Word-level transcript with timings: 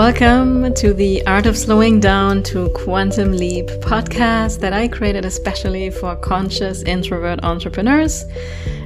Welcome 0.00 0.72
to 0.76 0.94
the 0.94 1.26
Art 1.26 1.44
of 1.44 1.58
Slowing 1.58 2.00
Down 2.00 2.42
to 2.44 2.70
Quantum 2.70 3.32
Leap 3.32 3.66
podcast 3.82 4.60
that 4.60 4.72
I 4.72 4.88
created 4.88 5.26
especially 5.26 5.90
for 5.90 6.16
conscious 6.16 6.82
introvert 6.84 7.44
entrepreneurs. 7.44 8.24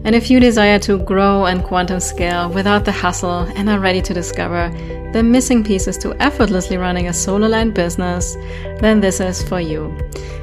And 0.02 0.16
if 0.16 0.28
you 0.28 0.40
desire 0.40 0.80
to 0.80 0.98
grow 0.98 1.46
and 1.46 1.62
quantum 1.62 2.00
scale 2.00 2.50
without 2.50 2.84
the 2.84 2.90
hustle 2.90 3.42
and 3.54 3.70
are 3.70 3.78
ready 3.78 4.02
to 4.02 4.12
discover 4.12 4.70
the 5.12 5.22
missing 5.22 5.62
pieces 5.62 5.96
to 5.98 6.20
effortlessly 6.20 6.78
running 6.78 7.06
a 7.06 7.12
soul 7.12 7.44
aligned 7.44 7.74
business, 7.74 8.34
then 8.80 9.00
this 9.00 9.20
is 9.20 9.40
for 9.40 9.60
you. 9.60 9.96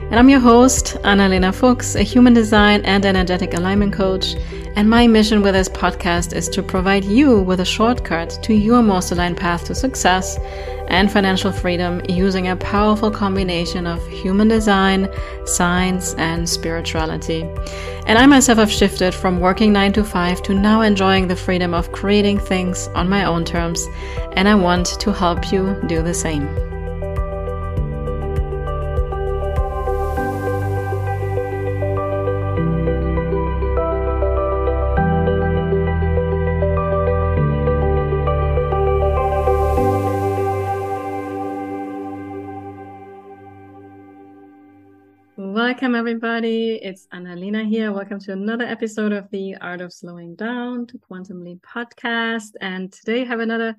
And 0.09 0.15
I'm 0.15 0.29
your 0.29 0.39
host, 0.39 0.95
Analena 1.03 1.53
Fuchs, 1.53 1.95
a 1.95 2.01
human 2.01 2.33
design 2.33 2.81
and 2.85 3.05
energetic 3.05 3.55
alignment 3.55 3.91
coach. 3.91 4.35
And 4.75 4.89
my 4.89 5.05
mission 5.05 5.41
with 5.41 5.53
this 5.53 5.69
podcast 5.69 6.33
is 6.33 6.47
to 6.49 6.63
provide 6.63 7.03
you 7.03 7.41
with 7.41 7.59
a 7.59 7.65
shortcut 7.65 8.39
to 8.43 8.53
your 8.53 8.81
most 8.81 9.11
aligned 9.11 9.37
path 9.37 9.65
to 9.65 9.75
success 9.75 10.37
and 10.87 11.11
financial 11.11 11.51
freedom 11.51 12.01
using 12.07 12.47
a 12.47 12.55
powerful 12.55 13.11
combination 13.11 13.85
of 13.85 14.05
human 14.07 14.47
design, 14.47 15.09
science, 15.45 16.13
and 16.15 16.47
spirituality. 16.47 17.43
And 18.07 18.17
I 18.17 18.25
myself 18.25 18.57
have 18.59 18.71
shifted 18.71 19.13
from 19.13 19.39
working 19.39 19.73
9 19.73 19.93
to 19.93 20.03
5 20.03 20.43
to 20.43 20.53
now 20.53 20.81
enjoying 20.81 21.27
the 21.27 21.35
freedom 21.35 21.73
of 21.73 21.91
creating 21.91 22.39
things 22.39 22.87
on 22.89 23.09
my 23.09 23.25
own 23.25 23.45
terms, 23.45 23.87
and 24.33 24.47
I 24.47 24.55
want 24.55 24.85
to 24.99 25.11
help 25.11 25.51
you 25.51 25.79
do 25.87 26.01
the 26.01 26.13
same. 26.13 26.70
Everybody. 46.01 46.79
It's 46.81 47.05
Analena 47.13 47.63
here. 47.63 47.91
Welcome 47.91 48.19
to 48.21 48.31
another 48.31 48.65
episode 48.65 49.11
of 49.11 49.29
the 49.29 49.55
Art 49.57 49.81
of 49.81 49.93
Slowing 49.93 50.33
Down 50.33 50.87
to 50.87 50.97
Quantum 50.97 51.43
Leap 51.43 51.63
podcast. 51.63 52.53
And 52.59 52.91
today 52.91 53.21
I 53.21 53.25
have 53.25 53.39
another 53.39 53.75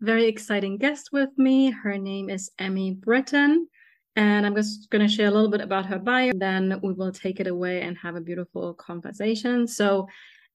very 0.00 0.24
exciting 0.24 0.78
guest 0.78 1.10
with 1.12 1.28
me. 1.36 1.70
Her 1.70 1.96
name 1.96 2.28
is 2.28 2.50
Emmie 2.58 2.94
Britton. 2.94 3.68
And 4.16 4.44
I'm 4.44 4.56
just 4.56 4.90
going 4.90 5.06
to 5.06 5.14
share 5.14 5.28
a 5.28 5.30
little 5.30 5.48
bit 5.48 5.60
about 5.60 5.86
her 5.86 6.00
bio. 6.00 6.32
Then 6.34 6.80
we 6.82 6.92
will 6.92 7.12
take 7.12 7.38
it 7.38 7.46
away 7.46 7.82
and 7.82 7.96
have 7.98 8.16
a 8.16 8.20
beautiful 8.20 8.74
conversation. 8.74 9.68
So, 9.68 10.08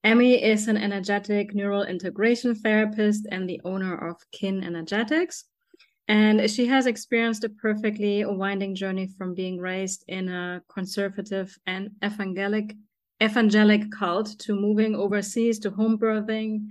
Emmie 0.04 0.44
is 0.44 0.68
an 0.68 0.76
energetic 0.76 1.56
neural 1.56 1.84
integration 1.84 2.56
therapist 2.56 3.26
and 3.32 3.48
the 3.48 3.62
owner 3.64 4.10
of 4.10 4.18
Kin 4.34 4.66
Energetics. 4.66 5.46
And 6.08 6.50
she 6.50 6.68
has 6.68 6.86
experienced 6.86 7.44
a 7.44 7.50
perfectly 7.50 8.24
winding 8.26 8.76
journey 8.76 9.08
from 9.08 9.34
being 9.34 9.58
raised 9.58 10.04
in 10.08 10.30
a 10.30 10.62
conservative 10.70 11.58
and 11.66 11.92
evangelic 12.04 12.76
evangelic 13.24 13.90
cult 13.92 14.38
to 14.40 14.56
moving 14.56 14.94
overseas 14.94 15.58
to 15.60 15.72
home 15.72 15.98
birthing 15.98 16.68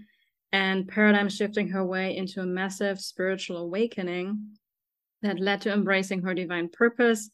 and 0.53 0.87
paradigm 0.87 1.29
shifting 1.29 1.69
her 1.69 1.85
way 1.85 2.17
into 2.17 2.41
a 2.41 2.47
massive 2.47 3.01
spiritual 3.01 3.57
awakening 3.57 4.57
that 5.23 5.41
led 5.41 5.61
to 5.63 5.73
embracing 5.73 6.23
her 6.23 6.35
divine 6.35 6.69
purpose 6.69 7.31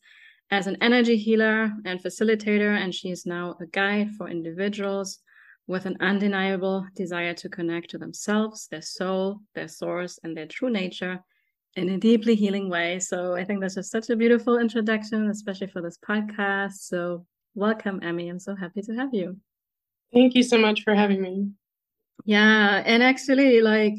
as 0.50 0.66
an 0.66 0.76
energy 0.80 1.16
healer 1.16 1.72
and 1.84 2.02
facilitator. 2.02 2.78
And 2.78 2.94
she 2.94 3.10
is 3.10 3.26
now 3.26 3.56
a 3.60 3.66
guide 3.66 4.12
for 4.16 4.28
individuals 4.28 5.18
with 5.66 5.86
an 5.86 5.96
undeniable 6.00 6.86
desire 6.94 7.34
to 7.34 7.48
connect 7.48 7.90
to 7.90 7.98
themselves, 7.98 8.68
their 8.68 8.80
soul, 8.80 9.40
their 9.54 9.68
source, 9.68 10.18
and 10.22 10.36
their 10.36 10.46
true 10.46 10.70
nature 10.70 11.22
in 11.76 11.88
a 11.90 11.98
deeply 11.98 12.34
healing 12.34 12.68
way. 12.68 12.98
So 12.98 13.34
I 13.34 13.44
think 13.44 13.60
that's 13.60 13.74
just 13.76 13.90
such 13.90 14.10
a 14.10 14.16
beautiful 14.16 14.58
introduction, 14.58 15.28
especially 15.30 15.68
for 15.68 15.80
this 15.80 15.98
podcast. 15.98 16.74
So 16.80 17.26
welcome, 17.54 18.00
Emmie. 18.02 18.28
I'm 18.28 18.38
so 18.38 18.54
happy 18.54 18.82
to 18.82 18.94
have 18.94 19.10
you. 19.12 19.36
Thank 20.12 20.34
you 20.34 20.42
so 20.42 20.58
much 20.58 20.82
for 20.82 20.94
having 20.94 21.22
me. 21.22 21.50
Yeah, 22.24 22.82
and 22.84 23.02
actually, 23.02 23.60
like, 23.60 23.94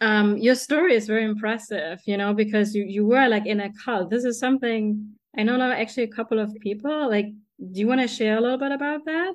um, 0.00 0.36
your 0.36 0.54
story 0.54 0.94
is 0.94 1.06
very 1.06 1.24
impressive, 1.24 2.00
you 2.06 2.16
know, 2.16 2.34
because 2.34 2.74
you 2.74 2.84
you 2.84 3.06
were 3.06 3.28
like 3.28 3.46
in 3.46 3.60
a 3.60 3.70
cult. 3.84 4.10
This 4.10 4.24
is 4.24 4.38
something 4.38 5.14
I 5.38 5.44
know 5.44 5.56
now. 5.56 5.70
Actually, 5.70 6.04
a 6.04 6.08
couple 6.08 6.38
of 6.40 6.52
people. 6.60 7.08
Like, 7.08 7.26
do 7.26 7.80
you 7.80 7.86
want 7.86 8.00
to 8.00 8.08
share 8.08 8.36
a 8.36 8.40
little 8.40 8.58
bit 8.58 8.72
about 8.72 9.04
that? 9.06 9.34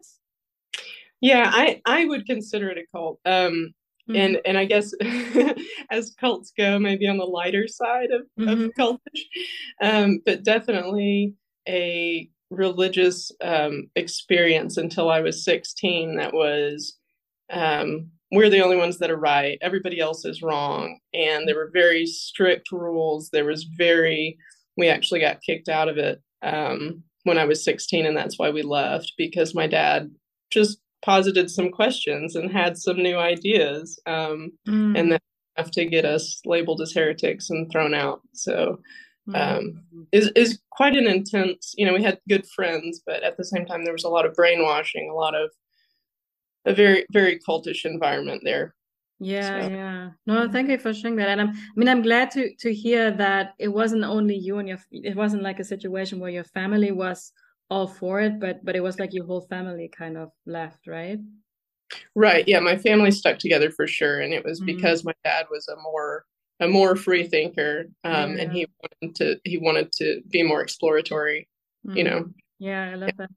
Yeah, 1.21 1.49
I 1.51 1.81
I 1.85 2.05
would 2.05 2.25
consider 2.25 2.69
it 2.69 2.77
a 2.77 2.85
cult. 2.91 3.19
Um, 3.25 3.73
Mm-hmm. 4.09 4.15
And 4.15 4.41
and 4.45 4.57
I 4.57 4.65
guess 4.65 4.93
as 5.91 6.15
cults 6.19 6.53
go, 6.57 6.79
maybe 6.79 7.07
on 7.07 7.17
the 7.17 7.25
lighter 7.25 7.67
side 7.67 8.09
of, 8.11 8.21
mm-hmm. 8.39 8.65
of 8.65 8.71
cultish, 8.77 9.21
um, 9.81 10.21
but 10.25 10.43
definitely 10.43 11.33
a 11.67 12.29
religious 12.49 13.31
um, 13.41 13.89
experience 13.95 14.77
until 14.77 15.09
I 15.09 15.19
was 15.19 15.43
16 15.43 16.15
that 16.15 16.33
was 16.33 16.97
um, 17.51 18.09
we're 18.31 18.49
the 18.49 18.63
only 18.63 18.75
ones 18.75 18.97
that 18.99 19.11
are 19.11 19.17
right, 19.17 19.57
everybody 19.61 19.99
else 19.99 20.25
is 20.25 20.41
wrong. 20.41 20.99
And 21.13 21.47
there 21.47 21.55
were 21.55 21.71
very 21.73 22.05
strict 22.05 22.71
rules. 22.71 23.29
There 23.29 23.45
was 23.45 23.63
very, 23.63 24.37
we 24.75 24.89
actually 24.89 25.21
got 25.21 25.41
kicked 25.41 25.69
out 25.69 25.87
of 25.87 25.97
it 25.97 26.21
um, 26.41 27.03
when 27.23 27.37
I 27.37 27.45
was 27.45 27.63
16, 27.63 28.05
and 28.05 28.17
that's 28.17 28.37
why 28.37 28.49
we 28.49 28.63
left 28.63 29.13
because 29.17 29.55
my 29.55 29.67
dad 29.67 30.11
just 30.51 30.79
posited 31.03 31.49
some 31.49 31.69
questions 31.69 32.35
and 32.35 32.51
had 32.51 32.77
some 32.77 32.97
new 32.97 33.17
ideas 33.17 33.99
um, 34.05 34.51
mm. 34.67 34.97
and 34.97 35.11
then 35.11 35.19
enough 35.57 35.71
to 35.71 35.85
get 35.85 36.05
us 36.05 36.41
labeled 36.45 36.81
as 36.81 36.93
heretics 36.93 37.49
and 37.49 37.71
thrown 37.71 37.93
out 37.93 38.21
so 38.33 38.79
mm. 39.27 39.35
um, 39.35 39.83
is 40.11 40.31
is 40.35 40.59
quite 40.71 40.95
an 40.95 41.07
intense 41.07 41.73
you 41.77 41.85
know 41.85 41.93
we 41.93 42.03
had 42.03 42.19
good 42.29 42.45
friends 42.55 43.01
but 43.05 43.23
at 43.23 43.37
the 43.37 43.43
same 43.43 43.65
time 43.65 43.83
there 43.83 43.93
was 43.93 44.03
a 44.03 44.09
lot 44.09 44.25
of 44.25 44.33
brainwashing 44.33 45.09
a 45.09 45.15
lot 45.15 45.35
of 45.35 45.51
a 46.65 46.73
very 46.73 47.05
very 47.11 47.39
cultish 47.47 47.85
environment 47.85 48.41
there 48.43 48.75
yeah 49.19 49.61
so. 49.61 49.69
yeah 49.69 50.09
no 50.27 50.47
thank 50.51 50.69
you 50.69 50.77
for 50.77 50.93
sharing 50.93 51.15
that 51.15 51.29
and 51.29 51.41
i'm 51.41 51.49
i 51.49 51.71
mean 51.75 51.87
i'm 51.87 52.03
glad 52.03 52.29
to 52.29 52.53
to 52.59 52.73
hear 52.73 53.09
that 53.09 53.53
it 53.57 53.69
wasn't 53.69 54.03
only 54.03 54.35
you 54.35 54.59
and 54.59 54.67
your 54.67 54.77
it 54.91 55.15
wasn't 55.15 55.41
like 55.41 55.59
a 55.59 55.63
situation 55.63 56.19
where 56.19 56.29
your 56.29 56.43
family 56.43 56.91
was 56.91 57.31
all 57.69 57.87
for 57.87 58.21
it, 58.21 58.39
but 58.39 58.63
but 58.63 58.75
it 58.75 58.81
was 58.81 58.99
like 58.99 59.13
your 59.13 59.25
whole 59.25 59.41
family 59.41 59.89
kind 59.89 60.17
of 60.17 60.31
left, 60.45 60.87
right? 60.87 61.19
Right. 62.15 62.47
Yeah, 62.47 62.59
my 62.59 62.77
family 62.77 63.11
stuck 63.11 63.39
together 63.39 63.71
for 63.71 63.87
sure, 63.87 64.19
and 64.19 64.33
it 64.33 64.43
was 64.43 64.59
mm-hmm. 64.59 64.75
because 64.75 65.03
my 65.03 65.13
dad 65.23 65.47
was 65.49 65.67
a 65.67 65.75
more 65.81 66.25
a 66.59 66.67
more 66.67 66.95
free 66.95 67.27
thinker, 67.27 67.85
um, 68.03 68.35
yeah. 68.35 68.43
and 68.43 68.51
he 68.51 68.67
wanted 68.81 69.15
to 69.15 69.39
he 69.43 69.57
wanted 69.57 69.91
to 69.93 70.21
be 70.29 70.43
more 70.43 70.61
exploratory. 70.61 71.47
Mm-hmm. 71.85 71.97
You 71.97 72.03
know. 72.03 72.25
Yeah, 72.59 72.89
I 72.91 72.95
love 72.95 73.09
yeah. 73.09 73.15
that. 73.17 73.29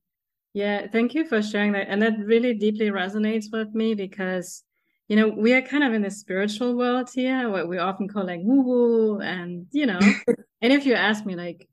Yeah, 0.53 0.87
thank 0.89 1.15
you 1.15 1.25
for 1.27 1.43
sharing 1.43 1.73
that, 1.73 1.89
and 1.89 2.03
that 2.03 2.19
really 2.19 2.55
deeply 2.55 2.91
resonates 2.91 3.47
with 3.53 3.73
me 3.75 3.95
because 3.95 4.65
you 5.09 5.17
know 5.17 5.29
we 5.29 5.53
are 5.53 5.63
kind 5.63 5.85
of 5.85 5.93
in 5.93 6.03
the 6.03 6.11
spiritual 6.11 6.77
world 6.77 7.11
here, 7.15 7.49
what 7.49 7.69
we 7.69 7.79
often 7.79 8.09
call 8.09 8.27
like 8.27 8.41
woo 8.43 8.63
woo, 8.63 9.21
and 9.21 9.67
you 9.73 9.87
know, 9.87 10.01
and 10.63 10.73
if 10.73 10.87
you 10.87 10.95
ask 10.95 11.25
me 11.25 11.37
like 11.37 11.69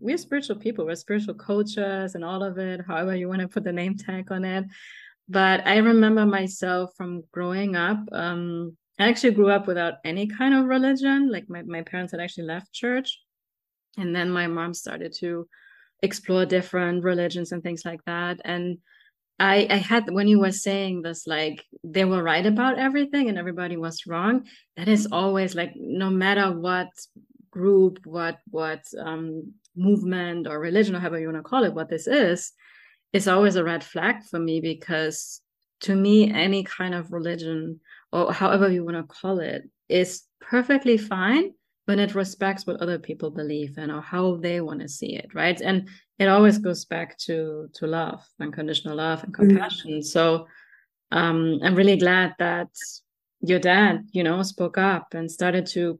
we're 0.00 0.18
spiritual 0.18 0.56
people, 0.56 0.86
we're 0.86 0.94
spiritual 0.94 1.34
coaches 1.34 2.14
and 2.14 2.24
all 2.24 2.42
of 2.42 2.58
it, 2.58 2.80
however 2.86 3.14
you 3.14 3.28
want 3.28 3.40
to 3.40 3.48
put 3.48 3.64
the 3.64 3.72
name 3.72 3.96
tag 3.96 4.30
on 4.30 4.44
it. 4.44 4.64
But 5.28 5.66
I 5.66 5.78
remember 5.78 6.26
myself 6.26 6.90
from 6.96 7.22
growing 7.32 7.76
up. 7.76 7.98
Um, 8.12 8.76
I 8.98 9.08
actually 9.08 9.32
grew 9.32 9.50
up 9.50 9.66
without 9.66 9.94
any 10.04 10.26
kind 10.26 10.54
of 10.54 10.66
religion. 10.66 11.30
Like 11.30 11.48
my, 11.48 11.62
my 11.62 11.82
parents 11.82 12.12
had 12.12 12.20
actually 12.20 12.44
left 12.44 12.72
church. 12.72 13.20
And 13.96 14.14
then 14.14 14.30
my 14.30 14.46
mom 14.46 14.74
started 14.74 15.14
to 15.20 15.48
explore 16.02 16.44
different 16.44 17.02
religions 17.02 17.52
and 17.52 17.62
things 17.62 17.84
like 17.84 18.04
that. 18.04 18.40
And 18.44 18.78
I, 19.38 19.66
I 19.68 19.76
had 19.76 20.10
when 20.10 20.28
you 20.28 20.38
were 20.38 20.52
saying 20.52 21.02
this, 21.02 21.26
like 21.26 21.64
they 21.82 22.04
were 22.04 22.22
right 22.22 22.46
about 22.46 22.78
everything 22.78 23.28
and 23.28 23.38
everybody 23.38 23.76
was 23.76 24.06
wrong. 24.06 24.46
That 24.76 24.88
is 24.88 25.08
always 25.10 25.54
like 25.54 25.72
no 25.74 26.10
matter 26.10 26.52
what 26.52 26.88
group, 27.50 28.00
what 28.04 28.38
what 28.50 28.84
um, 28.98 29.54
movement 29.76 30.46
or 30.46 30.58
religion 30.58 30.94
or 30.94 31.00
however 31.00 31.18
you 31.18 31.26
want 31.26 31.36
to 31.38 31.42
call 31.42 31.64
it 31.64 31.74
what 31.74 31.88
this 31.88 32.06
is 32.06 32.52
is 33.12 33.28
always 33.28 33.56
a 33.56 33.64
red 33.64 33.82
flag 33.82 34.22
for 34.24 34.38
me 34.38 34.60
because 34.60 35.40
to 35.80 35.94
me 35.94 36.32
any 36.32 36.64
kind 36.64 36.94
of 36.94 37.12
religion 37.12 37.80
or 38.12 38.32
however 38.32 38.70
you 38.70 38.84
want 38.84 38.96
to 38.96 39.02
call 39.02 39.38
it 39.38 39.62
is 39.88 40.22
perfectly 40.40 40.96
fine 40.96 41.50
when 41.86 41.98
it 41.98 42.14
respects 42.14 42.66
what 42.66 42.80
other 42.80 42.98
people 42.98 43.30
believe 43.30 43.74
and 43.76 43.92
or 43.92 44.00
how 44.00 44.36
they 44.36 44.60
want 44.60 44.80
to 44.80 44.88
see 44.88 45.14
it 45.14 45.28
right 45.34 45.60
and 45.60 45.88
it 46.18 46.28
always 46.28 46.58
goes 46.58 46.84
back 46.84 47.18
to 47.18 47.68
to 47.74 47.86
love 47.86 48.24
unconditional 48.40 48.96
love 48.96 49.22
and 49.24 49.32
mm. 49.32 49.36
compassion 49.36 49.92
mm-hmm. 49.92 50.00
so 50.00 50.46
um 51.12 51.58
i'm 51.62 51.74
really 51.74 51.96
glad 51.96 52.34
that 52.38 52.68
your 53.40 53.58
dad 53.58 54.06
you 54.12 54.22
know 54.22 54.42
spoke 54.42 54.78
up 54.78 55.12
and 55.14 55.30
started 55.30 55.66
to 55.66 55.98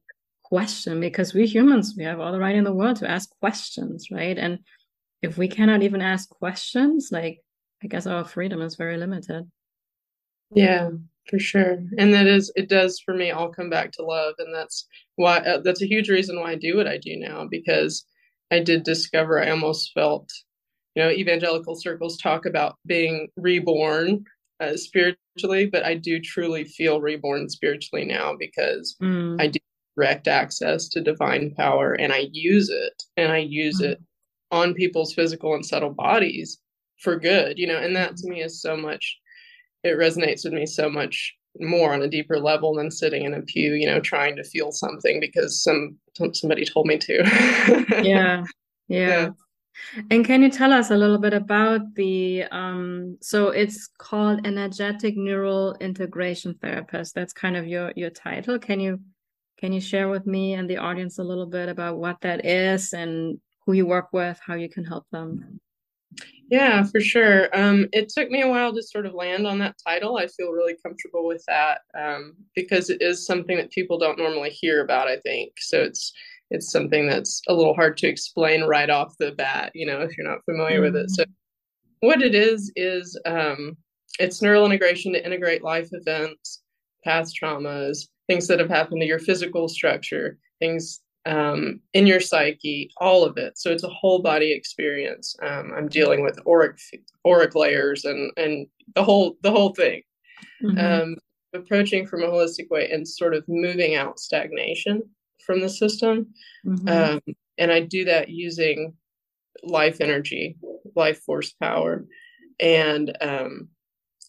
question 0.55 1.01
because 1.01 1.35
we 1.35 1.47
humans 1.47 1.95
we 1.97 2.05
have 2.05 2.21
all 2.21 2.33
the 2.33 2.39
right 2.39 2.57
in 2.57 2.65
the 2.65 2.73
world 2.73 2.97
to 2.97 3.11
ask 3.11 3.29
questions 3.41 4.09
right? 4.11 4.39
And 4.39 4.59
if 5.23 5.39
we 5.39 5.49
cannot 5.49 5.83
even 5.83 6.03
ask 6.03 6.29
questions 6.29 7.09
like 7.11 7.39
i 7.83 7.87
guess 7.87 8.07
our 8.07 8.25
freedom 8.25 8.61
is 8.63 8.77
very 8.77 8.97
limited. 8.97 9.51
Yeah 10.55 10.91
for 11.31 11.39
sure. 11.39 11.79
And 11.97 12.13
that 12.13 12.27
is 12.27 12.53
it 12.55 12.69
does 12.69 13.01
for 13.05 13.15
me 13.15 13.31
all 13.31 13.49
come 13.49 13.71
back 13.71 13.93
to 13.93 14.03
love. 14.03 14.35
And 14.39 14.55
that's 14.55 14.87
why 15.17 15.39
uh, 15.39 15.61
that's 15.63 15.83
a 15.83 15.89
huge 15.89 16.09
reason 16.09 16.39
why 16.41 16.53
i 16.53 16.55
do 16.55 16.77
what 16.77 16.89
i 16.89 16.99
do 16.99 17.17
now 17.17 17.47
because 17.51 18.05
i 18.51 18.59
did 18.59 18.83
discover 18.83 19.43
i 19.43 19.51
almost 19.51 19.93
felt 19.95 20.29
you 20.95 21.03
know 21.03 21.11
evangelical 21.11 21.75
circles 21.75 22.19
talk 22.19 22.47
about 22.47 22.77
being 22.87 23.29
reborn 23.37 24.25
uh, 24.61 24.77
spiritually 24.77 25.67
but 25.71 25.85
i 25.85 25.95
do 25.95 26.21
truly 26.21 26.65
feel 26.65 27.01
reborn 27.01 27.49
spiritually 27.49 28.05
now 28.05 28.35
because 28.39 28.97
mm. 29.03 29.41
i 29.41 29.47
do 29.47 29.59
direct 29.97 30.29
access 30.29 30.89
to 30.89 31.01
divine 31.01 31.55
power 31.55 31.95
and 31.95 32.13
i 32.13 32.27
use 32.33 32.69
it 32.71 33.03
and 33.17 33.33
i 33.33 33.39
use 33.39 33.81
mm. 33.81 33.87
it 33.87 34.03
on 34.51 34.75
people's 34.75 35.15
physical 35.15 35.55
and 35.55 35.65
subtle 35.65 35.91
bodies 35.91 36.59
for 37.01 37.17
good 37.17 37.59
you 37.59 37.67
know 37.67 37.79
and 37.79 37.95
that 37.95 38.17
to 38.17 38.29
me 38.29 38.43
is 38.43 38.61
so 38.61 38.77
much 38.77 39.19
it 39.83 39.99
resonates 39.99 40.45
with 40.45 40.53
me 40.53 40.67
so 40.67 40.89
much 40.89 41.35
more 41.61 41.93
on 41.93 42.03
a 42.03 42.09
deeper 42.09 42.39
level 42.39 42.75
than 42.75 42.91
sitting 42.91 43.25
in 43.25 43.35
a 43.35 43.43
pew 43.43 43.75
you 43.75 43.87
know 43.87 44.01
trying 44.01 44.35
to 44.37 44.45
feel 44.45 44.73
something 44.73 45.21
because 45.21 45.63
some 45.63 45.97
somebody 46.33 46.65
told 46.65 46.87
me 46.87 46.99
to. 46.99 47.23
Yeah, 48.03 48.45
yeah. 48.89 49.09
Yeah. 49.09 49.29
And 50.11 50.25
can 50.25 50.43
you 50.43 50.51
tell 50.51 50.73
us 50.73 50.91
a 50.91 50.97
little 50.97 51.19
bit 51.19 51.35
about 51.35 51.95
the 51.97 52.45
um 52.53 53.19
so 53.21 53.49
it's 53.49 53.89
called 53.99 54.47
energetic 54.47 55.17
neural 55.17 55.75
integration 55.81 56.55
therapist. 56.63 57.15
That's 57.15 57.33
kind 57.33 57.57
of 57.57 57.67
your 57.67 57.93
your 57.97 58.11
title. 58.11 58.59
Can 58.59 58.79
you 58.79 59.01
can 59.65 59.73
you 59.73 59.81
share 59.81 60.11
with 60.11 60.27
me 60.27 60.53
and 60.53 60.69
the 60.69 60.77
audience 60.77 61.19
a 61.19 61.25
little 61.25 61.47
bit 61.47 61.71
about 61.71 61.97
what 61.97 62.21
that 62.21 62.45
is 62.45 62.93
and 62.93 63.39
who 63.65 63.73
you 63.73 63.87
work 63.87 64.09
with 64.13 64.39
how 64.47 64.53
you 64.53 64.69
can 64.69 64.85
help 64.85 65.07
them 65.11 65.59
yeah, 66.51 66.85
for 66.85 67.01
sure. 67.01 67.49
Um, 67.59 67.89
it 67.93 68.11
took 68.11 68.31
me 68.31 68.43
a 68.43 68.49
while 68.49 68.75
to 68.75 68.83
sort 68.83 69.07
of 69.07 69.15
land 69.15 69.47
on 69.47 69.59
that 69.61 69.77
title. 69.85 70.19
I 70.19 70.27
feel 70.27 70.53
really 70.53 70.77
comfortable 70.85 71.27
with 71.27 71.43
that 71.49 71.81
um, 71.99 72.35
because 72.55 72.91
it 72.91 73.01
is 73.01 73.27
something 73.27 73.57
that 73.57 73.73
people 73.73 73.99
don't 73.99 74.19
normally 74.19 74.51
hear 74.51 74.85
about. 74.85 75.09
I 75.09 75.17
think 75.21 75.53
so. 75.59 75.81
It's 75.81 76.13
it's 76.51 76.71
something 76.71 77.09
that's 77.09 77.41
a 77.49 77.55
little 77.55 77.75
hard 77.75 77.97
to 77.97 78.07
explain 78.07 78.65
right 78.65 78.91
off 78.91 79.17
the 79.19 79.33
bat. 79.33 79.73
You 79.75 79.87
know, 79.87 80.03
if 80.03 80.17
you're 80.17 80.29
not 80.29 80.45
familiar 80.45 80.83
mm-hmm. 80.83 80.95
with 80.95 80.97
it. 80.97 81.11
So, 81.11 81.25
what 82.01 82.21
it 82.21 82.35
is 82.35 82.71
is 82.77 83.19
um, 83.25 83.79
it's 84.21 84.43
neural 84.43 84.67
integration 84.67 85.15
to 85.15 85.25
integrate 85.25 85.65
life 85.65 85.89
events, 85.93 86.63
past 87.05 87.37
traumas, 87.43 88.07
things 88.27 88.47
that 88.49 88.61
have 88.61 88.71
happened 88.71 89.01
to 89.01 89.07
your 89.07 89.19
physical 89.19 89.69
structure, 89.69 90.39
things 90.59 91.01
um, 91.27 91.81
in 91.95 92.07
your 92.07 92.21
psyche, 92.21 92.91
all 92.99 93.25
of 93.25 93.37
it. 93.37 93.59
So 93.59 93.71
it's 93.71 93.85
a 93.85 93.89
whole 93.89 94.21
body 94.21 94.53
experience. 94.53 95.37
Um, 95.43 95.73
I'm 95.77 95.89
dealing 95.89 96.23
with 96.23 96.39
auric 96.47 96.79
auric 97.27 97.55
layers 97.55 98.05
and 98.05 98.31
and 98.37 98.67
the 98.95 99.05
whole 99.05 99.37
the 99.43 99.51
whole 99.51 99.75
thing. 99.75 100.03
Mm-hmm. 100.63 100.79
Um, 100.79 101.17
approaching 101.55 102.07
from 102.07 102.23
a 102.23 102.27
holistic 102.27 102.69
way 102.71 102.91
and 102.91 103.07
sort 103.07 103.35
of 103.35 103.45
moving 103.47 103.95
out 103.95 104.19
stagnation 104.19 105.03
from 105.47 105.61
the 105.61 105.69
system. 105.69 106.27
Mm-hmm. 106.67 106.89
Um, 106.89 107.21
and 107.59 107.71
I 107.71 107.81
do 107.81 108.05
that 108.07 108.29
using 108.29 108.95
life 109.63 110.01
energy, 110.01 110.57
life 110.97 111.21
force 111.21 111.53
power, 111.53 112.05
and 112.61 113.17
um, 113.21 113.69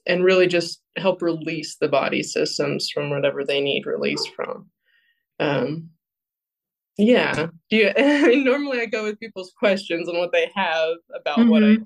and 0.06 0.24
really 0.24 0.48
just 0.48 0.82
help 0.98 1.22
release 1.22 1.76
the 1.76 1.88
body 1.88 2.24
systems 2.24 2.90
from 2.90 3.10
whatever 3.10 3.44
they 3.44 3.62
need 3.62 3.86
release 3.86 4.26
from. 4.36 4.70
Um, 5.40 5.90
yeah. 6.98 7.48
Do 7.70 7.78
you, 7.78 7.92
I 7.98 8.28
mean, 8.28 8.44
normally 8.44 8.82
I 8.82 8.86
go 8.86 9.04
with 9.04 9.20
people's 9.20 9.54
questions 9.58 10.08
and 10.08 10.18
what 10.18 10.32
they 10.32 10.52
have 10.56 10.98
about 11.14 11.40
mm-hmm. 11.40 11.50
what 11.50 11.64
I. 11.64 11.68
Mm-hmm. 11.68 11.84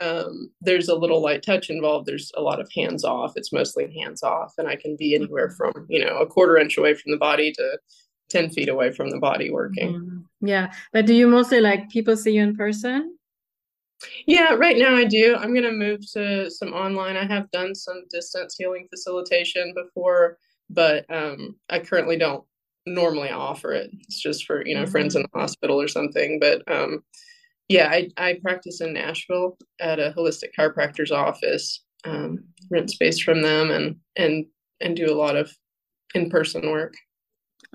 Um, 0.00 0.50
there's 0.60 0.88
a 0.88 0.94
little 0.94 1.22
light 1.22 1.42
touch 1.42 1.70
involved. 1.70 2.06
There's 2.06 2.32
a 2.36 2.42
lot 2.42 2.60
of 2.60 2.68
hands 2.74 3.04
off. 3.04 3.34
It's 3.36 3.52
mostly 3.52 3.96
hands 3.96 4.24
off, 4.24 4.52
and 4.58 4.66
I 4.66 4.74
can 4.74 4.96
be 4.96 5.14
anywhere 5.14 5.50
from 5.50 5.86
you 5.88 6.04
know 6.04 6.18
a 6.18 6.26
quarter 6.26 6.58
inch 6.58 6.76
away 6.76 6.94
from 6.94 7.12
the 7.12 7.16
body 7.16 7.52
to 7.52 7.78
ten 8.28 8.50
feet 8.50 8.68
away 8.68 8.90
from 8.90 9.10
the 9.10 9.20
body 9.20 9.52
working. 9.52 9.94
Mm-hmm. 9.94 10.48
Yeah, 10.48 10.72
but 10.92 11.06
do 11.06 11.14
you 11.14 11.28
mostly 11.28 11.60
like 11.60 11.90
people 11.90 12.16
see 12.16 12.32
you 12.32 12.42
in 12.42 12.56
person? 12.56 13.16
Yeah, 14.26 14.54
right 14.54 14.76
now 14.76 14.94
I 14.94 15.04
do. 15.04 15.36
I'm 15.36 15.52
going 15.52 15.64
to 15.64 15.72
move 15.72 16.00
to 16.12 16.50
some 16.50 16.72
online. 16.72 17.16
I 17.16 17.24
have 17.26 17.50
done 17.50 17.74
some 17.74 18.04
distance 18.10 18.56
healing 18.58 18.86
facilitation 18.90 19.74
before, 19.74 20.38
but 20.70 21.04
um, 21.10 21.56
I 21.68 21.80
currently 21.80 22.16
don't 22.16 22.44
normally 22.86 23.30
offer 23.30 23.72
it. 23.72 23.90
It's 24.02 24.20
just 24.20 24.46
for, 24.46 24.64
you 24.66 24.74
know, 24.74 24.82
mm-hmm. 24.82 24.90
friends 24.90 25.16
in 25.16 25.22
the 25.22 25.38
hospital 25.38 25.80
or 25.80 25.88
something. 25.88 26.38
But 26.40 26.62
um, 26.70 27.02
yeah, 27.68 27.88
I, 27.88 28.10
I 28.16 28.38
practice 28.42 28.80
in 28.80 28.92
Nashville 28.92 29.56
at 29.80 29.98
a 29.98 30.14
holistic 30.16 30.50
chiropractor's 30.58 31.12
office, 31.12 31.82
um, 32.04 32.44
rent 32.70 32.90
space 32.90 33.18
from 33.18 33.42
them 33.42 33.70
and, 33.70 33.96
and, 34.16 34.46
and 34.80 34.96
do 34.96 35.10
a 35.10 35.16
lot 35.16 35.36
of 35.36 35.50
in-person 36.14 36.70
work. 36.70 36.94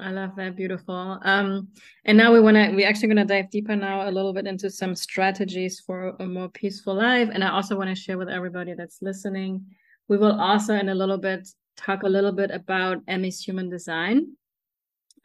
I 0.01 0.11
love 0.11 0.35
that. 0.37 0.55
Beautiful. 0.55 1.19
Um, 1.23 1.69
and 2.05 2.17
now 2.17 2.33
we 2.33 2.39
want 2.39 2.55
to, 2.55 2.71
we're 2.71 2.87
actually 2.87 3.09
going 3.09 3.27
to 3.27 3.33
dive 3.33 3.49
deeper 3.49 3.75
now 3.75 4.07
a 4.07 4.11
little 4.11 4.33
bit 4.33 4.47
into 4.47 4.69
some 4.69 4.95
strategies 4.95 5.79
for 5.79 6.15
a 6.19 6.25
more 6.25 6.49
peaceful 6.49 6.95
life. 6.95 7.29
And 7.31 7.43
I 7.43 7.51
also 7.51 7.75
want 7.77 7.89
to 7.89 7.95
share 7.95 8.17
with 8.17 8.29
everybody 8.29 8.73
that's 8.73 9.01
listening. 9.01 9.65
We 10.07 10.17
will 10.17 10.39
also, 10.39 10.73
in 10.73 10.89
a 10.89 10.95
little 10.95 11.17
bit, 11.17 11.47
talk 11.77 12.03
a 12.03 12.09
little 12.09 12.31
bit 12.31 12.51
about 12.51 12.97
Emmie's 13.07 13.41
human 13.41 13.69
design 13.69 14.35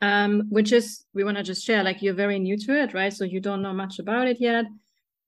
um, 0.05 0.43
which 0.51 0.73
is 0.73 1.05
we 1.15 1.25
want 1.25 1.37
to 1.37 1.43
just 1.43 1.65
share 1.65 1.83
like 1.83 2.03
you're 2.03 2.15
very 2.15 2.39
new 2.39 2.57
to 2.59 2.83
it 2.83 2.95
right 2.95 3.13
so 3.13 3.25
you 3.25 3.41
don't 3.41 3.63
know 3.63 3.73
much 3.73 3.99
about 3.99 4.29
it 4.29 4.41
yet 4.41 4.67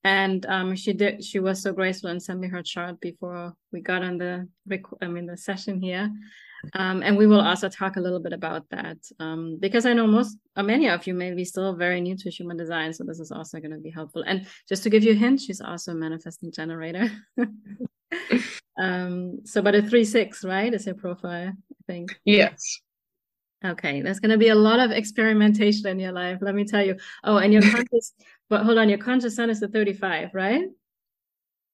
and 0.05 0.45
um, 0.47 0.77
she 0.77 0.93
did 0.93 1.25
she 1.25 1.39
was 1.39 1.63
so 1.63 1.73
graceful 1.73 2.11
and 2.11 2.23
sent 2.23 2.41
me 2.41 2.49
her 2.49 2.63
chart 2.63 3.01
before 3.01 3.55
we 3.73 3.81
got 3.81 4.03
on 4.03 4.19
the 4.19 4.47
i 5.01 5.07
mean 5.07 5.27
the 5.27 5.37
session 5.37 5.81
here 5.81 6.11
um, 6.75 7.03
and 7.03 7.17
we 7.17 7.27
will 7.27 7.41
also 7.41 7.69
talk 7.69 7.97
a 7.97 8.01
little 8.01 8.21
bit 8.21 8.33
about 8.33 8.69
that 8.71 8.99
um, 9.21 9.59
because 9.61 9.87
i 9.87 9.93
know 9.93 10.07
most 10.07 10.39
uh, 10.57 10.63
many 10.63 10.89
of 10.89 11.07
you 11.07 11.15
may 11.15 11.33
be 11.35 11.45
still 11.45 11.75
very 11.75 12.01
new 12.01 12.17
to 12.17 12.31
human 12.31 12.57
design 12.57 12.93
so 12.93 13.05
this 13.05 13.21
is 13.21 13.31
also 13.31 13.59
going 13.59 13.71
to 13.71 13.79
be 13.79 13.91
helpful 13.91 14.23
and 14.27 14.47
just 14.69 14.83
to 14.83 14.91
give 14.91 15.03
you 15.03 15.13
a 15.13 15.15
hint 15.15 15.41
she's 15.41 15.61
also 15.61 15.93
a 15.93 15.95
manifesting 15.95 16.51
generator 16.53 17.11
um 18.79 19.39
so 19.45 19.63
but 19.63 19.75
a 19.75 19.83
three 19.83 20.05
six 20.05 20.45
right 20.45 20.75
is 20.75 20.87
your 20.87 20.95
profile 20.95 21.49
i 21.49 21.83
think 21.87 22.19
yes 22.25 22.81
Okay, 23.65 24.03
there's 24.03 24.21
going 24.21 24.31
to 24.31 24.39
be 24.39 24.49
a 24.49 24.55
lot 24.55 24.81
of 24.81 24.91
experimentation 24.91 25.87
in 25.87 25.99
your 25.99 26.13
life, 26.13 26.39
let 26.41 26.55
me 26.55 26.65
tell 26.65 26.85
you. 26.85 26.97
Oh, 27.25 27.39
and 27.39 27.53
your 27.53 27.63
conscious, 27.71 28.13
but 28.49 28.65
hold 28.65 28.79
on, 28.79 28.89
your 28.89 28.99
conscious 28.99 29.37
sun 29.37 29.51
is 29.51 29.61
the 29.61 29.69
35, 29.69 30.31
right? 30.35 30.65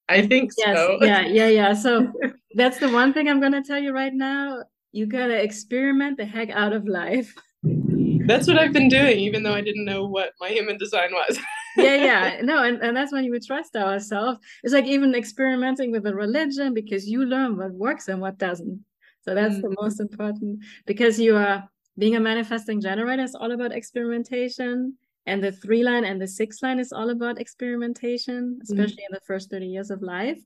I 0.09 0.25
think 0.27 0.51
yes, 0.57 0.75
so. 0.75 0.97
yeah, 1.01 1.21
yeah, 1.21 1.47
yeah. 1.47 1.73
So 1.73 2.11
that's 2.55 2.79
the 2.79 2.89
one 2.89 3.13
thing 3.13 3.27
I'm 3.27 3.39
going 3.39 3.53
to 3.53 3.63
tell 3.63 3.79
you 3.79 3.93
right 3.93 4.13
now. 4.13 4.63
You 4.93 5.05
got 5.05 5.27
to 5.27 5.41
experiment 5.41 6.17
the 6.17 6.25
heck 6.25 6.49
out 6.51 6.71
of 6.71 6.87
life. 6.87 7.35
That's 8.25 8.47
what 8.47 8.57
I've 8.57 8.71
been 8.71 8.87
doing, 8.87 9.19
even 9.19 9.43
though 9.43 9.53
I 9.53 9.61
didn't 9.61 9.83
know 9.83 10.05
what 10.05 10.31
my 10.39 10.47
human 10.47 10.77
design 10.77 11.11
was. 11.11 11.37
yeah, 11.77 11.95
yeah. 11.95 12.41
No, 12.41 12.63
and, 12.63 12.81
and 12.81 12.95
that's 12.95 13.11
when 13.11 13.25
you 13.25 13.31
would 13.31 13.45
trust 13.45 13.75
ourselves. 13.75 14.39
It's 14.63 14.73
like 14.73 14.85
even 14.85 15.13
experimenting 15.13 15.91
with 15.91 16.05
a 16.05 16.15
religion 16.15 16.73
because 16.73 17.05
you 17.05 17.25
learn 17.25 17.57
what 17.57 17.71
works 17.71 18.07
and 18.07 18.21
what 18.21 18.37
doesn't. 18.37 18.79
So 19.23 19.35
that's 19.35 19.55
mm-hmm. 19.55 19.69
the 19.69 19.75
most 19.81 19.99
important 19.99 20.63
because 20.85 21.19
you 21.19 21.35
are 21.35 21.67
being 21.97 22.15
a 22.15 22.19
manifesting 22.19 22.79
generator 22.79 23.23
is 23.23 23.35
all 23.35 23.51
about 23.51 23.73
experimentation 23.73 24.95
and 25.25 25.43
the 25.43 25.51
three 25.51 25.83
line 25.83 26.05
and 26.05 26.21
the 26.21 26.27
six 26.27 26.61
line 26.61 26.79
is 26.79 26.91
all 26.91 27.09
about 27.09 27.39
experimentation 27.39 28.59
especially 28.63 29.03
mm. 29.03 29.09
in 29.09 29.13
the 29.13 29.21
first 29.25 29.49
30 29.49 29.67
years 29.67 29.91
of 29.91 30.01
life 30.01 30.39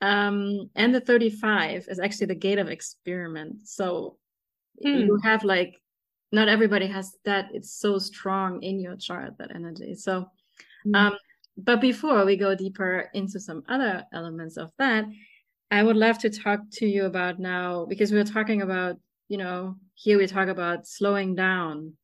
um, 0.00 0.70
and 0.74 0.94
the 0.94 1.00
35 1.00 1.86
is 1.88 1.98
actually 1.98 2.26
the 2.26 2.34
gate 2.34 2.58
of 2.58 2.68
experiment. 2.68 3.66
So 3.66 4.18
mm. 4.84 5.06
you 5.06 5.18
have 5.22 5.44
like 5.44 5.74
not 6.32 6.48
everybody 6.48 6.86
has 6.86 7.16
that. 7.24 7.48
It's 7.52 7.72
so 7.72 7.98
strong 7.98 8.62
in 8.62 8.80
your 8.80 8.96
chart 8.96 9.38
that 9.38 9.54
energy. 9.54 9.94
So 9.94 10.26
mm. 10.86 10.96
um, 10.96 11.16
but 11.56 11.80
before 11.80 12.24
we 12.24 12.36
go 12.36 12.54
deeper 12.54 13.10
into 13.14 13.40
some 13.40 13.62
other 13.68 14.04
elements 14.12 14.56
of 14.56 14.70
that 14.78 15.06
i 15.70 15.82
would 15.82 15.96
love 15.96 16.18
to 16.18 16.30
talk 16.30 16.60
to 16.70 16.86
you 16.86 17.06
about 17.06 17.38
now 17.38 17.84
because 17.86 18.12
we're 18.12 18.24
talking 18.24 18.62
about 18.62 18.96
you 19.28 19.38
know 19.38 19.74
here 19.94 20.18
we 20.18 20.26
talk 20.26 20.48
about 20.48 20.86
slowing 20.86 21.34
down. 21.34 21.94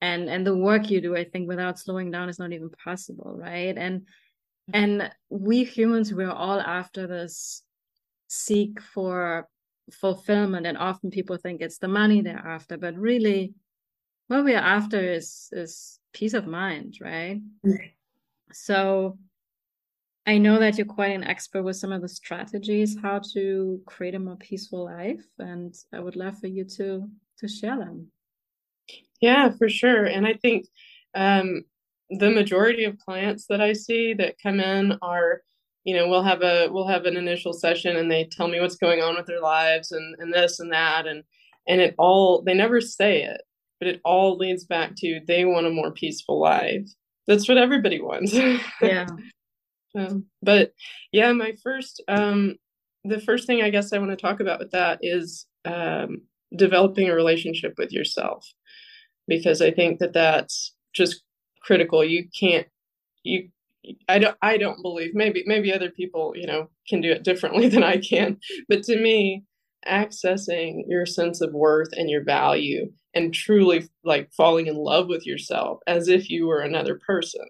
And 0.00 0.28
and 0.28 0.44
the 0.44 0.56
work 0.56 0.90
you 0.90 1.00
do 1.00 1.16
i 1.16 1.22
think 1.22 1.46
without 1.48 1.78
slowing 1.78 2.10
down 2.10 2.28
is 2.28 2.38
not 2.38 2.52
even 2.52 2.70
possible 2.70 3.36
right? 3.38 3.76
And 3.78 4.06
and 4.72 5.10
we 5.28 5.64
humans 5.64 6.12
we're 6.12 6.30
all 6.30 6.60
after 6.60 7.06
this 7.06 7.62
seek 8.28 8.80
for 8.80 9.48
fulfillment 9.90 10.66
and 10.66 10.78
often 10.78 11.10
people 11.10 11.36
think 11.36 11.60
it's 11.60 11.78
the 11.78 11.88
money 11.88 12.20
they're 12.20 12.46
after 12.46 12.76
but 12.76 12.96
really 12.96 13.52
what 14.28 14.44
we're 14.44 14.56
after 14.56 15.00
is 15.00 15.48
is 15.52 15.98
peace 16.12 16.34
of 16.34 16.46
mind 16.46 16.98
right 17.00 17.40
so 18.52 19.18
I 20.24 20.38
know 20.38 20.60
that 20.60 20.78
you're 20.78 20.86
quite 20.86 21.12
an 21.12 21.24
expert 21.24 21.64
with 21.64 21.76
some 21.76 21.90
of 21.90 22.00
the 22.00 22.08
strategies 22.08 22.96
how 23.00 23.20
to 23.32 23.80
create 23.86 24.14
a 24.14 24.20
more 24.20 24.36
peaceful 24.36 24.84
life, 24.84 25.24
and 25.38 25.74
I 25.92 25.98
would 25.98 26.14
love 26.14 26.38
for 26.38 26.46
you 26.46 26.64
to 26.76 27.08
to 27.38 27.48
share 27.48 27.76
them. 27.76 28.06
Yeah, 29.20 29.50
for 29.50 29.68
sure. 29.68 30.04
And 30.04 30.26
I 30.26 30.34
think 30.34 30.66
um, 31.14 31.64
the 32.18 32.30
majority 32.30 32.84
of 32.84 32.98
clients 32.98 33.46
that 33.48 33.60
I 33.60 33.72
see 33.72 34.14
that 34.14 34.36
come 34.42 34.60
in 34.60 34.98
are 35.02 35.42
you 35.84 35.96
know 35.96 36.08
we'll 36.08 36.22
have 36.22 36.42
a 36.42 36.68
we'll 36.70 36.86
have 36.86 37.06
an 37.06 37.16
initial 37.16 37.52
session 37.52 37.96
and 37.96 38.10
they 38.10 38.28
tell 38.30 38.48
me 38.48 38.60
what's 38.60 38.76
going 38.76 39.00
on 39.00 39.16
with 39.16 39.26
their 39.26 39.40
lives 39.40 39.92
and 39.92 40.16
and 40.18 40.32
this 40.32 40.60
and 40.60 40.72
that. 40.72 41.06
And 41.06 41.24
and 41.66 41.80
it 41.80 41.94
all 41.98 42.42
they 42.42 42.54
never 42.54 42.80
say 42.80 43.22
it 43.22 43.42
but 43.82 43.88
it 43.88 44.00
all 44.04 44.36
leads 44.36 44.64
back 44.64 44.94
to 44.96 45.20
they 45.26 45.44
want 45.44 45.66
a 45.66 45.70
more 45.70 45.90
peaceful 45.90 46.38
life. 46.38 46.88
That's 47.26 47.48
what 47.48 47.58
everybody 47.58 48.00
wants. 48.00 48.32
Yeah. 48.80 49.06
Um, 49.94 50.26
but 50.40 50.72
yeah 51.10 51.32
my 51.32 51.52
first 51.62 52.02
um 52.08 52.54
the 53.04 53.20
first 53.20 53.46
thing 53.46 53.60
i 53.60 53.68
guess 53.68 53.92
i 53.92 53.98
want 53.98 54.10
to 54.10 54.16
talk 54.16 54.40
about 54.40 54.58
with 54.58 54.70
that 54.70 55.00
is 55.02 55.44
um 55.66 56.22
developing 56.56 57.10
a 57.10 57.14
relationship 57.14 57.74
with 57.76 57.92
yourself 57.92 58.50
because 59.28 59.60
i 59.60 59.70
think 59.70 59.98
that 59.98 60.14
that's 60.14 60.74
just 60.94 61.22
critical. 61.64 62.04
You 62.04 62.26
can't 62.38 62.66
you 63.22 63.48
I 64.08 64.18
don't 64.18 64.36
I 64.42 64.56
don't 64.56 64.82
believe 64.82 65.14
maybe 65.14 65.42
maybe 65.46 65.72
other 65.72 65.90
people 65.90 66.32
you 66.36 66.46
know 66.46 66.68
can 66.88 67.00
do 67.00 67.10
it 67.10 67.24
differently 67.24 67.68
than 67.70 67.82
I 67.82 67.98
can 67.98 68.38
but 68.68 68.82
to 68.84 69.00
me 69.00 69.44
accessing 69.86 70.82
your 70.86 71.04
sense 71.04 71.40
of 71.40 71.52
worth 71.52 71.88
and 71.92 72.08
your 72.08 72.22
value 72.22 72.92
and 73.14 73.34
truly 73.34 73.88
like 74.04 74.30
falling 74.32 74.68
in 74.68 74.76
love 74.76 75.08
with 75.08 75.26
yourself 75.26 75.80
as 75.88 76.06
if 76.06 76.30
you 76.30 76.46
were 76.46 76.60
another 76.60 77.00
person 77.04 77.44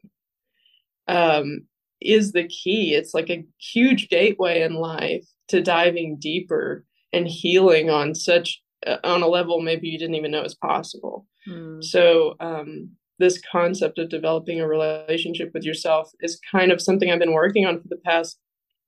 um, 1.09 1.67
is 2.01 2.33
the 2.33 2.49
key. 2.49 2.95
It's 2.95 3.15
like 3.15 3.31
a 3.31 3.45
huge 3.59 4.09
gateway 4.09 4.63
in 4.63 4.75
life 4.75 5.27
to 5.49 5.63
diving 5.63 6.19
deeper 6.19 6.85
and 7.13 7.27
healing 7.27 7.91
on 7.91 8.15
such 8.15 8.63
uh, 8.87 8.97
on 9.05 9.23
a 9.23 9.29
level 9.29 9.61
maybe 9.61 9.89
you 9.89 9.99
didn't 9.99 10.17
even 10.17 10.31
know 10.31 10.43
was 10.43 10.55
possible. 10.55 11.27
Mm. 11.49 11.83
so 11.83 12.37
um, 12.39 12.91
this 13.23 13.41
concept 13.51 13.99
of 13.99 14.09
developing 14.09 14.61
a 14.61 14.67
relationship 14.67 15.53
with 15.55 15.63
yourself 15.63 16.11
is 16.21 16.41
kind 16.51 16.73
of 16.73 16.83
something 16.83 17.11
I've 17.11 17.21
been 17.21 17.33
working 17.33 17.65
on 17.65 17.81
for 17.81 17.87
the 17.89 18.01
past 18.05 18.39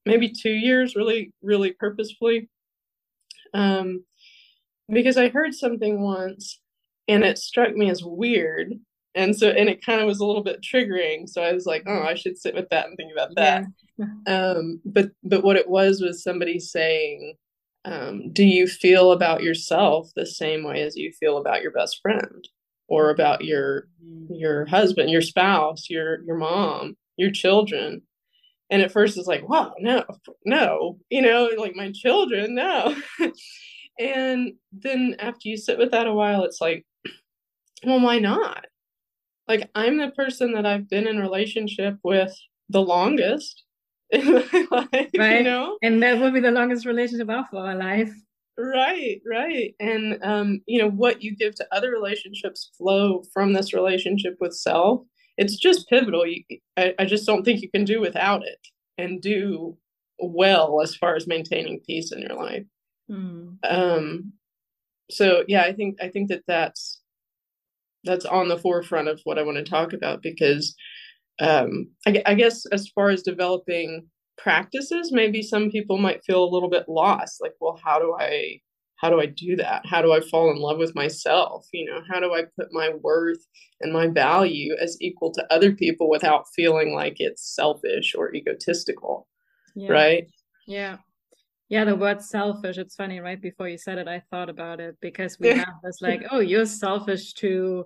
maybe 0.05 0.29
two 0.29 0.53
years, 0.53 0.97
really, 0.97 1.33
really 1.41 1.73
purposefully. 1.73 2.51
Um, 3.55 4.05
because 4.89 5.17
I 5.17 5.29
heard 5.29 5.55
something 5.55 6.03
once 6.03 6.61
and 7.07 7.23
it 7.23 7.39
struck 7.39 7.75
me 7.77 7.89
as 7.91 8.03
weird. 8.03 8.75
And 9.15 9.37
so, 9.37 9.51
and 9.51 9.69
it 9.69 9.87
kind 9.87 10.01
of 10.01 10.09
was 10.09 10.19
a 10.19 10.27
little 10.27 10.43
bit 10.43 10.61
triggering. 10.61 11.29
So 11.29 11.41
I 11.41 11.53
was 11.53 11.65
like, 11.65 11.85
oh, 11.87 12.03
I 12.03 12.15
should 12.15 12.37
sit 12.37 12.57
with 12.57 12.69
that 12.71 12.87
and 12.87 12.97
think 12.97 13.13
about 13.13 13.37
that. 13.37 13.65
Yeah. 13.97 14.07
um, 14.27 14.81
but, 14.85 15.13
but 15.23 15.45
what 15.45 15.57
it 15.57 15.71
was 15.71 16.01
was 16.01 16.25
somebody 16.25 16.59
saying, 16.59 17.37
um, 17.85 18.33
do 18.33 18.45
you 18.45 18.67
feel 18.67 19.13
about 19.13 19.45
yourself 19.45 20.11
the 20.17 20.27
same 20.27 20.65
way 20.65 20.83
as 20.83 20.97
you 20.97 21.13
feel 21.13 21.39
about 21.39 21.63
your 21.63 21.71
best 21.71 22.01
friend? 22.03 22.49
Or 22.89 23.11
about 23.11 23.45
your 23.45 23.89
your 24.31 24.67
husband, 24.67 25.11
your 25.11 25.23
spouse, 25.23 25.89
your 25.89 26.23
your 26.25 26.37
mom, 26.37 26.97
your 27.17 27.31
children. 27.31 28.03
And 28.71 28.83
at 28.83 28.93
first 28.93 29.17
it's 29.17 29.29
like, 29.29 29.49
wow, 29.49 29.75
no, 29.79 30.05
no, 30.45 30.99
you 31.11 31.23
know, 31.23 31.51
like 31.59 31.77
my 31.77 31.93
children, 31.93 32.55
no. 32.55 32.97
and 33.99 34.55
then 34.73 35.17
after 35.19 35.49
you 35.49 35.57
sit 35.57 35.79
with 35.79 35.91
that 35.91 36.07
a 36.07 36.13
while, 36.13 36.45
it's 36.45 36.61
like, 36.61 36.85
well, 37.85 38.01
why 38.01 38.19
not? 38.19 38.65
Like 39.47 39.71
I'm 39.75 39.99
the 39.99 40.11
person 40.11 40.53
that 40.55 40.67
I've 40.67 40.89
been 40.89 41.07
in 41.07 41.19
relationship 41.19 41.99
with 42.03 42.35
the 42.71 42.81
longest 42.81 43.63
in 44.11 44.33
my 44.33 44.67
life, 44.71 45.11
right. 45.17 45.39
you 45.39 45.43
know? 45.43 45.79
And 45.83 46.03
that 46.03 46.19
will 46.19 46.31
be 46.31 46.41
the 46.41 46.51
longest 46.51 46.87
relationship 46.87 47.29
of 47.29 47.45
our 47.53 47.75
life. 47.75 48.13
Right, 48.57 49.21
right. 49.29 49.75
And 49.81 50.19
um, 50.23 50.61
you 50.67 50.81
know, 50.81 50.91
what 50.91 51.23
you 51.23 51.35
give 51.37 51.55
to 51.57 51.67
other 51.73 51.91
relationships 51.91 52.71
flow 52.77 53.23
from 53.33 53.53
this 53.53 53.75
relationship 53.75 54.37
with 54.41 54.55
self. 54.55 55.03
It's 55.37 55.57
just 55.57 55.89
pivotal. 55.89 56.27
You, 56.27 56.45
I, 56.77 56.95
I 56.99 57.05
just 57.05 57.27
don't 57.27 57.45
think 57.45 57.63
you 57.63 57.71
can 57.71 57.85
do 57.85 58.01
without 58.01 58.47
it 58.47 58.61
and 58.97 59.21
do 59.21 59.77
well 60.19 60.81
as 60.81 60.95
far 60.95 61.17
as 61.17 61.27
maintaining 61.27 61.81
peace 61.81 62.13
in 62.13 62.21
your 62.21 62.37
life. 62.37 62.65
Mm. 63.11 63.57
Um, 63.69 64.33
so 65.11 65.45
yeah, 65.49 65.63
I 65.63 65.73
think 65.73 65.97
I 66.01 66.09
think 66.09 66.29
that 66.29 66.45
that's 66.47 67.01
that's 68.05 68.25
on 68.25 68.49
the 68.49 68.59
forefront 68.59 69.09
of 69.09 69.21
what 69.25 69.39
I 69.39 69.43
want 69.43 69.57
to 69.57 69.65
talk 69.65 69.93
about 69.93 70.23
because 70.23 70.77
um, 71.41 71.89
I, 72.07 72.23
I 72.27 72.35
guess 72.35 72.67
as 72.67 72.89
far 72.95 73.11
as 73.11 73.23
developing 73.23 74.07
practices 74.37 75.13
maybe 75.13 75.43
some 75.43 75.71
people 75.71 75.97
might 75.97 76.25
feel 76.25 76.43
a 76.43 76.53
little 76.53 76.69
bit 76.69 76.89
lost 76.89 77.41
like 77.41 77.55
well 77.61 77.79
how 77.85 77.99
do 77.99 78.15
i 78.19 78.59
how 78.97 79.11
do 79.11 79.21
i 79.21 79.27
do 79.27 79.55
that? 79.57 79.85
How 79.85 80.01
do 80.01 80.13
i 80.13 80.21
fall 80.21 80.51
in 80.51 80.57
love 80.57 80.79
with 80.79 80.95
myself? 80.95 81.67
You 81.73 81.91
know 81.91 82.01
how 82.11 82.21
do 82.21 82.33
i 82.33 82.45
put 82.59 82.73
my 82.73 82.91
worth 83.03 83.45
and 83.83 83.93
my 83.93 84.07
value 84.07 84.75
as 84.81 84.97
equal 85.01 85.31
to 85.33 85.53
other 85.53 85.73
people 85.73 86.09
without 86.09 86.47
feeling 86.57 86.95
like 86.95 87.17
it's 87.19 87.55
selfish 87.55 88.15
or 88.17 88.35
egotistical? 88.35 89.27
Yeah. 89.75 89.93
right? 89.93 90.27
Yeah. 90.67 90.97
Yeah 91.69 91.85
the 91.85 91.97
word 91.97 92.23
selfish 92.23 92.79
it's 92.79 92.95
funny 92.95 93.21
right 93.21 93.41
before 93.41 93.69
you 93.69 93.77
said 93.77 93.99
it 93.99 94.07
i 94.07 94.23
thought 94.31 94.49
about 94.49 94.81
it 94.81 94.97
because 95.01 95.39
we 95.41 95.49
have 95.65 95.75
this 95.83 96.01
like 96.01 96.23
oh 96.31 96.41
you're 96.41 96.67
selfish 96.67 97.35
to 97.35 97.85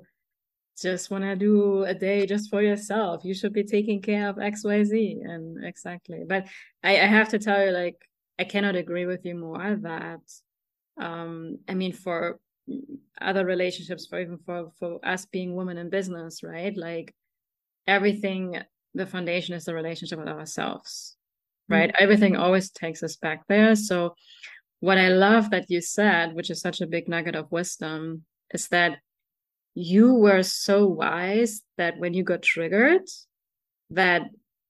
just 0.81 1.11
want 1.11 1.25
to 1.25 1.37
do 1.37 1.85
a 1.85 1.95
day 1.95 2.27
just 2.27 2.51
for 2.51 2.63
yourself. 2.63 3.25
You 3.25 3.35
should 3.35 3.53
be 3.53 3.65
taking 3.65 4.01
care 4.01 4.29
of 4.29 4.37
xyz 4.37 5.25
and 5.25 5.65
exactly. 5.65 6.25
But 6.27 6.47
I, 6.83 6.93
I 6.93 7.07
have 7.07 7.29
to 7.31 7.39
tell 7.39 7.65
you 7.65 7.73
like 7.73 7.97
i 8.39 8.45
cannot 8.45 8.77
agree 8.77 9.05
with 9.07 9.25
you 9.25 9.35
more 9.35 9.77
that 9.83 10.21
um 11.01 11.59
i 11.69 11.75
mean 11.75 11.93
for 11.93 12.39
other 13.21 13.45
relationships 13.45 14.07
for 14.07 14.21
even 14.21 14.39
for 14.39 14.71
for 14.79 15.01
us 15.03 15.27
being 15.27 15.57
women 15.57 15.79
in 15.79 15.91
business 15.91 16.43
right? 16.43 16.77
Like 16.77 17.15
everything 17.87 18.59
the 18.95 19.07
foundation 19.07 19.55
is 19.55 19.65
the 19.65 19.75
relationship 19.75 20.19
with 20.19 20.29
ourselves 20.29 21.17
right? 21.69 21.91
Mm-hmm. 21.91 22.03
everything 22.03 22.37
always 22.37 22.71
takes 22.71 23.03
us 23.03 23.17
back 23.17 23.47
there. 23.49 23.75
So 23.75 24.15
what 24.81 24.99
i 24.99 25.09
love 25.09 25.51
that 25.51 25.69
you 25.69 25.81
said 25.81 26.35
which 26.35 26.51
is 26.51 26.61
such 26.61 26.81
a 26.81 26.87
big 26.87 27.09
nugget 27.09 27.35
of 27.35 27.51
wisdom 27.51 28.25
is 28.55 28.69
that 28.69 28.99
you 29.79 30.15
were 30.15 30.43
so 30.43 30.87
wise 30.87 31.63
that 31.77 31.99
when 31.99 32.13
you 32.13 32.25
got 32.25 32.43
triggered 32.43 33.09
that 33.91 34.23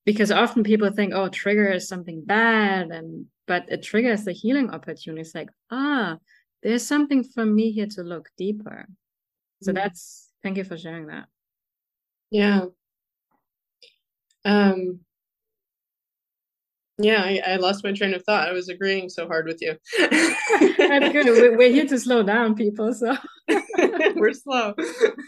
because 0.05 0.31
often 0.31 0.63
people 0.63 0.91
think 0.91 1.15
oh 1.15 1.29
trigger 1.29 1.69
is 1.69 1.89
something 1.89 2.23
bad 2.25 2.91
and 2.91 3.27
but 3.47 3.65
a 3.73 3.79
trigger 3.79 4.13
is 4.13 4.27
a 4.27 4.33
healing 4.33 4.71
opportunity 4.71 5.23
it's 5.23 5.35
like 5.35 5.49
ah 5.71 6.19
there's 6.63 6.87
something 6.87 7.25
for 7.25 7.45
me 7.45 7.71
here 7.71 7.87
to 7.87 8.03
look 8.03 8.31
deeper. 8.37 8.87
So 9.63 9.71
mm-hmm. 9.71 9.77
that's 9.77 10.29
thank 10.43 10.57
you 10.57 10.65
for 10.65 10.77
sharing 10.77 11.07
that. 11.07 11.27
Yeah. 12.31 12.67
Um 14.45 15.01
yeah, 16.99 17.23
I, 17.23 17.53
I, 17.53 17.57
lost 17.57 17.85
my 17.85 17.93
train 17.93 18.13
of 18.13 18.25
thought. 18.25 18.49
I 18.49 18.53
was 18.53 18.69
agreeing 18.69 19.09
so 19.09 19.29
hard 19.29 19.47
with 19.47 19.59
you. 19.61 19.77
That's 19.99 21.13
good. 21.13 21.57
We're 21.57 21.71
here 21.71 21.87
to 21.87 21.99
slow 21.99 22.25
down, 22.25 22.57
people. 22.57 22.93
So 22.93 23.17
we're 24.17 24.33
slow. 24.33 24.75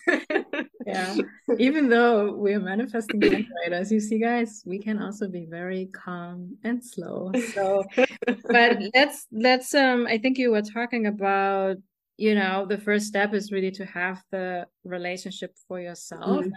yeah. 0.87 1.17
Even 1.59 1.89
though 1.89 2.33
we're 2.33 2.59
manifesting 2.59 3.21
generators, 3.21 3.93
you 3.93 4.01
see, 4.01 4.19
guys, 4.19 4.65
we 4.67 4.81
can 4.81 5.01
also 5.01 5.29
be 5.29 5.47
very 5.49 5.89
calm 5.93 6.57
and 6.65 6.85
slow. 6.85 7.31
So, 7.55 7.85
but 8.27 8.83
let's 8.93 9.27
let's 9.31 9.73
um. 9.73 10.09
I 10.09 10.19
think 10.19 10.39
you 10.39 10.51
were 10.51 10.63
talking 10.63 11.07
about 11.07 11.77
you 12.17 12.35
know 12.35 12.67
the 12.67 12.79
first 12.79 13.07
step 13.07 13.33
is 13.33 13.53
really 13.53 13.71
to 13.73 13.87
have 13.87 14.21
the 14.33 14.67
relationship 14.83 15.55
for 15.69 15.81
yourself. 15.81 16.41
Mm-hmm 16.41 16.47
and 16.47 16.55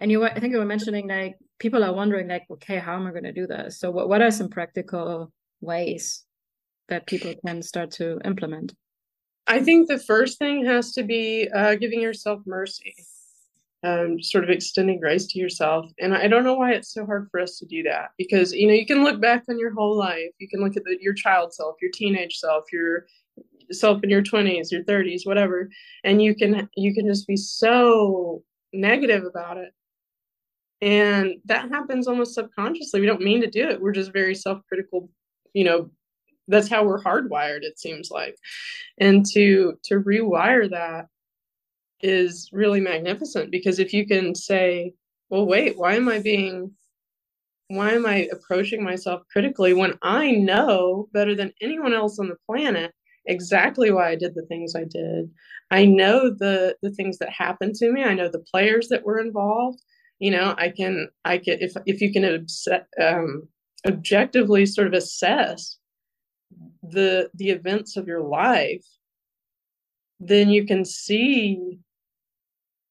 you 0.00 0.24
i 0.24 0.38
think 0.38 0.52
you 0.52 0.58
were 0.58 0.64
mentioning 0.64 1.08
like 1.08 1.36
people 1.58 1.84
are 1.84 1.94
wondering 1.94 2.28
like 2.28 2.44
okay 2.50 2.78
how 2.78 2.94
am 2.94 3.06
i 3.06 3.10
going 3.10 3.24
to 3.24 3.32
do 3.32 3.46
this? 3.46 3.78
So 3.78 3.90
what, 3.90 4.08
what 4.08 4.22
are 4.22 4.30
some 4.30 4.48
practical 4.48 5.32
ways 5.60 6.24
that 6.88 7.06
people 7.06 7.34
can 7.46 7.62
start 7.62 7.90
to 7.92 8.18
implement? 8.24 8.74
I 9.46 9.60
think 9.60 9.88
the 9.88 9.98
first 9.98 10.38
thing 10.38 10.64
has 10.64 10.92
to 10.92 11.02
be 11.02 11.48
uh, 11.54 11.74
giving 11.76 12.00
yourself 12.00 12.40
mercy 12.46 12.94
um, 13.82 14.22
sort 14.22 14.44
of 14.44 14.50
extending 14.50 14.98
grace 14.98 15.26
to 15.28 15.38
yourself. 15.38 15.90
And 16.00 16.14
i 16.14 16.26
don't 16.26 16.44
know 16.44 16.54
why 16.54 16.72
it's 16.72 16.92
so 16.92 17.04
hard 17.04 17.28
for 17.30 17.40
us 17.40 17.58
to 17.58 17.66
do 17.66 17.82
that 17.84 18.10
because 18.18 18.52
you 18.52 18.66
know 18.66 18.74
you 18.74 18.86
can 18.86 19.04
look 19.04 19.20
back 19.20 19.44
on 19.48 19.58
your 19.58 19.72
whole 19.72 19.96
life. 19.96 20.30
You 20.38 20.48
can 20.48 20.60
look 20.60 20.76
at 20.76 20.84
the, 20.84 20.96
your 21.00 21.14
child 21.14 21.54
self 21.54 21.76
your 21.80 21.90
teenage 21.92 22.36
self 22.36 22.64
your 22.72 23.06
self 23.72 24.02
in 24.04 24.10
your 24.10 24.22
20s 24.22 24.70
your 24.70 24.84
30s 24.84 25.22
whatever 25.24 25.70
and 26.04 26.20
you 26.20 26.34
can 26.34 26.68
you 26.76 26.94
can 26.94 27.06
just 27.06 27.26
be 27.26 27.36
so 27.36 28.42
negative 28.74 29.24
about 29.24 29.56
it 29.56 29.72
and 30.80 31.36
that 31.46 31.70
happens 31.70 32.06
almost 32.06 32.34
subconsciously. 32.34 33.00
We 33.00 33.06
don't 33.06 33.22
mean 33.22 33.40
to 33.40 33.50
do 33.50 33.68
it. 33.68 33.80
We're 33.80 33.92
just 33.92 34.12
very 34.12 34.34
self-critical 34.34 35.08
you 35.54 35.64
know 35.64 35.90
that's 36.48 36.68
how 36.68 36.84
we're 36.84 37.02
hardwired 37.02 37.62
it 37.62 37.78
seems 37.78 38.10
like. 38.10 38.36
And 38.98 39.24
to 39.32 39.78
to 39.84 40.00
rewire 40.00 40.68
that 40.70 41.06
is 42.02 42.50
really 42.52 42.80
magnificent 42.80 43.50
because 43.50 43.78
if 43.78 43.94
you 43.94 44.06
can 44.06 44.34
say 44.34 44.92
well 45.30 45.46
wait 45.46 45.78
why 45.78 45.94
am 45.94 46.08
i 46.08 46.18
being 46.18 46.70
why 47.68 47.92
am 47.92 48.04
i 48.04 48.28
approaching 48.30 48.84
myself 48.84 49.22
critically 49.32 49.72
when 49.72 49.94
i 50.02 50.32
know 50.32 51.08
better 51.14 51.34
than 51.34 51.52
anyone 51.62 51.94
else 51.94 52.18
on 52.18 52.28
the 52.28 52.36
planet 52.46 52.92
exactly 53.26 53.90
why 53.90 54.10
i 54.10 54.14
did 54.16 54.34
the 54.34 54.44
things 54.46 54.74
i 54.74 54.84
did? 54.84 55.30
I 55.70 55.86
know 55.86 56.30
the 56.30 56.76
the 56.82 56.90
things 56.90 57.18
that 57.18 57.30
happened 57.30 57.74
to 57.76 57.90
me. 57.90 58.04
I 58.04 58.14
know 58.14 58.28
the 58.28 58.44
players 58.52 58.88
that 58.88 59.04
were 59.04 59.18
involved 59.18 59.80
you 60.18 60.30
know 60.30 60.54
i 60.58 60.68
can 60.68 61.08
i 61.24 61.38
can 61.38 61.58
if 61.60 61.72
if 61.86 62.00
you 62.00 62.12
can 62.12 62.46
um, 63.00 63.48
objectively 63.86 64.66
sort 64.66 64.86
of 64.86 64.92
assess 64.92 65.78
the 66.82 67.30
the 67.34 67.50
events 67.50 67.96
of 67.96 68.06
your 68.06 68.22
life 68.22 68.84
then 70.20 70.48
you 70.48 70.66
can 70.66 70.84
see 70.84 71.78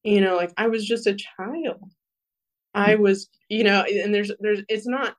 you 0.04 0.22
know 0.22 0.36
like 0.36 0.52
i 0.58 0.68
was 0.68 0.86
just 0.86 1.08
a 1.08 1.16
child. 1.16 1.92
I 2.76 2.96
was 2.96 3.30
you 3.50 3.64
know 3.64 3.84
and 3.84 4.14
there's 4.14 4.32
there's 4.40 4.62
it's 4.68 4.88
not 4.88 5.16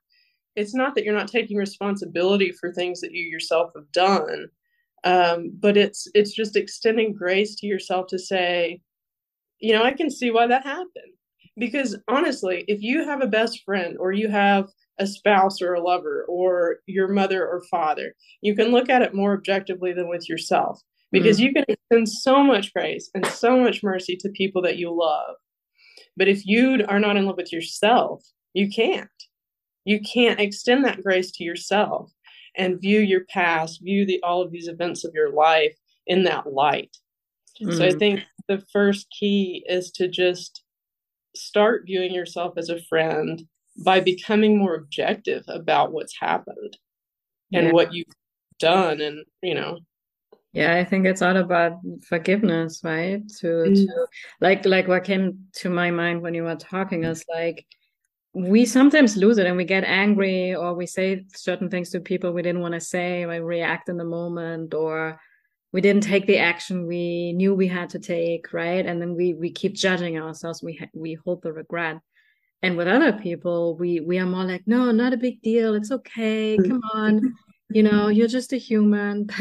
it's 0.56 0.74
not 0.74 0.94
that 0.94 1.04
you're 1.04 1.14
not 1.14 1.28
taking 1.28 1.56
responsibility 1.56 2.52
for 2.52 2.72
things 2.72 3.00
that 3.00 3.12
you 3.12 3.24
yourself 3.24 3.72
have 3.76 3.90
done 3.92 4.48
um, 5.04 5.52
but 5.60 5.76
it's 5.76 6.08
it's 6.14 6.32
just 6.32 6.56
extending 6.56 7.12
grace 7.12 7.54
to 7.56 7.66
yourself 7.66 8.06
to 8.08 8.18
say 8.18 8.80
you 9.60 9.72
know 9.72 9.82
i 9.84 9.92
can 9.92 10.10
see 10.10 10.30
why 10.30 10.46
that 10.46 10.64
happened 10.64 11.14
because 11.58 11.96
honestly 12.08 12.64
if 12.68 12.82
you 12.82 13.04
have 13.04 13.22
a 13.22 13.26
best 13.26 13.62
friend 13.64 13.96
or 13.98 14.12
you 14.12 14.28
have 14.28 14.68
a 14.98 15.06
spouse 15.06 15.60
or 15.60 15.74
a 15.74 15.82
lover 15.82 16.24
or 16.28 16.76
your 16.86 17.08
mother 17.08 17.46
or 17.46 17.62
father 17.70 18.14
you 18.42 18.54
can 18.54 18.68
look 18.68 18.88
at 18.88 19.02
it 19.02 19.14
more 19.14 19.34
objectively 19.34 19.92
than 19.92 20.08
with 20.08 20.28
yourself 20.28 20.80
because 21.12 21.36
mm-hmm. 21.36 21.46
you 21.46 21.52
can 21.52 21.64
extend 21.68 22.08
so 22.08 22.42
much 22.42 22.72
grace 22.72 23.10
and 23.14 23.26
so 23.26 23.56
much 23.56 23.82
mercy 23.82 24.16
to 24.16 24.28
people 24.30 24.62
that 24.62 24.78
you 24.78 24.90
love 24.90 25.36
but 26.16 26.28
if 26.28 26.46
you 26.46 26.84
are 26.88 27.00
not 27.00 27.16
in 27.16 27.26
love 27.26 27.36
with 27.36 27.52
yourself 27.52 28.22
you 28.52 28.68
can't 28.68 29.08
you 29.84 30.00
can't 30.00 30.40
extend 30.40 30.84
that 30.84 31.02
grace 31.02 31.30
to 31.30 31.44
yourself 31.44 32.10
and 32.56 32.80
view 32.80 33.00
your 33.00 33.24
past 33.26 33.80
view 33.82 34.06
the 34.06 34.20
all 34.22 34.42
of 34.42 34.50
these 34.50 34.68
events 34.68 35.04
of 35.04 35.12
your 35.14 35.32
life 35.32 35.76
in 36.06 36.24
that 36.24 36.52
light 36.52 36.96
mm-hmm. 37.62 37.76
so 37.76 37.84
i 37.84 37.90
mm. 37.90 37.98
think 37.98 38.20
the 38.48 38.62
first 38.72 39.06
key 39.18 39.64
is 39.68 39.90
to 39.90 40.08
just 40.08 40.63
start 41.34 41.84
viewing 41.86 42.12
yourself 42.12 42.54
as 42.56 42.68
a 42.68 42.82
friend 42.82 43.46
by 43.84 44.00
becoming 44.00 44.58
more 44.58 44.74
objective 44.74 45.42
about 45.48 45.92
what's 45.92 46.16
happened 46.18 46.76
and 47.52 47.66
yeah. 47.66 47.72
what 47.72 47.92
you've 47.92 48.06
done 48.58 49.00
and 49.00 49.24
you 49.42 49.54
know 49.54 49.78
yeah 50.52 50.76
i 50.76 50.84
think 50.84 51.06
it's 51.06 51.22
all 51.22 51.36
about 51.36 51.78
forgiveness 52.06 52.80
right 52.84 53.28
to, 53.28 53.46
mm. 53.46 53.74
to 53.74 54.06
like 54.40 54.64
like 54.64 54.86
what 54.86 55.02
came 55.02 55.38
to 55.52 55.68
my 55.68 55.90
mind 55.90 56.22
when 56.22 56.34
you 56.34 56.44
were 56.44 56.54
talking 56.54 57.04
is 57.04 57.24
like 57.28 57.66
we 58.34 58.64
sometimes 58.66 59.16
lose 59.16 59.38
it 59.38 59.46
and 59.46 59.56
we 59.56 59.64
get 59.64 59.84
angry 59.84 60.54
or 60.54 60.74
we 60.74 60.86
say 60.86 61.24
certain 61.34 61.68
things 61.68 61.90
to 61.90 62.00
people 62.00 62.32
we 62.32 62.42
didn't 62.42 62.62
want 62.62 62.74
to 62.74 62.80
say 62.80 63.24
or 63.24 63.44
react 63.44 63.88
in 63.88 63.96
the 63.96 64.04
moment 64.04 64.74
or 64.74 65.20
we 65.74 65.80
didn't 65.80 66.04
take 66.04 66.26
the 66.28 66.38
action 66.38 66.86
we 66.86 67.32
knew 67.32 67.52
we 67.52 67.66
had 67.66 67.90
to 67.90 67.98
take 67.98 68.52
right? 68.52 68.86
And 68.86 69.02
then 69.02 69.16
we 69.16 69.34
we 69.34 69.50
keep 69.50 69.74
judging 69.74 70.16
ourselves. 70.16 70.62
We 70.62 70.80
we 70.94 71.14
hold 71.14 71.42
the 71.42 71.52
regret. 71.52 71.98
And 72.62 72.76
with 72.76 72.86
other 72.86 73.12
people 73.12 73.76
we 73.76 73.98
we 73.98 74.20
are 74.20 74.24
more 74.34 74.44
like 74.44 74.62
no 74.66 74.92
not 74.92 75.12
a 75.12 75.16
big 75.16 75.42
deal. 75.42 75.74
It's 75.74 75.90
okay. 75.90 76.56
Come 76.56 76.80
on. 76.94 77.34
You 77.70 77.82
know 77.82 78.06
you're 78.06 78.28
just 78.28 78.54
a 78.54 78.56
human. 78.56 79.28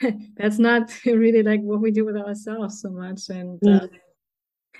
But 0.00 0.14
that's 0.36 0.60
not 0.60 0.96
really 1.04 1.42
like 1.42 1.60
what 1.60 1.80
we 1.80 1.90
do 1.90 2.04
with 2.04 2.16
ourselves 2.16 2.80
so 2.80 2.88
much. 2.88 3.30
And 3.30 3.58
uh, 3.66 3.88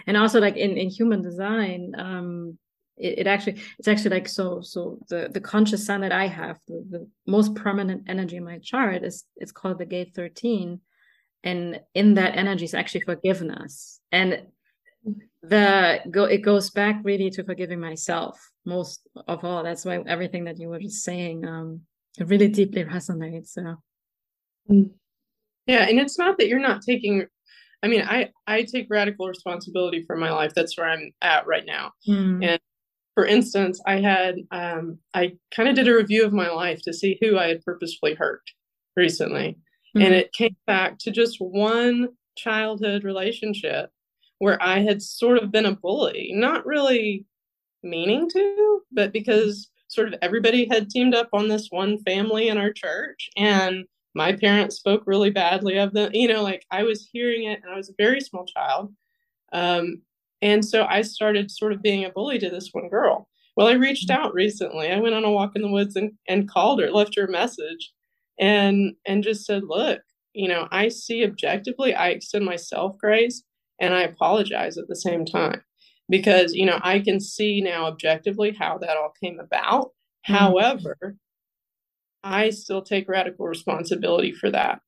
and 0.06 0.16
also 0.16 0.40
like 0.40 0.56
in 0.56 0.76
in 0.76 0.90
human 0.90 1.22
design 1.22 1.92
um 1.98 2.58
it, 2.96 3.20
it, 3.20 3.26
actually 3.26 3.60
it's 3.78 3.88
actually 3.88 4.10
like 4.10 4.28
so 4.28 4.60
so 4.60 4.98
the 5.08 5.28
the 5.32 5.40
conscious 5.40 5.86
sun 5.86 6.00
that 6.00 6.12
i 6.12 6.26
have 6.26 6.58
the, 6.68 6.84
the 6.90 7.08
most 7.26 7.54
prominent 7.54 8.02
energy 8.08 8.36
in 8.36 8.44
my 8.44 8.58
chart 8.58 9.04
is 9.04 9.24
it's 9.36 9.52
called 9.52 9.78
the 9.78 9.86
gate 9.86 10.12
13 10.14 10.80
and 11.44 11.80
in 11.94 12.14
that 12.14 12.36
energy 12.36 12.64
is 12.64 12.74
actually 12.74 13.02
forgiveness. 13.02 14.00
And 14.12 14.42
the 15.42 16.00
go 16.10 16.24
it 16.24 16.38
goes 16.38 16.70
back 16.70 17.00
really 17.04 17.30
to 17.30 17.44
forgiving 17.44 17.80
myself 17.80 18.38
most 18.64 19.08
of 19.26 19.44
all. 19.44 19.62
That's 19.62 19.84
why 19.84 20.02
everything 20.06 20.44
that 20.44 20.58
you 20.58 20.68
were 20.68 20.80
just 20.80 21.04
saying 21.04 21.46
um 21.46 21.82
it 22.18 22.26
really 22.26 22.48
deeply 22.48 22.84
resonates 22.84 23.48
so. 23.48 23.76
Mm. 24.70 24.90
yeah 25.66 25.86
and 25.88 25.98
it's 25.98 26.18
not 26.18 26.36
that 26.38 26.48
you're 26.48 26.58
not 26.58 26.82
taking 26.82 27.24
i 27.82 27.88
mean 27.88 28.02
i 28.02 28.28
i 28.46 28.62
take 28.64 28.86
radical 28.90 29.28
responsibility 29.28 30.04
for 30.06 30.16
my 30.16 30.30
life. 30.30 30.52
That's 30.54 30.76
where 30.76 30.88
i'm 30.88 31.10
at 31.22 31.46
right 31.46 31.64
now. 31.64 31.92
Mm. 32.06 32.44
and 32.44 32.60
for 33.14 33.24
instance 33.24 33.80
i 33.86 34.00
had 34.00 34.36
um 34.50 34.98
i 35.14 35.32
kind 35.54 35.68
of 35.68 35.74
did 35.74 35.88
a 35.88 35.94
review 35.94 36.24
of 36.24 36.32
my 36.32 36.50
life 36.50 36.80
to 36.82 36.92
see 36.92 37.18
who 37.20 37.38
i 37.38 37.48
had 37.48 37.64
purposefully 37.64 38.14
hurt 38.14 38.42
recently 38.96 39.56
mm. 39.96 40.04
and 40.04 40.14
it 40.14 40.32
came 40.32 40.56
back 40.66 40.98
to 40.98 41.10
just 41.10 41.40
one 41.40 42.08
childhood 42.36 43.04
relationship 43.04 43.90
where 44.38 44.62
I 44.62 44.80
had 44.80 45.02
sort 45.02 45.38
of 45.38 45.50
been 45.50 45.66
a 45.66 45.74
bully, 45.74 46.30
not 46.34 46.64
really 46.64 47.26
meaning 47.82 48.28
to, 48.30 48.80
but 48.92 49.12
because 49.12 49.70
sort 49.88 50.08
of 50.08 50.14
everybody 50.22 50.68
had 50.70 50.90
teamed 50.90 51.14
up 51.14 51.28
on 51.32 51.48
this 51.48 51.68
one 51.70 51.98
family 52.04 52.48
in 52.48 52.58
our 52.58 52.72
church 52.72 53.30
and 53.36 53.84
my 54.14 54.32
parents 54.32 54.76
spoke 54.76 55.02
really 55.06 55.30
badly 55.30 55.78
of 55.78 55.92
them. 55.92 56.10
You 56.12 56.28
know, 56.28 56.42
like 56.42 56.64
I 56.70 56.82
was 56.82 57.08
hearing 57.12 57.44
it 57.44 57.60
and 57.62 57.72
I 57.72 57.76
was 57.76 57.88
a 57.88 57.94
very 57.98 58.20
small 58.20 58.44
child. 58.44 58.92
Um, 59.52 60.02
and 60.40 60.64
so 60.64 60.84
I 60.84 61.02
started 61.02 61.50
sort 61.50 61.72
of 61.72 61.82
being 61.82 62.04
a 62.04 62.10
bully 62.10 62.38
to 62.38 62.50
this 62.50 62.70
one 62.72 62.88
girl. 62.88 63.28
Well, 63.56 63.66
I 63.66 63.72
reached 63.72 64.10
out 64.10 64.34
recently. 64.34 64.90
I 64.92 65.00
went 65.00 65.14
on 65.14 65.24
a 65.24 65.30
walk 65.30 65.56
in 65.56 65.62
the 65.62 65.70
woods 65.70 65.96
and, 65.96 66.12
and 66.28 66.48
called 66.48 66.80
her, 66.80 66.90
left 66.90 67.16
her 67.16 67.24
a 67.24 67.30
message 67.30 67.92
and 68.38 68.94
and 69.06 69.22
just 69.22 69.44
said, 69.44 69.64
look, 69.64 70.00
you 70.32 70.48
know, 70.48 70.68
I 70.70 70.88
see 70.88 71.24
objectively, 71.24 71.94
I 71.94 72.08
extend 72.10 72.44
myself 72.44 72.96
grace 72.98 73.42
and 73.80 73.94
I 73.94 74.02
apologize 74.02 74.76
at 74.78 74.88
the 74.88 74.96
same 74.96 75.24
time 75.24 75.62
because 76.08 76.54
you 76.54 76.66
know 76.66 76.78
I 76.82 77.00
can 77.00 77.20
see 77.20 77.60
now 77.60 77.86
objectively 77.86 78.56
how 78.58 78.78
that 78.78 78.96
all 78.96 79.12
came 79.22 79.38
about. 79.40 79.86
Mm-hmm. 79.86 80.34
However, 80.34 81.16
I 82.22 82.50
still 82.50 82.82
take 82.82 83.08
radical 83.08 83.46
responsibility 83.46 84.32
for 84.32 84.50
that. 84.50 84.80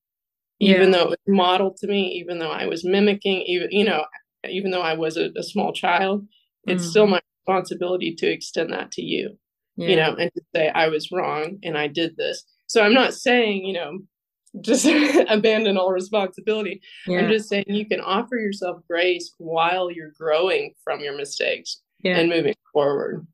Yeah. 0.58 0.76
Even 0.76 0.90
though 0.90 1.04
it 1.04 1.10
was 1.10 1.18
modeled 1.26 1.76
to 1.78 1.86
me, 1.86 2.08
even 2.20 2.38
though 2.38 2.50
I 2.50 2.66
was 2.66 2.84
mimicking, 2.84 3.42
even 3.42 3.68
you 3.70 3.84
know, 3.84 4.04
even 4.48 4.70
though 4.70 4.82
I 4.82 4.94
was 4.94 5.16
a, 5.16 5.30
a 5.36 5.42
small 5.42 5.72
child, 5.72 6.26
it's 6.64 6.82
mm-hmm. 6.82 6.90
still 6.90 7.06
my 7.06 7.20
responsibility 7.46 8.14
to 8.16 8.26
extend 8.26 8.72
that 8.72 8.92
to 8.92 9.02
you. 9.02 9.38
Yeah. 9.76 9.88
You 9.88 9.96
know, 9.96 10.14
and 10.16 10.30
to 10.34 10.42
say 10.54 10.68
I 10.68 10.88
was 10.88 11.10
wrong 11.10 11.58
and 11.62 11.78
I 11.78 11.86
did 11.86 12.16
this. 12.16 12.44
So 12.70 12.84
I'm 12.84 12.94
not 12.94 13.14
saying, 13.14 13.64
you 13.64 13.72
know, 13.72 13.98
just 14.60 14.86
abandon 15.28 15.76
all 15.76 15.90
responsibility. 15.90 16.80
Yeah. 17.04 17.18
I'm 17.18 17.28
just 17.28 17.48
saying 17.48 17.64
you 17.66 17.84
can 17.84 18.00
offer 18.00 18.36
yourself 18.36 18.82
grace 18.86 19.34
while 19.38 19.90
you're 19.90 20.12
growing 20.16 20.74
from 20.84 21.00
your 21.00 21.16
mistakes 21.16 21.82
yeah. 22.04 22.16
and 22.18 22.28
moving 22.28 22.54
forward. 22.72 23.26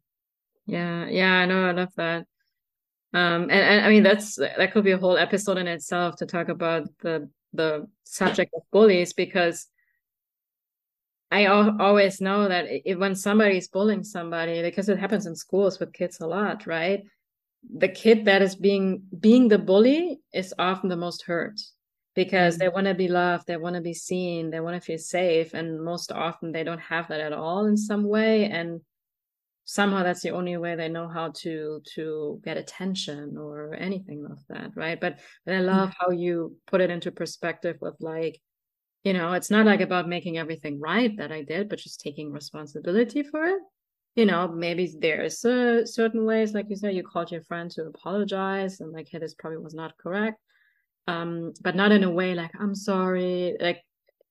Yeah, 0.64 1.07
yeah, 1.09 1.33
I 1.33 1.44
know. 1.44 1.66
I 1.66 1.72
love 1.72 1.92
that. 1.99 2.27
Um, 3.12 3.42
and, 3.42 3.53
and 3.53 3.85
I 3.85 3.90
mean 3.90 4.03
that's 4.03 4.37
that 4.37 4.72
could 4.72 4.85
be 4.85 4.92
a 4.92 4.99
whole 4.99 5.18
episode 5.18 5.59
in 5.59 5.68
itself 5.68 6.16
to 6.16 6.27
talk 6.27 6.49
about 6.49 6.88
the 7.01 7.29
the 7.53 7.87
subject 8.05 8.53
of 8.55 8.62
bullies 8.72 9.12
because 9.12 9.68
I 11.31 11.44
al- 11.44 11.81
always 11.81 12.22
know 12.22 12.49
that 12.49 12.66
if, 12.68 12.99
when 12.99 13.14
somebody 13.14 13.59
is 13.59 13.68
bullying 13.68 14.03
somebody, 14.03 14.62
because 14.62 14.88
it 14.88 14.99
happens 14.99 15.27
in 15.27 15.37
schools 15.37 15.79
with 15.79 15.92
kids 15.92 16.20
a 16.20 16.27
lot, 16.27 16.66
right? 16.66 17.05
The 17.74 17.88
kid 17.88 18.24
that 18.24 18.42
is 18.42 18.55
being 18.55 19.02
being 19.18 19.48
the 19.48 19.59
bully 19.59 20.20
is 20.33 20.55
often 20.59 20.88
the 20.88 20.96
most 20.96 21.22
hurt 21.22 21.59
because 22.14 22.55
mm-hmm. 22.55 22.61
they 22.61 22.68
want 22.68 22.87
to 22.87 22.94
be 22.94 23.09
loved 23.09 23.46
they 23.46 23.57
want 23.57 23.74
to 23.74 23.83
be 23.83 23.94
seen 23.94 24.50
they 24.50 24.61
want 24.61 24.74
to 24.74 24.81
feel 24.81 24.98
safe 24.98 25.55
and 25.55 25.83
most 25.83 26.12
often 26.12 26.52
they 26.52 26.64
don't 26.64 26.81
have 26.81 27.09
that 27.09 27.20
at 27.20 27.33
all 27.33 27.66
in 27.66 27.76
some 27.76 28.05
way 28.05 28.44
and 28.46 28.81
somehow 29.64 30.02
that's 30.05 30.22
the 30.22 30.31
only 30.31 30.57
way 30.57 30.76
they 30.76 30.88
know 30.88 31.09
how 31.09 31.31
to 31.35 31.83
to 31.94 32.40
get 32.44 32.57
attention 32.57 33.37
or 33.37 33.74
anything 33.74 34.22
like 34.22 34.38
that 34.48 34.70
right 34.76 35.00
but 35.00 35.18
but 35.44 35.55
i 35.55 35.61
love 35.61 35.90
mm-hmm. 35.90 36.05
how 36.05 36.11
you 36.11 36.57
put 36.66 36.81
it 36.81 36.90
into 36.90 37.11
perspective 37.11 37.76
with 37.81 37.96
like 38.00 38.40
you 39.02 39.12
know 39.12 39.33
it's 39.33 39.50
not 39.50 39.66
like 39.66 39.81
about 39.81 40.09
making 40.09 40.38
everything 40.38 40.79
right 40.81 41.16
that 41.16 41.33
i 41.33 41.42
did 41.42 41.68
but 41.68 41.81
just 41.81 42.00
taking 42.00 42.33
responsibility 42.33 43.24
for 43.24 43.44
it 43.44 43.61
you 44.16 44.24
know, 44.24 44.48
maybe 44.48 44.92
there's 44.98 45.44
uh, 45.44 45.85
certain 45.85 46.24
ways, 46.24 46.55
like 46.55 46.70
you 46.70 46.76
said, 46.76 46.94
you 46.94 47.02
called 47.02 47.31
your 47.31 47.42
friend 47.42 47.70
to 47.72 47.83
apologize, 47.83 48.81
and 48.81 48.90
like, 48.90 49.09
hey, 49.11 49.18
this 49.18 49.35
probably 49.35 49.59
was 49.59 49.74
not 49.74 49.98
correct, 49.98 50.40
um, 51.07 51.52
but 51.62 51.76
not 51.76 51.92
in 51.92 52.02
a 52.02 52.11
way 52.11 52.35
like 52.35 52.50
I'm 52.59 52.74
sorry, 52.74 53.57
like 53.61 53.83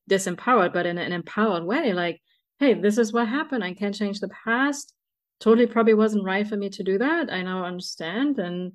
disempowered, 0.09 0.73
but 0.73 0.87
in 0.87 0.97
an 0.97 1.11
empowered 1.11 1.63
way, 1.63 1.93
like, 1.93 2.19
hey, 2.59 2.73
this 2.73 2.97
is 2.97 3.13
what 3.13 3.27
happened. 3.27 3.63
I 3.63 3.75
can't 3.75 3.95
change 3.95 4.19
the 4.19 4.29
past. 4.29 4.93
Totally, 5.39 5.67
probably 5.67 5.93
wasn't 5.93 6.23
right 6.23 6.47
for 6.47 6.57
me 6.57 6.69
to 6.69 6.83
do 6.83 6.97
that. 6.97 7.31
I 7.31 7.43
now 7.43 7.63
understand, 7.63 8.39
and 8.39 8.73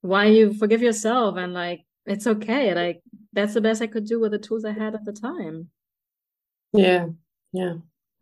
why 0.00 0.26
you 0.26 0.52
forgive 0.52 0.82
yourself, 0.82 1.36
and 1.36 1.54
like, 1.54 1.82
it's 2.06 2.26
okay. 2.26 2.74
Like, 2.74 3.02
that's 3.32 3.54
the 3.54 3.60
best 3.60 3.82
I 3.82 3.86
could 3.86 4.04
do 4.04 4.18
with 4.18 4.32
the 4.32 4.38
tools 4.38 4.64
I 4.64 4.72
had 4.72 4.96
at 4.96 5.04
the 5.04 5.12
time. 5.12 5.68
Yeah, 6.72 7.06
yeah, 7.52 7.74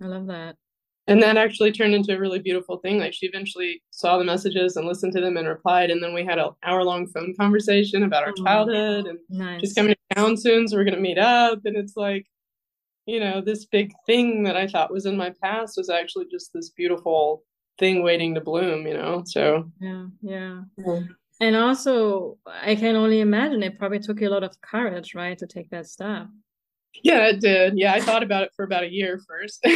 I 0.03 0.05
love 0.05 0.27
that 0.27 0.57
and 1.13 1.23
that 1.23 1.37
actually 1.37 1.73
turned 1.73 1.95
into 1.95 2.15
a 2.15 2.19
really 2.19 2.39
beautiful 2.39 2.79
thing 2.79 2.99
like 2.99 3.13
she 3.13 3.27
eventually 3.27 3.83
saw 3.91 4.19
the 4.19 4.25
messages 4.25 4.77
and 4.77 4.87
listened 4.87 5.13
to 5.13 5.21
them 5.21 5.37
and 5.37 5.49
replied 5.49 5.91
and 5.91 6.03
then 6.03 6.15
we 6.15 6.25
had 6.25 6.39
an 6.39 6.51
hour 6.65 6.83
long 6.83 7.07
phone 7.07 7.35
conversation 7.39 8.03
about 8.03 8.25
our 8.25 8.35
oh, 8.39 8.45
childhood 8.45 9.07
and 9.07 9.19
nice. 9.29 9.61
she's 9.61 9.75
coming 9.75 9.95
to 9.95 10.17
town 10.17 10.37
soon 10.37 10.67
so 10.67 10.77
we're 10.77 10.85
going 10.85 10.95
to 10.95 11.01
meet 11.01 11.19
up 11.19 11.61
and 11.65 11.77
it's 11.77 11.97
like 11.97 12.27
you 13.07 13.21
know 13.21 13.41
this 13.41 13.65
big 13.67 13.93
thing 14.07 14.43
that 14.43 14.57
i 14.57 14.67
thought 14.67 14.93
was 14.93 15.07
in 15.07 15.17
my 15.17 15.33
past 15.43 15.77
was 15.77 15.91
actually 15.91 16.27
just 16.31 16.53
this 16.53 16.71
beautiful 16.71 17.45
thing 17.79 18.03
waiting 18.03 18.35
to 18.35 18.41
bloom, 18.41 18.87
you 18.87 18.95
know. 18.95 19.23
So 19.27 19.71
yeah, 19.81 20.07
yeah. 20.23 20.61
yeah. 20.77 21.01
And 21.41 21.57
also, 21.57 22.39
I 22.47 22.77
can 22.77 22.95
only 22.95 23.21
imagine 23.21 23.63
it 23.63 23.79
probably 23.79 23.99
took 23.99 24.21
you 24.21 24.29
a 24.29 24.31
lot 24.31 24.45
of 24.45 24.61
courage, 24.61 25.15
right, 25.15 25.37
to 25.39 25.47
take 25.47 25.71
that 25.71 25.87
step. 25.87 26.29
Yeah, 27.03 27.29
it 27.29 27.41
did. 27.41 27.75
Yeah, 27.77 27.95
I 27.95 28.01
thought 28.01 28.23
about 28.23 28.45
it 28.45 28.53
for 28.55 28.65
about 28.65 28.85
a 28.85 28.93
year 28.93 29.21
first. 29.27 29.65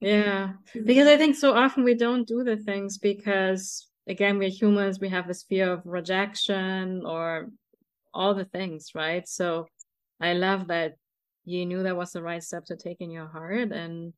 yeah, 0.00 0.52
because 0.84 1.06
I 1.06 1.16
think 1.16 1.36
so 1.36 1.54
often 1.54 1.84
we 1.84 1.94
don't 1.94 2.26
do 2.26 2.42
the 2.44 2.56
things 2.56 2.98
because, 2.98 3.86
again, 4.08 4.38
we're 4.38 4.50
humans, 4.50 4.98
we 5.00 5.08
have 5.08 5.28
this 5.28 5.44
fear 5.44 5.72
of 5.72 5.82
rejection 5.84 7.04
or 7.06 7.48
all 8.14 8.34
the 8.34 8.44
things, 8.46 8.90
right? 8.94 9.26
So 9.28 9.66
I 10.20 10.32
love 10.34 10.68
that 10.68 10.96
you 11.44 11.66
knew 11.66 11.82
that 11.84 11.96
was 11.96 12.12
the 12.12 12.22
right 12.22 12.42
step 12.42 12.64
to 12.66 12.76
take 12.76 13.00
in 13.00 13.10
your 13.10 13.28
heart 13.28 13.72
and 13.72 14.12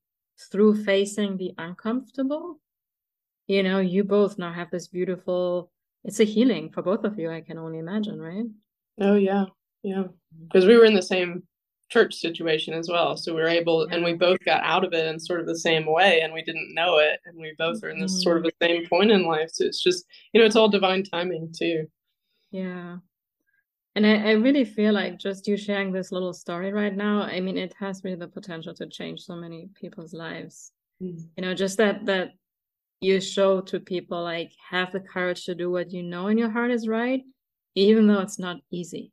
through 0.51 0.85
facing 0.85 1.37
the 1.37 1.53
uncomfortable 1.59 2.59
you 3.47 3.63
know 3.63 3.79
you 3.81 4.05
both 4.05 4.39
now 4.39 4.53
have 4.53 4.71
this 4.71 4.89
beautiful 4.89 5.71
it's 6.05 6.21
a 6.21 6.25
healing 6.25 6.71
for 6.71 6.83
both 6.83 7.05
of 7.05 7.19
you 7.19 7.31
i 7.31 7.41
can 7.41 7.59
only 7.59 7.79
imagine 7.79 8.21
right 8.21 8.45
oh 9.01 9.17
yeah 9.17 9.45
yeah 9.83 10.05
because 10.47 10.67
we 10.67 10.77
were 10.77 10.85
in 10.85 10.95
the 10.95 11.03
same 11.03 11.43
church 11.91 12.15
situation 12.15 12.75
as 12.75 12.89
well 12.89 13.17
so 13.17 13.35
we 13.35 13.41
were 13.41 13.49
able 13.49 13.83
and 13.91 14.03
we 14.03 14.15
both 14.15 14.39
got 14.45 14.63
out 14.65 14.85
of 14.85 14.93
it 14.93 15.07
in 15.07 15.21
sort 15.21 15.41
of 15.41 15.47
the 15.47 15.59
same 15.59 15.87
way 15.87 16.21
and 16.23 16.33
we 16.33 16.43
didn't 16.43 16.75
know 16.75 16.99
it 16.99 17.21
and 17.27 17.39
we 17.39 17.55
both 17.59 17.83
are 17.85 17.91
in 17.91 18.01
this 18.01 18.13
mm-hmm. 18.13 18.23
sort 18.23 18.37
of 18.39 18.43
the 18.43 18.53
same 18.61 18.87
point 18.89 19.11
in 19.11 19.25
life 19.25 19.51
so 19.53 19.65
it's 19.65 19.83
just 19.83 20.05
you 20.33 20.41
know 20.41 20.47
it's 20.47 20.57
all 20.57 20.69
divine 20.69 21.05
timing 21.05 21.53
too 21.57 21.87
yeah 22.51 22.97
and 23.97 24.05
I, 24.05 24.31
I 24.31 24.33
really 24.33 24.65
feel 24.65 24.93
like 24.93 25.19
just 25.19 25.47
you 25.47 25.57
sharing 25.57 25.93
this 25.93 26.11
little 26.11 26.33
story 26.33 26.73
right 26.73 26.97
now 26.97 27.23
i 27.23 27.39
mean 27.39 27.59
it 27.59 27.75
has 27.79 28.03
really 28.03 28.17
the 28.17 28.29
potential 28.29 28.75
to 28.75 28.87
change 28.87 29.21
so 29.21 29.37
many 29.37 29.69
people's 29.75 30.15
lives 30.15 30.73
mm-hmm. 31.03 31.23
you 31.37 31.43
know 31.43 31.55
just 31.55 31.77
that 31.79 32.07
that 32.07 32.31
you 33.01 33.21
show 33.21 33.61
to 33.61 33.79
people 33.79 34.23
like 34.23 34.51
have 34.71 34.91
the 34.91 35.01
courage 35.01 35.45
to 35.45 35.55
do 35.55 35.71
what 35.71 35.93
you 35.93 36.03
know 36.03 36.29
in 36.29 36.39
your 36.39 36.51
heart 36.51 36.71
is 36.71 36.89
right 36.89 37.23
even 37.75 38.07
though 38.07 38.21
it's 38.21 38.39
not 38.39 38.57
easy 38.71 39.13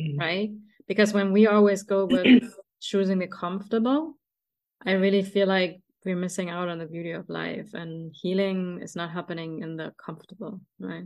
mm-hmm. 0.00 0.18
right 0.18 0.50
because 0.86 1.12
when 1.12 1.32
we 1.32 1.46
always 1.46 1.82
go 1.82 2.06
with 2.06 2.42
choosing 2.80 3.18
the 3.18 3.26
comfortable 3.26 4.14
i 4.86 4.92
really 4.92 5.22
feel 5.22 5.46
like 5.46 5.80
we're 6.04 6.16
missing 6.16 6.48
out 6.48 6.68
on 6.68 6.78
the 6.78 6.86
beauty 6.86 7.10
of 7.10 7.28
life 7.28 7.74
and 7.74 8.14
healing 8.22 8.78
is 8.82 8.96
not 8.96 9.10
happening 9.10 9.62
in 9.62 9.76
the 9.76 9.92
comfortable 10.04 10.60
right 10.78 11.04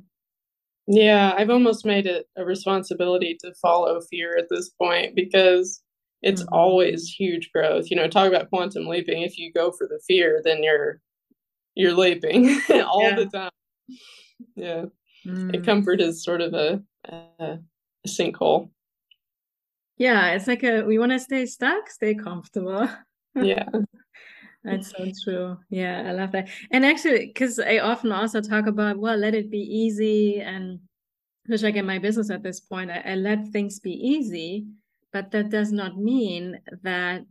yeah 0.86 1.32
i've 1.36 1.50
almost 1.50 1.86
made 1.86 2.06
it 2.06 2.26
a 2.36 2.44
responsibility 2.44 3.36
to 3.40 3.54
follow 3.54 4.00
fear 4.10 4.36
at 4.36 4.48
this 4.50 4.70
point 4.70 5.14
because 5.16 5.82
it's 6.20 6.42
mm-hmm. 6.42 6.54
always 6.54 7.08
huge 7.08 7.50
growth 7.54 7.90
you 7.90 7.96
know 7.96 8.06
talk 8.06 8.28
about 8.28 8.50
quantum 8.50 8.86
leaping 8.86 9.22
if 9.22 9.38
you 9.38 9.52
go 9.52 9.72
for 9.72 9.86
the 9.86 10.00
fear 10.06 10.40
then 10.44 10.62
you're 10.62 11.00
you're 11.74 11.94
leaping 11.94 12.60
all 12.70 13.02
yeah. 13.02 13.16
the 13.16 13.26
time. 13.26 13.50
Yeah. 14.56 14.84
Mm. 15.26 15.64
comfort 15.64 16.00
is 16.00 16.24
sort 16.24 16.40
of 16.40 16.54
a, 16.54 16.82
a, 17.04 17.22
a 17.38 17.58
sinkhole. 18.08 18.70
Yeah, 19.98 20.30
it's 20.30 20.46
like 20.46 20.64
a 20.64 20.82
we 20.82 20.98
want 20.98 21.12
to 21.12 21.20
stay 21.20 21.46
stuck, 21.46 21.90
stay 21.90 22.14
comfortable. 22.14 22.88
yeah. 23.36 23.68
That's 24.64 24.90
so 24.90 25.10
true. 25.24 25.58
Yeah, 25.70 26.04
I 26.06 26.12
love 26.12 26.32
that. 26.32 26.48
And 26.70 26.86
actually, 26.86 27.26
because 27.26 27.58
I 27.58 27.78
often 27.78 28.12
also 28.12 28.40
talk 28.40 28.66
about, 28.66 28.96
well, 28.96 29.16
let 29.16 29.34
it 29.34 29.50
be 29.50 29.58
easy. 29.58 30.40
And 30.40 30.78
which 31.46 31.62
like 31.62 31.74
in 31.74 31.86
my 31.86 31.98
business 31.98 32.30
at 32.30 32.44
this 32.44 32.60
point, 32.60 32.90
I, 32.90 33.02
I 33.04 33.14
let 33.16 33.48
things 33.48 33.80
be 33.80 33.92
easy, 33.92 34.66
but 35.12 35.32
that 35.32 35.50
does 35.50 35.72
not 35.72 35.98
mean 35.98 36.60
that 36.82 37.24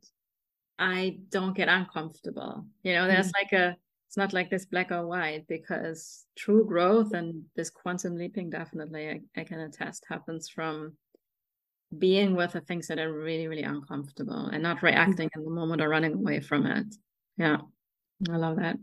I 0.77 1.19
don't 1.29 1.55
get 1.55 1.69
uncomfortable. 1.69 2.65
You 2.83 2.93
know, 2.93 3.07
there's 3.07 3.29
mm 3.29 3.33
like 3.41 3.53
a 3.53 3.77
it's 4.11 4.17
not 4.17 4.33
like 4.33 4.49
this 4.49 4.65
black 4.65 4.91
or 4.91 5.07
white 5.07 5.47
because 5.47 6.25
true 6.35 6.65
growth 6.65 7.13
and 7.13 7.45
this 7.55 7.69
quantum 7.69 8.17
leaping 8.17 8.49
definitely 8.49 9.07
I, 9.07 9.21
I 9.39 9.45
can 9.45 9.61
attest 9.61 10.03
happens 10.09 10.49
from 10.49 10.97
being 11.97 12.35
with 12.35 12.51
the 12.51 12.59
things 12.59 12.89
that 12.89 12.99
are 12.99 13.09
really 13.09 13.47
really 13.47 13.63
uncomfortable 13.63 14.47
and 14.47 14.61
not 14.61 14.83
reacting 14.83 15.29
in 15.33 15.45
the 15.45 15.49
moment 15.49 15.81
or 15.81 15.87
running 15.87 16.15
away 16.15 16.41
from 16.41 16.65
it. 16.65 16.87
Yeah 17.37 17.59
i 18.29 18.35
love 18.35 18.57
that. 18.57 18.75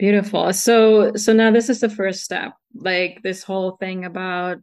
Beautiful. 0.00 0.52
So 0.52 1.12
so 1.14 1.32
now 1.32 1.52
this 1.52 1.68
is 1.68 1.78
the 1.78 1.88
first 1.88 2.24
step 2.24 2.54
like 2.74 3.20
this 3.22 3.44
whole 3.44 3.76
thing 3.76 4.04
about 4.04 4.58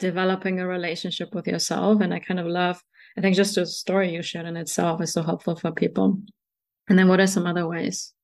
developing 0.00 0.58
a 0.58 0.66
relationship 0.66 1.32
with 1.32 1.46
yourself 1.46 2.00
and 2.00 2.12
i 2.12 2.18
kind 2.18 2.40
of 2.40 2.46
love 2.46 2.82
i 3.16 3.20
think 3.20 3.36
just 3.36 3.54
the 3.54 3.66
story 3.66 4.12
you 4.12 4.20
shared 4.20 4.46
in 4.46 4.56
itself 4.56 5.00
is 5.00 5.12
so 5.12 5.22
helpful 5.22 5.54
for 5.54 5.70
people. 5.70 6.20
And 6.88 6.98
then 6.98 7.06
what 7.06 7.20
are 7.20 7.28
some 7.28 7.46
other 7.46 7.68
ways 7.68 8.14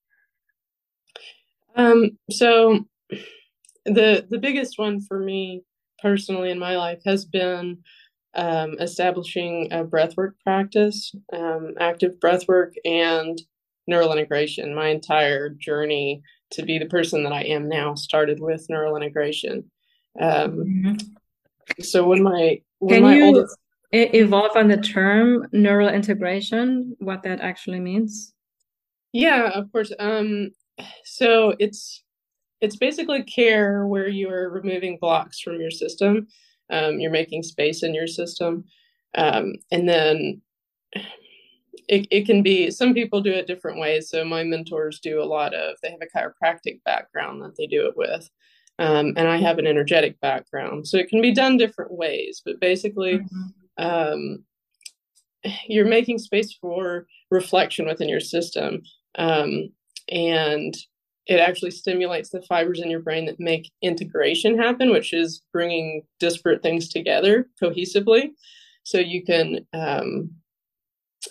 um, 1.74 2.18
so 2.30 2.84
the 3.84 4.26
the 4.28 4.38
biggest 4.38 4.78
one 4.78 5.00
for 5.00 5.18
me 5.18 5.62
personally 6.00 6.50
in 6.50 6.58
my 6.58 6.76
life 6.76 7.00
has 7.04 7.24
been 7.24 7.78
um, 8.34 8.76
establishing 8.80 9.68
a 9.72 9.84
breathwork 9.84 10.32
practice, 10.42 11.14
um, 11.32 11.74
active 11.78 12.18
breathwork, 12.20 12.72
and 12.84 13.40
neural 13.86 14.12
integration. 14.12 14.74
My 14.74 14.88
entire 14.88 15.50
journey 15.50 16.22
to 16.50 16.62
be 16.62 16.78
the 16.78 16.86
person 16.86 17.22
that 17.24 17.32
I 17.32 17.42
am 17.42 17.68
now 17.68 17.94
started 17.94 18.40
with 18.40 18.66
neural 18.68 18.96
integration. 18.96 19.70
Um, 20.20 20.50
mm-hmm. 20.52 21.82
So 21.82 22.06
when 22.06 22.22
my 22.22 22.60
when 22.78 22.96
can 22.96 23.02
my 23.02 23.14
you 23.14 23.24
oldest... 23.24 23.56
evolve 23.92 24.56
on 24.56 24.68
the 24.68 24.76
term 24.76 25.48
neural 25.52 25.88
integration? 25.88 26.96
What 26.98 27.22
that 27.22 27.40
actually 27.40 27.80
means? 27.80 28.32
Yeah, 29.12 29.48
of 29.50 29.70
course. 29.72 29.92
Um, 29.98 30.50
so 31.04 31.54
it's 31.58 32.02
it's 32.60 32.76
basically 32.76 33.22
care 33.22 33.86
where 33.86 34.08
you 34.08 34.30
are 34.30 34.48
removing 34.48 34.98
blocks 35.00 35.40
from 35.40 35.60
your 35.60 35.70
system. 35.70 36.26
Um, 36.70 36.98
you're 36.98 37.10
making 37.10 37.42
space 37.42 37.82
in 37.82 37.94
your 37.94 38.06
system, 38.06 38.64
um, 39.16 39.54
and 39.70 39.88
then 39.88 40.40
it, 41.88 42.06
it 42.10 42.26
can 42.26 42.42
be 42.42 42.70
some 42.70 42.94
people 42.94 43.20
do 43.20 43.32
it 43.32 43.46
different 43.46 43.78
ways. 43.78 44.08
So 44.08 44.24
my 44.24 44.44
mentors 44.44 45.00
do 45.00 45.22
a 45.22 45.24
lot 45.24 45.54
of 45.54 45.76
they 45.82 45.90
have 45.90 46.00
a 46.02 46.18
chiropractic 46.18 46.82
background 46.84 47.42
that 47.42 47.56
they 47.56 47.66
do 47.66 47.86
it 47.86 47.96
with. 47.96 48.28
Um, 48.78 49.12
and 49.16 49.28
I 49.28 49.36
have 49.36 49.58
an 49.58 49.66
energetic 49.66 50.20
background. 50.20 50.88
So 50.88 50.96
it 50.96 51.08
can 51.08 51.20
be 51.20 51.32
done 51.32 51.56
different 51.56 51.92
ways, 51.92 52.42
but 52.44 52.60
basically, 52.60 53.18
mm-hmm. 53.18 53.84
um, 53.84 54.44
you're 55.68 55.86
making 55.86 56.18
space 56.18 56.56
for 56.60 57.06
reflection 57.30 57.86
within 57.86 58.08
your 58.08 58.20
system. 58.20 58.82
Um, 59.16 59.70
and 60.10 60.74
it 61.26 61.40
actually 61.40 61.70
stimulates 61.70 62.30
the 62.30 62.42
fibers 62.42 62.80
in 62.80 62.90
your 62.90 63.00
brain 63.00 63.24
that 63.26 63.40
make 63.40 63.70
integration 63.82 64.58
happen, 64.58 64.90
which 64.90 65.12
is 65.12 65.42
bringing 65.52 66.02
disparate 66.20 66.62
things 66.62 66.88
together 66.88 67.48
cohesively. 67.62 68.30
So 68.82 68.98
you 68.98 69.24
can 69.24 69.66
um, 69.72 70.30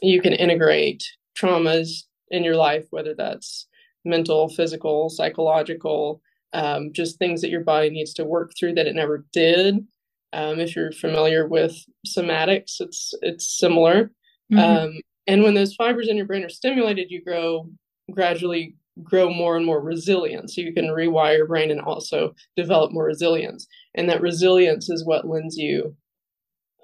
you 0.02 0.22
can 0.22 0.34
integrate 0.34 1.04
traumas 1.38 2.04
in 2.30 2.44
your 2.44 2.56
life, 2.56 2.86
whether 2.90 3.14
that's 3.14 3.68
mental, 4.04 4.50
physical, 4.50 5.10
psychological, 5.10 6.22
um, 6.54 6.92
just 6.92 7.18
things 7.18 7.42
that 7.42 7.50
your 7.50 7.64
body 7.64 7.90
needs 7.90 8.14
to 8.16 8.26
work 8.26 8.54
through 8.58 8.74
that 8.74 8.88
it 8.88 8.96
never 8.96 9.26
did. 9.32 9.86
Um, 10.34 10.60
if 10.60 10.76
you're 10.76 10.92
familiar 10.92 11.48
with 11.48 11.76
somatics, 12.08 12.80
it's 12.80 13.14
it's 13.22 13.60
similar. 13.60 14.12
Mm-hmm. 14.52 14.60
Um, 14.60 14.94
and 15.28 15.44
when 15.44 15.54
those 15.54 15.76
fibers 15.76 16.08
in 16.08 16.18
your 16.18 16.26
brain 16.26 16.44
are 16.44 16.50
stimulated, 16.50 17.12
you 17.12 17.24
grow 17.24 17.70
gradually 18.12 18.76
grow 19.02 19.34
more 19.34 19.58
and 19.58 19.66
more 19.66 19.82
resilient. 19.82 20.52
So 20.52 20.62
you 20.62 20.74
can 20.74 20.86
rewire 20.86 21.38
your 21.38 21.48
brain 21.48 21.72
and 21.72 21.82
also 21.82 22.36
develop 22.56 22.92
more 22.92 23.06
resilience. 23.06 23.68
And 23.96 24.10
that 24.10 24.22
resilience 24.22 24.90
is 24.90 25.06
what 25.06 25.28
lends 25.28 25.58
you 25.58 25.96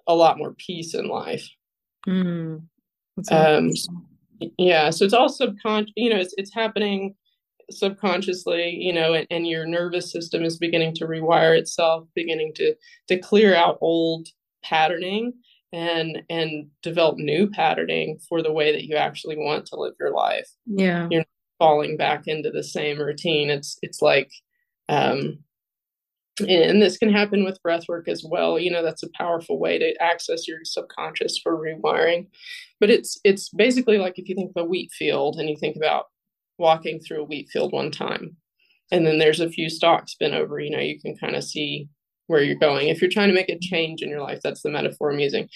a 0.07 0.15
lot 0.15 0.37
more 0.37 0.53
peace 0.53 0.95
in 0.95 1.07
life. 1.07 1.47
Mm, 2.07 2.63
um, 3.31 3.69
yeah. 4.57 4.89
So 4.89 5.05
it's 5.05 5.13
all 5.13 5.29
subconscious, 5.29 5.93
you 5.95 6.09
know, 6.09 6.17
it's, 6.17 6.33
it's 6.37 6.53
happening 6.53 7.15
subconsciously, 7.69 8.71
you 8.71 8.91
know, 8.91 9.13
and, 9.13 9.27
and 9.29 9.47
your 9.47 9.65
nervous 9.65 10.11
system 10.11 10.43
is 10.43 10.57
beginning 10.57 10.95
to 10.95 11.05
rewire 11.05 11.55
itself, 11.57 12.07
beginning 12.15 12.53
to, 12.55 12.73
to 13.07 13.19
clear 13.19 13.53
out 13.53 13.77
old 13.81 14.29
patterning 14.63 15.33
and 15.71 16.23
and 16.29 16.67
develop 16.81 17.17
new 17.17 17.49
patterning 17.49 18.19
for 18.27 18.41
the 18.41 18.51
way 18.51 18.71
that 18.71 18.85
you 18.85 18.95
actually 18.95 19.37
want 19.37 19.65
to 19.67 19.75
live 19.75 19.93
your 19.99 20.11
life. 20.11 20.49
Yeah. 20.65 21.07
You're 21.11 21.25
falling 21.59 21.97
back 21.97 22.27
into 22.27 22.49
the 22.49 22.63
same 22.63 22.99
routine. 22.99 23.49
It's 23.49 23.77
it's 23.81 24.01
like 24.01 24.31
um 24.87 25.39
and 26.47 26.81
this 26.81 26.97
can 26.97 27.11
happen 27.11 27.43
with 27.43 27.61
breath 27.61 27.83
work 27.89 28.07
as 28.07 28.23
well. 28.27 28.57
You 28.57 28.71
know 28.71 28.83
that's 28.83 29.03
a 29.03 29.11
powerful 29.17 29.59
way 29.59 29.77
to 29.77 30.01
access 30.01 30.47
your 30.47 30.59
subconscious 30.63 31.37
for 31.37 31.57
rewiring. 31.57 32.27
But 32.79 32.89
it's 32.89 33.19
it's 33.23 33.49
basically 33.49 33.97
like 33.97 34.17
if 34.17 34.27
you 34.27 34.35
think 34.35 34.51
of 34.55 34.63
a 34.63 34.67
wheat 34.67 34.91
field 34.91 35.37
and 35.37 35.49
you 35.49 35.57
think 35.57 35.75
about 35.75 36.05
walking 36.57 36.99
through 36.99 37.21
a 37.21 37.25
wheat 37.25 37.49
field 37.49 37.71
one 37.71 37.91
time 37.91 38.35
and 38.91 39.05
then 39.05 39.19
there's 39.19 39.39
a 39.39 39.49
few 39.49 39.69
stalks 39.69 40.15
bent 40.15 40.33
over 40.33 40.59
you 40.59 40.69
know 40.69 40.79
you 40.79 40.99
can 40.99 41.15
kind 41.17 41.35
of 41.35 41.43
see 41.43 41.87
where 42.29 42.43
you're 42.43 42.55
going. 42.55 42.87
If 42.87 43.01
you're 43.01 43.11
trying 43.11 43.29
to 43.29 43.35
make 43.35 43.49
a 43.49 43.59
change 43.59 44.01
in 44.01 44.09
your 44.09 44.21
life, 44.21 44.39
that's 44.43 44.61
the 44.61 44.69
metaphor 44.69 45.11
I'm 45.11 45.19
using. 45.19 45.49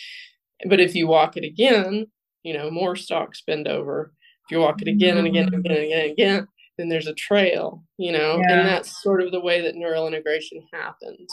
But 0.67 0.79
if 0.79 0.95
you 0.95 1.07
walk 1.07 1.37
it 1.37 1.45
again, 1.45 2.07
you 2.43 2.53
know, 2.53 2.69
more 2.69 2.95
stalks 2.95 3.41
bend 3.45 3.67
over. 3.67 4.13
if 4.45 4.51
you 4.51 4.59
walk 4.59 4.81
it 4.81 4.87
again 4.87 5.17
and 5.17 5.27
again 5.27 5.45
and 5.45 5.55
again 5.55 5.77
and 5.77 5.85
again 5.85 6.01
and 6.03 6.11
again 6.11 6.47
then 6.77 6.89
there's 6.89 7.07
a 7.07 7.13
trail 7.13 7.83
you 7.97 8.11
know 8.11 8.39
yeah. 8.39 8.59
and 8.59 8.67
that's 8.67 9.01
sort 9.01 9.21
of 9.21 9.31
the 9.31 9.39
way 9.39 9.61
that 9.61 9.75
neural 9.75 10.07
integration 10.07 10.61
happens 10.73 11.31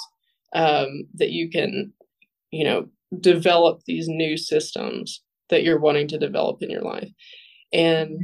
um, 0.52 1.06
that 1.14 1.30
you 1.30 1.50
can 1.50 1.92
you 2.50 2.64
know 2.64 2.88
develop 3.20 3.80
these 3.86 4.08
new 4.08 4.36
systems 4.36 5.22
that 5.48 5.64
you're 5.64 5.80
wanting 5.80 6.06
to 6.08 6.18
develop 6.18 6.62
in 6.62 6.70
your 6.70 6.82
life 6.82 7.10
and 7.72 8.18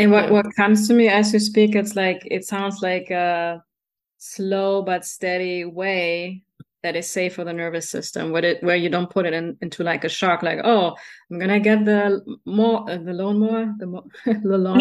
and 0.00 0.12
what, 0.12 0.30
what 0.30 0.46
comes 0.56 0.86
to 0.88 0.94
me 0.94 1.08
as 1.08 1.32
you 1.32 1.38
speak 1.38 1.74
it's 1.74 1.96
like 1.96 2.26
it 2.30 2.44
sounds 2.44 2.80
like 2.82 3.10
a 3.10 3.62
slow 4.18 4.82
but 4.82 5.04
steady 5.04 5.64
way 5.64 6.42
that 6.82 6.94
is 6.94 7.08
safe 7.08 7.34
for 7.34 7.44
the 7.44 7.52
nervous 7.52 7.90
system 7.90 8.30
where 8.30 8.44
it 8.44 8.62
where 8.62 8.76
you 8.76 8.88
don't 8.88 9.10
put 9.10 9.26
it 9.26 9.32
in, 9.32 9.56
into 9.62 9.82
like 9.82 10.04
a 10.04 10.08
shock 10.08 10.42
like 10.42 10.60
oh 10.64 10.94
i'm 11.30 11.38
gonna 11.38 11.58
get 11.58 11.84
the 11.84 12.20
more 12.44 12.88
uh, 12.90 12.96
the 12.96 13.12
lawnmower 13.12 13.74
the, 13.78 13.86
mo- 13.86 14.08
the 14.26 14.58
lawn 14.58 14.80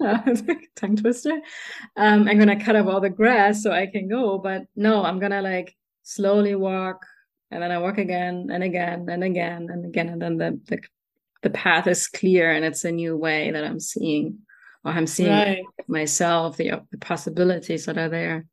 yeah. 0.00 0.34
tongue 0.76 0.96
twister 0.96 1.40
um 1.96 2.28
i'm 2.28 2.38
gonna 2.38 2.62
cut 2.62 2.76
up 2.76 2.86
all 2.86 3.00
the 3.00 3.10
grass 3.10 3.62
so 3.62 3.72
i 3.72 3.86
can 3.86 4.08
go 4.08 4.38
but 4.38 4.62
no 4.76 5.04
i'm 5.04 5.18
gonna 5.18 5.40
like 5.40 5.74
slowly 6.02 6.54
walk 6.54 7.04
and 7.50 7.62
then 7.62 7.70
i 7.70 7.78
walk 7.78 7.98
again 7.98 8.48
and 8.50 8.62
again 8.62 9.06
and 9.08 9.24
again 9.24 9.68
and 9.70 9.84
again 9.86 10.08
and 10.08 10.20
then 10.20 10.36
the 10.36 10.60
the, 10.66 10.78
the 11.42 11.50
path 11.50 11.86
is 11.86 12.08
clear 12.08 12.52
and 12.52 12.64
it's 12.64 12.84
a 12.84 12.92
new 12.92 13.16
way 13.16 13.50
that 13.50 13.64
i'm 13.64 13.80
seeing 13.80 14.38
or 14.84 14.92
i'm 14.92 15.06
seeing 15.06 15.30
right. 15.30 15.64
myself 15.86 16.56
the, 16.58 16.82
the 16.90 16.98
possibilities 16.98 17.86
that 17.86 17.96
are 17.96 18.08
there 18.10 18.44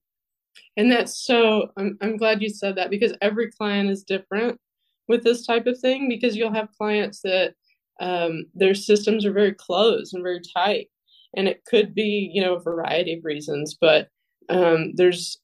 and 0.78 0.92
that's 0.92 1.26
so 1.26 1.70
I'm, 1.78 1.98
I'm 2.02 2.18
glad 2.18 2.42
you 2.42 2.50
said 2.50 2.76
that 2.76 2.90
because 2.90 3.14
every 3.22 3.52
client 3.52 3.90
is 3.90 4.04
different 4.04 4.60
with 5.08 5.24
this 5.24 5.46
type 5.46 5.68
of 5.68 5.80
thing 5.80 6.10
because 6.10 6.36
you'll 6.36 6.54
have 6.54 6.76
clients 6.78 7.22
that 7.22 7.54
um, 8.00 8.46
their 8.54 8.74
systems 8.74 9.26
are 9.26 9.32
very 9.32 9.54
closed 9.54 10.14
and 10.14 10.24
very 10.24 10.42
tight 10.56 10.90
and 11.36 11.48
it 11.48 11.64
could 11.66 11.94
be 11.94 12.30
you 12.34 12.42
know 12.42 12.56
a 12.56 12.62
variety 12.62 13.14
of 13.14 13.26
reasons 13.26 13.78
but 13.80 14.10
um, 14.50 14.94
there's 14.96 15.38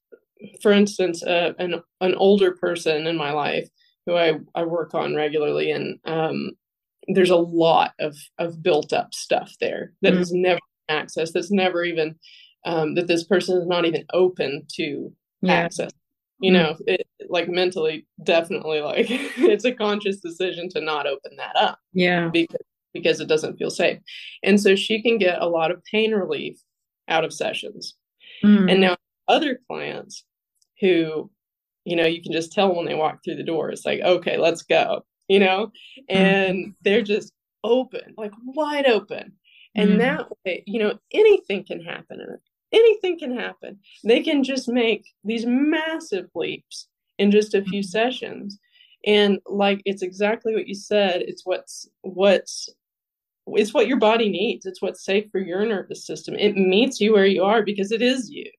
for 0.62 0.72
instance 0.72 1.24
uh, 1.24 1.54
an, 1.60 1.82
an 2.02 2.16
older 2.16 2.52
person 2.52 3.08
in 3.08 3.16
my 3.16 3.32
life 3.32 3.70
who 4.06 4.16
I, 4.16 4.40
I 4.56 4.64
work 4.64 4.96
on 4.96 5.16
regularly 5.16 5.72
and 5.72 6.00
um, 6.06 6.52
there's 7.08 7.30
a 7.30 7.36
lot 7.36 7.94
of 8.00 8.18
of 8.38 8.62
built 8.62 8.94
up 8.94 9.14
stuff 9.14 9.54
there 9.60 9.94
that 10.02 10.14
mm-hmm. 10.14 10.22
is 10.22 10.32
never 10.32 10.60
accessed 10.90 11.34
that's 11.34 11.52
never 11.52 11.84
even 11.84 12.16
um, 12.66 12.96
that 12.96 13.08
this 13.08 13.24
person 13.24 13.58
is 13.58 13.68
not 13.68 13.86
even 13.86 14.06
open 14.14 14.66
to 14.76 15.12
yeah. 15.42 15.54
access 15.54 15.92
you 16.42 16.52
mm-hmm. 16.52 16.64
know 16.64 16.78
it, 16.88 17.08
like 17.30 17.48
mentally 17.48 18.06
definitely 18.24 18.82
like 18.82 19.06
it's 19.10 19.66
a 19.66 19.72
conscious 19.72 20.20
decision 20.20 20.68
to 20.70 20.82
not 20.82 21.08
open 21.08 21.36
that 21.38 21.56
up 21.56 21.80
yeah 21.94 22.28
because 22.28 22.66
because 22.94 23.22
it 23.22 23.28
doesn't 23.28 23.58
feel 23.58 23.70
safe 23.70 24.00
and 24.44 24.60
so 24.60 24.76
she 24.76 25.02
can 25.02 25.18
get 25.18 25.42
a 25.42 25.48
lot 25.48 25.72
of 25.72 25.82
pain 25.90 26.12
relief 26.12 26.58
out 27.08 27.24
of 27.24 27.32
sessions 27.32 27.96
mm. 28.44 28.70
and 28.70 28.82
now 28.82 28.98
other 29.28 29.60
clients 29.68 30.26
who 30.82 31.32
you 31.86 31.96
know 31.96 32.06
you 32.06 32.22
can 32.22 32.34
just 32.34 32.52
tell 32.52 32.76
when 32.76 32.86
they 32.86 32.96
walk 32.96 33.20
through 33.24 33.36
the 33.36 33.44
door 33.44 33.70
it's 33.70 33.86
like 33.86 34.02
okay 34.02 34.38
let's 34.38 34.64
go 34.64 35.06
you 35.30 35.40
know 35.40 35.68
mm. 35.68 36.16
and 36.16 36.58
mm. 36.58 36.74
they're 36.82 37.02
just 37.02 37.32
open 37.64 38.14
like 38.18 38.34
wide 38.44 38.88
open 38.88 39.32
and 39.76 39.92
mm. 39.92 39.98
that 40.00 40.28
way 40.44 40.64
you 40.66 40.80
know 40.80 40.98
anything 41.14 41.64
can 41.64 41.80
happen 41.80 42.20
in 42.20 42.34
it 42.34 42.42
anything 42.72 43.20
can 43.20 43.38
happen. 43.38 43.80
They 44.04 44.22
can 44.22 44.44
just 44.44 44.68
make 44.68 45.06
these 45.24 45.46
massive 45.46 46.28
leaps 46.36 46.88
in 47.18 47.32
just 47.32 47.54
a 47.54 47.64
few 47.64 47.82
mm-hmm. 47.82 47.88
sessions. 47.88 48.60
And 49.06 49.40
like 49.48 49.82
it's 49.86 50.04
exactly 50.04 50.54
what 50.54 50.68
you 50.68 50.76
said, 50.76 51.22
it's 51.22 51.46
what's 51.46 51.90
what's 52.02 52.70
it's 53.48 53.74
what 53.74 53.88
your 53.88 53.98
body 53.98 54.30
needs. 54.30 54.66
It's 54.66 54.82
what's 54.82 55.04
safe 55.04 55.26
for 55.32 55.40
your 55.40 55.66
nervous 55.66 56.06
system. 56.06 56.36
It 56.36 56.56
meets 56.56 57.02
you 57.02 57.14
where 57.14 57.26
you 57.26 57.44
are 57.44 57.64
because 57.64 57.92
it 57.92 58.02
is 58.02 58.30
you. 58.30 58.50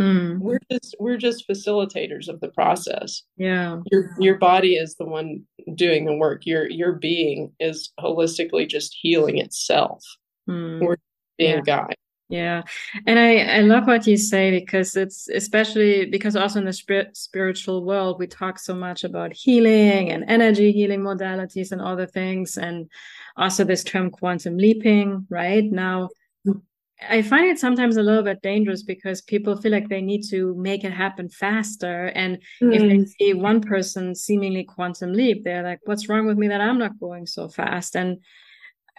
Mm. 0.00 0.38
We're 0.38 0.58
just 0.70 0.96
we're 0.98 1.18
just 1.18 1.48
facilitators 1.48 2.28
of 2.28 2.40
the 2.40 2.48
process. 2.48 3.22
Yeah. 3.36 3.80
Your 3.90 4.14
your 4.18 4.38
body 4.38 4.76
is 4.76 4.96
the 4.96 5.04
one 5.04 5.44
doing 5.74 6.06
the 6.06 6.16
work. 6.16 6.46
Your 6.46 6.68
your 6.68 6.94
being 6.94 7.52
is 7.60 7.92
holistically 8.00 8.68
just 8.68 8.96
healing 9.00 9.38
itself. 9.38 10.02
Mm. 10.48 10.80
We're 10.80 10.96
being 11.36 11.62
yeah. 11.66 11.86
guide. 11.86 11.96
Yeah. 12.32 12.62
And 13.06 13.18
I, 13.18 13.58
I 13.58 13.60
love 13.60 13.86
what 13.86 14.06
you 14.06 14.16
say 14.16 14.58
because 14.58 14.96
it's 14.96 15.28
especially 15.28 16.06
because 16.06 16.34
also 16.34 16.60
in 16.60 16.64
the 16.64 16.72
spirit, 16.72 17.14
spiritual 17.14 17.84
world, 17.84 18.18
we 18.18 18.26
talk 18.26 18.58
so 18.58 18.74
much 18.74 19.04
about 19.04 19.34
healing 19.34 20.10
and 20.10 20.24
energy 20.28 20.72
healing 20.72 21.00
modalities 21.00 21.72
and 21.72 21.82
other 21.82 22.06
things. 22.06 22.56
And 22.56 22.90
also 23.36 23.64
this 23.64 23.84
term 23.84 24.10
quantum 24.10 24.56
leaping, 24.56 25.26
right? 25.28 25.64
Now, 25.64 26.08
I 27.06 27.20
find 27.20 27.50
it 27.50 27.58
sometimes 27.58 27.98
a 27.98 28.02
little 28.02 28.22
bit 28.22 28.40
dangerous 28.40 28.82
because 28.82 29.20
people 29.20 29.60
feel 29.60 29.72
like 29.72 29.90
they 29.90 30.00
need 30.00 30.22
to 30.30 30.54
make 30.54 30.84
it 30.84 30.92
happen 30.94 31.28
faster. 31.28 32.06
And 32.14 32.38
mm. 32.62 32.74
if 32.74 32.80
they 32.80 32.96
mm. 32.96 33.08
see 33.18 33.34
one 33.34 33.60
person 33.60 34.14
seemingly 34.14 34.64
quantum 34.64 35.12
leap, 35.12 35.44
they're 35.44 35.62
like, 35.62 35.80
what's 35.84 36.08
wrong 36.08 36.24
with 36.24 36.38
me 36.38 36.48
that 36.48 36.62
I'm 36.62 36.78
not 36.78 36.98
going 36.98 37.26
so 37.26 37.50
fast? 37.50 37.94
And 37.94 38.22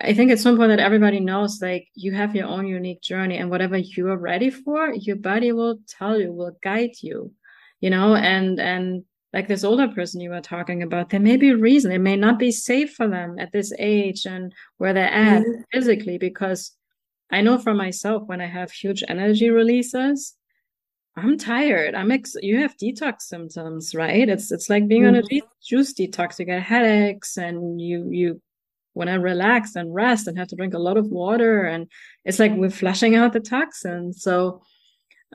I 0.02 0.14
think 0.14 0.32
at 0.32 0.40
some 0.40 0.58
point 0.58 0.70
that 0.70 0.80
everybody 0.80 1.20
knows 1.20 1.62
like 1.62 1.88
you 1.94 2.14
have 2.14 2.36
your 2.36 2.48
own 2.48 2.68
unique 2.68 3.02
journey 3.02 3.38
and 3.38 3.50
whatever 3.50 3.78
you 3.78 4.10
are 4.10 4.18
ready 4.18 4.50
for, 4.50 4.94
your 4.94 5.16
body 5.18 5.52
will 5.52 5.80
tell 5.88 6.20
you, 6.20 6.32
will 6.32 6.58
guide 6.64 6.96
you, 7.02 7.32
you 7.80 7.90
know, 7.90 8.16
and 8.16 8.60
and 8.60 9.04
like 9.34 9.48
this 9.48 9.64
older 9.64 9.88
person 9.88 10.22
you 10.22 10.30
were 10.30 10.42
talking 10.42 10.84
about, 10.84 11.10
there 11.10 11.20
may 11.20 11.38
be 11.38 11.50
a 11.50 11.58
reason. 11.58 11.92
It 11.92 12.00
may 12.00 12.16
not 12.16 12.38
be 12.38 12.52
safe 12.52 12.94
for 12.94 13.08
them 13.08 13.40
at 13.40 13.52
this 13.52 13.74
age 13.80 14.26
and 14.26 14.54
where 14.78 14.94
they're 14.94 15.10
at 15.10 15.42
mm-hmm. 15.42 15.62
physically, 15.72 16.18
because 16.20 16.72
I 17.32 17.42
know 17.42 17.58
for 17.58 17.74
myself 17.74 18.24
when 18.28 18.42
I 18.42 18.46
have 18.46 18.72
huge 18.72 19.04
energy 19.08 19.50
releases, 19.50 20.36
I'm 21.16 21.38
tired. 21.38 21.96
I'm 21.96 22.12
ex- 22.12 22.36
you 22.42 22.60
have 22.60 22.78
detox 22.78 23.22
symptoms, 23.22 23.96
right? 23.96 24.30
It's 24.30 24.52
it's 24.52 24.70
like 24.70 24.88
being 24.88 25.04
mm-hmm. 25.04 25.16
on 25.16 25.24
a 25.24 25.24
mm-hmm. 25.24 25.48
juice 25.64 25.94
detox. 25.94 26.40
You 26.40 26.46
get 26.46 26.62
headaches 26.62 27.38
and 27.38 27.80
you 27.82 28.08
you 28.12 28.42
when 28.94 29.10
I 29.10 29.16
relax 29.16 29.76
and 29.76 29.94
rest 29.94 30.28
and 30.28 30.38
have 30.38 30.48
to 30.50 30.56
drink 30.56 30.74
a 30.74 30.80
lot 30.80 30.98
of 30.98 31.08
water 31.08 31.64
and 31.64 31.88
it's 32.26 32.40
like 32.40 32.54
we're 32.54 32.70
flushing 32.70 33.16
out 33.16 33.34
the 33.34 33.40
toxins. 33.40 34.22
So 34.22 34.62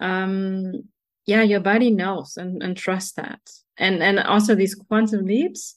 um 0.00 0.84
yeah, 1.26 1.42
your 1.42 1.60
body 1.60 1.90
knows 1.90 2.38
and, 2.38 2.62
and 2.62 2.76
trust 2.76 3.16
that. 3.16 3.40
And 3.76 4.02
and 4.02 4.18
also 4.20 4.54
these 4.54 4.74
quantum 4.74 5.26
leaps, 5.26 5.76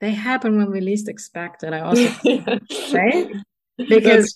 they 0.00 0.10
happen 0.10 0.58
when 0.58 0.70
we 0.70 0.80
least 0.80 1.08
expect 1.08 1.62
it. 1.62 1.72
I 1.72 1.80
also 1.80 2.08
right? 2.92 3.32
Because 3.78 4.34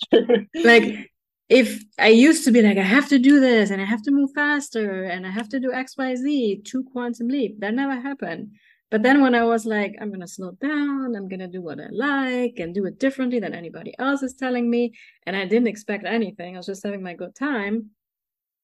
like 0.55 1.11
if 1.49 1.85
I 1.99 2.09
used 2.09 2.45
to 2.45 2.51
be 2.51 2.63
like, 2.63 2.79
I 2.79 2.83
have 2.83 3.09
to 3.11 3.19
do 3.19 3.39
this 3.39 3.71
and 3.71 3.81
I 3.81 3.85
have 3.85 4.03
to 4.03 4.11
move 4.11 4.31
faster 4.35 5.05
and 5.05 5.27
I 5.27 5.31
have 5.31 5.49
to 5.51 5.61
do 5.61 5.71
XYZ, 5.71 6.65
to 6.65 6.85
quantum 6.85 7.29
leap, 7.29 7.61
that 7.61 7.75
never 7.75 8.01
happened. 8.01 8.57
But 8.91 9.03
then 9.03 9.21
when 9.21 9.35
I 9.35 9.43
was 9.43 9.67
like, 9.67 9.97
I'm 10.01 10.13
gonna 10.13 10.29
slow 10.29 10.53
down, 10.53 11.17
I'm 11.17 11.29
gonna 11.29 11.49
do 11.49 11.61
what 11.61 11.81
I 11.81 11.89
like 11.91 12.59
and 12.59 12.75
do 12.75 12.87
it 12.87 12.99
differently 13.01 13.41
than 13.41 13.55
anybody 13.55 13.95
else 13.99 14.23
is 14.23 14.35
telling 14.35 14.71
me, 14.71 14.93
and 15.27 15.37
I 15.37 15.45
didn't 15.45 15.67
expect 15.69 16.05
anything. 16.05 16.55
I 16.55 16.59
was 16.59 16.67
just 16.67 16.85
having 16.85 17.03
my 17.03 17.15
good 17.15 17.35
time. 17.35 17.91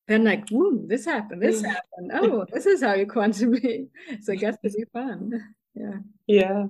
Then 0.08 0.24
like, 0.24 0.44
woo, 0.50 0.84
this 0.86 1.04
happened, 1.04 1.42
this 1.42 1.62
happened. 1.62 2.10
Oh, 2.12 2.44
this 2.52 2.66
is 2.66 2.82
how 2.82 2.94
you 2.94 3.06
quantum 3.06 3.50
me. 3.52 3.86
So 4.20 4.32
I 4.32 4.36
guess 4.36 4.56
be 4.62 4.84
fun. 4.92 5.32
Yeah. 5.74 5.98
Yeah. 6.26 6.66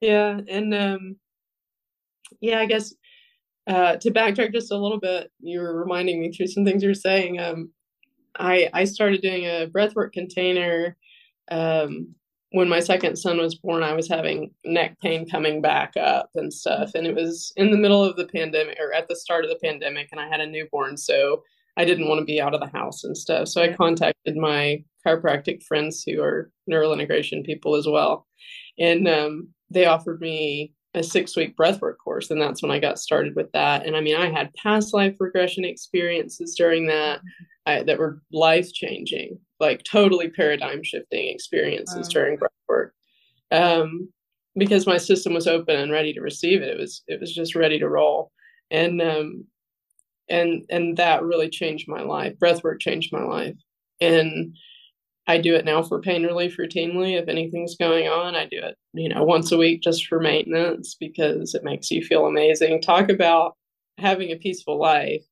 Yeah. 0.00 0.40
And 0.48 0.74
um 0.74 1.16
yeah, 2.40 2.60
I 2.60 2.66
guess 2.66 2.94
uh 3.66 3.96
to 3.96 4.10
backtrack 4.10 4.52
just 4.52 4.72
a 4.72 4.76
little 4.76 5.00
bit, 5.00 5.30
you 5.40 5.60
were 5.60 5.74
reminding 5.74 6.20
me 6.20 6.32
through 6.32 6.48
some 6.48 6.64
things 6.64 6.82
you 6.82 6.88
were 6.88 6.94
saying. 6.94 7.40
Um 7.40 7.72
I 8.38 8.68
I 8.72 8.84
started 8.84 9.22
doing 9.22 9.44
a 9.44 9.68
breathwork 9.68 10.12
container 10.12 10.96
um 11.50 12.14
when 12.52 12.68
my 12.68 12.80
second 12.80 13.16
son 13.16 13.38
was 13.38 13.54
born, 13.54 13.82
I 13.82 13.92
was 13.92 14.08
having 14.08 14.50
neck 14.64 14.98
pain 15.00 15.28
coming 15.28 15.60
back 15.60 15.96
up 15.96 16.30
and 16.34 16.52
stuff. 16.52 16.90
And 16.94 17.06
it 17.06 17.14
was 17.14 17.52
in 17.56 17.70
the 17.70 17.76
middle 17.76 18.04
of 18.04 18.16
the 18.16 18.26
pandemic 18.26 18.76
or 18.80 18.92
at 18.92 19.08
the 19.08 19.16
start 19.16 19.44
of 19.44 19.50
the 19.50 19.58
pandemic, 19.62 20.08
and 20.10 20.20
I 20.20 20.28
had 20.28 20.40
a 20.40 20.46
newborn. 20.46 20.96
So 20.96 21.42
I 21.76 21.84
didn't 21.84 22.08
want 22.08 22.18
to 22.18 22.24
be 22.24 22.40
out 22.40 22.54
of 22.54 22.60
the 22.60 22.66
house 22.66 23.04
and 23.04 23.16
stuff. 23.16 23.48
So 23.48 23.62
I 23.62 23.72
contacted 23.72 24.36
my 24.36 24.82
chiropractic 25.06 25.62
friends 25.62 26.02
who 26.02 26.20
are 26.22 26.50
neural 26.66 26.92
integration 26.92 27.42
people 27.42 27.76
as 27.76 27.86
well. 27.86 28.26
And 28.78 29.06
um, 29.08 29.48
they 29.70 29.86
offered 29.86 30.20
me 30.20 30.74
a 30.94 31.02
six 31.02 31.36
week 31.36 31.56
breathwork 31.56 31.98
course. 32.02 32.30
And 32.30 32.42
that's 32.42 32.62
when 32.62 32.72
I 32.72 32.80
got 32.80 32.98
started 32.98 33.36
with 33.36 33.50
that. 33.52 33.86
And 33.86 33.96
I 33.96 34.00
mean, 34.00 34.16
I 34.16 34.28
had 34.30 34.52
past 34.54 34.92
life 34.92 35.14
regression 35.20 35.64
experiences 35.64 36.54
during 36.56 36.86
that 36.88 37.20
I, 37.70 37.82
that 37.84 37.98
were 37.98 38.22
life 38.32 38.72
changing 38.72 39.38
like 39.60 39.82
totally 39.84 40.30
paradigm 40.30 40.82
shifting 40.82 41.28
experiences 41.28 42.06
wow. 42.08 42.12
during 42.12 42.36
breath 42.38 42.50
work 42.68 42.94
um, 43.52 44.08
because 44.56 44.86
my 44.86 44.96
system 44.96 45.34
was 45.34 45.46
open 45.46 45.76
and 45.76 45.92
ready 45.92 46.12
to 46.14 46.20
receive 46.20 46.62
it. 46.62 46.68
It 46.68 46.78
was 46.78 47.02
it 47.06 47.20
was 47.20 47.32
just 47.32 47.54
ready 47.54 47.78
to 47.78 47.88
roll, 47.88 48.32
and 48.70 49.00
um, 49.00 49.44
and 50.28 50.64
and 50.70 50.96
that 50.96 51.22
really 51.22 51.50
changed 51.50 51.88
my 51.88 52.02
life. 52.02 52.38
Breath 52.38 52.64
work 52.64 52.80
changed 52.80 53.12
my 53.12 53.22
life, 53.22 53.56
and 54.00 54.56
I 55.26 55.38
do 55.38 55.54
it 55.54 55.64
now 55.64 55.82
for 55.82 56.00
pain 56.00 56.24
relief 56.24 56.56
routinely. 56.56 57.20
If 57.20 57.28
anything's 57.28 57.76
going 57.76 58.08
on, 58.08 58.34
I 58.34 58.46
do 58.46 58.58
it 58.62 58.76
you 58.94 59.08
know 59.08 59.22
once 59.24 59.52
a 59.52 59.58
week 59.58 59.82
just 59.82 60.06
for 60.06 60.20
maintenance 60.20 60.96
because 60.98 61.54
it 61.54 61.64
makes 61.64 61.90
you 61.90 62.02
feel 62.02 62.26
amazing. 62.26 62.80
Talk 62.80 63.10
about 63.10 63.56
having 63.98 64.30
a 64.30 64.36
peaceful 64.36 64.78
life, 64.78 65.24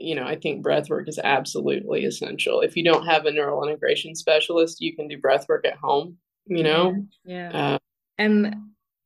you 0.00 0.14
know, 0.14 0.24
I 0.24 0.36
think 0.36 0.62
breath 0.62 0.88
work 0.88 1.08
is 1.08 1.18
absolutely 1.22 2.04
essential. 2.04 2.60
If 2.60 2.76
you 2.76 2.84
don't 2.84 3.06
have 3.06 3.26
a 3.26 3.32
neural 3.32 3.66
integration 3.66 4.14
specialist, 4.14 4.80
you 4.80 4.94
can 4.96 5.08
do 5.08 5.18
breath 5.18 5.48
work 5.48 5.66
at 5.66 5.76
home, 5.76 6.16
you 6.46 6.62
know? 6.62 7.06
Yeah. 7.24 7.50
yeah. 7.52 7.74
Uh, 7.74 7.78
and 8.18 8.54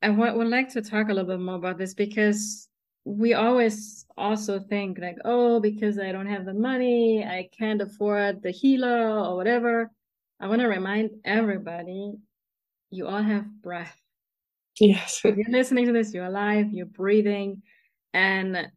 I 0.03 0.09
w- 0.09 0.35
would 0.35 0.49
like 0.49 0.69
to 0.71 0.83
talk 0.83 1.09
a 1.09 1.15
little 1.15 1.29
bit 1.29 1.41
more 1.41 1.57
about 1.57 1.79
this 1.79 1.95
because 1.95 2.69
we 3.05 3.35
always 3.35 4.07
also 4.17 4.59
think 4.59 4.99
like, 4.99 5.19
oh, 5.25 5.61
because 5.61 5.99
I 5.99 6.13
don't 6.13 6.27
have 6.27 6.47
the 6.47 6.55
money, 6.55 7.25
I 7.25 7.49
can't 7.57 7.83
afford 7.83 8.43
the 8.43 8.51
healer 8.51 9.09
or 9.09 9.37
whatever. 9.37 9.91
I 10.41 10.49
want 10.49 10.61
to 10.61 10.69
remind 10.69 11.11
everybody 11.25 12.15
you 12.91 13.07
all 13.07 13.23
have 13.23 13.47
breath. 13.63 14.01
Yes. 14.81 15.21
you're 15.25 15.37
listening 15.49 15.87
to 15.87 15.93
this, 15.93 16.13
you're 16.13 16.25
alive, 16.25 16.73
you're 16.73 16.87
breathing. 16.87 17.63
And 18.13 18.69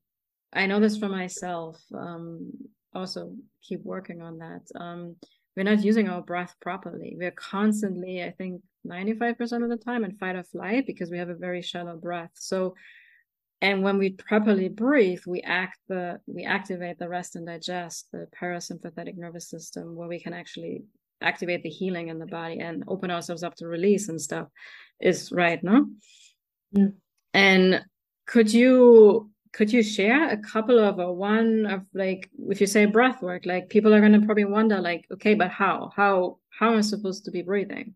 I 0.54 0.66
know 0.66 0.80
this 0.80 0.98
for 0.98 1.10
myself. 1.10 1.80
Um, 1.94 2.52
also 2.94 3.34
keep 3.62 3.84
working 3.84 4.22
on 4.22 4.40
that. 4.40 4.62
Um, 4.80 5.16
we're 5.56 5.64
not 5.64 5.84
using 5.84 6.08
our 6.08 6.22
breath 6.22 6.56
properly. 6.62 7.16
We're 7.18 7.32
constantly, 7.32 8.24
I 8.24 8.32
think, 8.32 8.62
95% 8.86 9.64
of 9.64 9.70
the 9.70 9.78
time 9.78 10.04
in 10.04 10.16
fight 10.18 10.36
or 10.36 10.44
flight 10.44 10.86
because 10.86 11.10
we 11.10 11.18
have 11.18 11.30
a 11.30 11.36
very 11.36 11.62
shallow 11.62 11.98
breath. 11.98 12.32
So, 12.36 12.76
and 13.60 13.82
when 13.82 13.98
we 13.98 14.12
properly 14.12 14.70
breathe, 14.70 15.22
we 15.26 15.42
act 15.42 15.80
the 15.90 16.20
we 16.28 16.46
activate 16.46 17.00
the 17.00 17.10
rest 17.10 17.36
and 17.36 17.48
digest, 17.48 18.08
the 18.12 18.28
parasympathetic 18.40 19.18
nervous 19.18 19.50
system, 19.50 19.96
where 19.96 20.08
we 20.08 20.20
can 20.20 20.34
actually 20.34 20.84
activate 21.22 21.64
the 21.64 21.70
healing 21.70 22.10
in 22.10 22.20
the 22.20 22.28
body 22.28 22.60
and 22.60 22.84
open 22.88 23.10
ourselves 23.10 23.42
up 23.42 23.56
to 23.56 23.68
release 23.68 24.10
and 24.10 24.22
stuff. 24.22 24.48
Is 25.02 25.32
right, 25.32 25.62
no? 25.64 25.88
Yeah. 26.72 26.90
And 27.34 27.84
could 28.28 28.54
you 28.54 29.32
could 29.58 29.74
you 29.74 29.82
share 29.82 30.30
a 30.30 30.38
couple 30.38 30.78
of 30.78 31.00
or 31.00 31.16
one 31.16 31.66
of 31.66 31.82
like 31.96 32.30
if 32.48 32.62
you 32.62 32.68
say 32.68 32.86
breath 32.86 33.24
work 33.24 33.44
like 33.48 33.70
people 33.70 33.92
are 33.92 34.00
going 34.00 34.14
to 34.14 34.22
probably 34.24 34.46
wonder 34.46 34.80
like 34.80 35.06
okay 35.12 35.34
but 35.34 35.50
how 35.50 35.92
how 35.96 36.38
how 36.52 36.70
am 36.72 36.78
i 36.78 36.82
supposed 36.82 37.26
to 37.26 37.32
be 37.32 37.42
breathing 37.42 37.96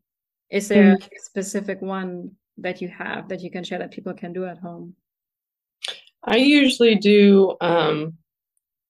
is 0.50 0.68
there 0.68 0.98
mm. 0.98 1.06
a 1.06 1.20
specific 1.20 1.80
one 1.80 2.32
that 2.58 2.82
you 2.82 2.88
have 2.88 3.30
that 3.30 3.42
you 3.42 3.52
can 3.52 3.64
share 3.64 3.78
that 3.78 3.92
people 3.92 4.12
can 4.12 4.34
do 4.34 4.44
at 4.44 4.58
home 4.58 4.96
i 6.24 6.36
usually 6.36 6.96
do 6.96 7.56
um 7.62 8.12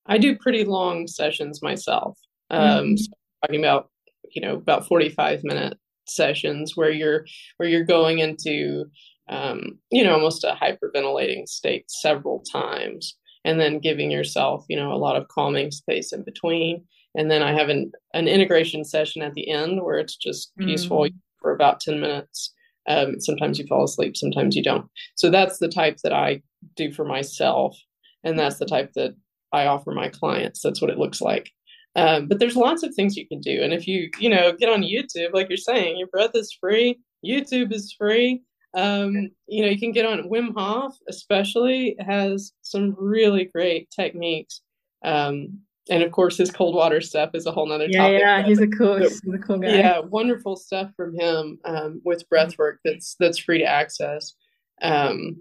i 0.05 0.17
do 0.17 0.37
pretty 0.37 0.63
long 0.63 1.07
sessions 1.07 1.61
myself 1.61 2.17
um 2.51 2.85
mm. 2.85 2.99
so 2.99 3.11
talking 3.43 3.59
about 3.59 3.89
you 4.29 4.41
know 4.41 4.55
about 4.55 4.87
45 4.87 5.43
minute 5.43 5.77
sessions 6.07 6.77
where 6.77 6.91
you're 6.91 7.25
where 7.57 7.67
you're 7.67 7.83
going 7.83 8.19
into 8.19 8.85
um, 9.29 9.79
you 9.91 10.03
know, 10.03 10.13
almost 10.13 10.43
a 10.43 10.57
hyperventilating 10.61 11.47
state 11.47 11.89
several 11.89 12.43
times, 12.51 13.17
and 13.43 13.59
then 13.59 13.79
giving 13.79 14.11
yourself, 14.11 14.65
you 14.69 14.77
know, 14.77 14.91
a 14.91 14.97
lot 14.97 15.15
of 15.15 15.27
calming 15.27 15.71
space 15.71 16.11
in 16.11 16.23
between. 16.23 16.83
And 17.15 17.29
then 17.29 17.43
I 17.43 17.53
have 17.53 17.69
an, 17.69 17.91
an 18.13 18.27
integration 18.27 18.85
session 18.85 19.21
at 19.21 19.33
the 19.33 19.49
end 19.49 19.83
where 19.83 19.97
it's 19.97 20.15
just 20.15 20.53
peaceful 20.57 21.01
mm. 21.01 21.13
for 21.41 21.53
about 21.53 21.81
10 21.81 21.99
minutes. 21.99 22.53
Um, 22.87 23.19
sometimes 23.19 23.59
you 23.59 23.67
fall 23.67 23.83
asleep, 23.83 24.15
sometimes 24.15 24.55
you 24.55 24.63
don't. 24.63 24.85
So 25.15 25.29
that's 25.29 25.59
the 25.59 25.67
type 25.67 25.97
that 26.03 26.13
I 26.13 26.41
do 26.75 26.91
for 26.91 27.05
myself. 27.05 27.77
And 28.23 28.39
that's 28.39 28.59
the 28.59 28.65
type 28.65 28.93
that 28.95 29.13
I 29.51 29.65
offer 29.65 29.91
my 29.91 30.07
clients. 30.07 30.61
That's 30.61 30.81
what 30.81 30.89
it 30.89 30.97
looks 30.97 31.21
like. 31.21 31.51
Um, 31.95 32.27
but 32.27 32.39
there's 32.39 32.55
lots 32.55 32.83
of 32.83 32.95
things 32.95 33.17
you 33.17 33.27
can 33.27 33.41
do. 33.41 33.61
And 33.61 33.73
if 33.73 33.87
you, 33.87 34.09
you 34.19 34.29
know, 34.29 34.53
get 34.53 34.69
on 34.69 34.83
YouTube, 34.83 35.33
like 35.33 35.49
you're 35.49 35.57
saying, 35.57 35.97
your 35.97 36.07
breath 36.07 36.31
is 36.35 36.55
free, 36.59 36.99
YouTube 37.25 37.73
is 37.73 37.93
free. 37.97 38.41
Um, 38.73 39.31
you 39.47 39.63
know, 39.63 39.69
you 39.69 39.79
can 39.79 39.91
get 39.91 40.05
on 40.05 40.29
Wim 40.29 40.53
Hof, 40.55 40.95
especially 41.09 41.95
has 41.99 42.53
some 42.61 42.95
really 42.97 43.45
great 43.45 43.89
techniques. 43.91 44.61
Um, 45.03 45.59
and 45.89 46.03
of 46.03 46.11
course, 46.11 46.37
his 46.37 46.51
cold 46.51 46.75
water 46.75 47.01
stuff 47.01 47.31
is 47.33 47.45
a 47.45 47.51
whole 47.51 47.67
nother 47.67 47.87
yeah, 47.89 47.99
topic. 47.99 48.19
Yeah, 48.19 48.43
he's 48.43 48.61
a 48.61 48.67
cool, 48.67 48.97
he's 48.97 49.21
a 49.33 49.37
cool 49.39 49.57
guy. 49.57 49.77
Yeah, 49.77 49.99
wonderful 49.99 50.55
stuff 50.55 50.91
from 50.95 51.17
him 51.19 51.59
um, 51.65 52.01
with 52.05 52.27
breath 52.29 52.57
work 52.57 52.79
that's 52.85 53.15
that's 53.19 53.39
free 53.39 53.57
to 53.59 53.65
access. 53.65 54.33
Um, 54.81 55.37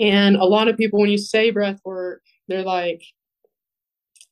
and 0.00 0.36
a 0.36 0.44
lot 0.44 0.68
of 0.68 0.76
people, 0.76 1.00
when 1.00 1.10
you 1.10 1.18
say 1.18 1.50
breath 1.50 1.80
work, 1.84 2.22
they're 2.48 2.64
like, 2.64 3.02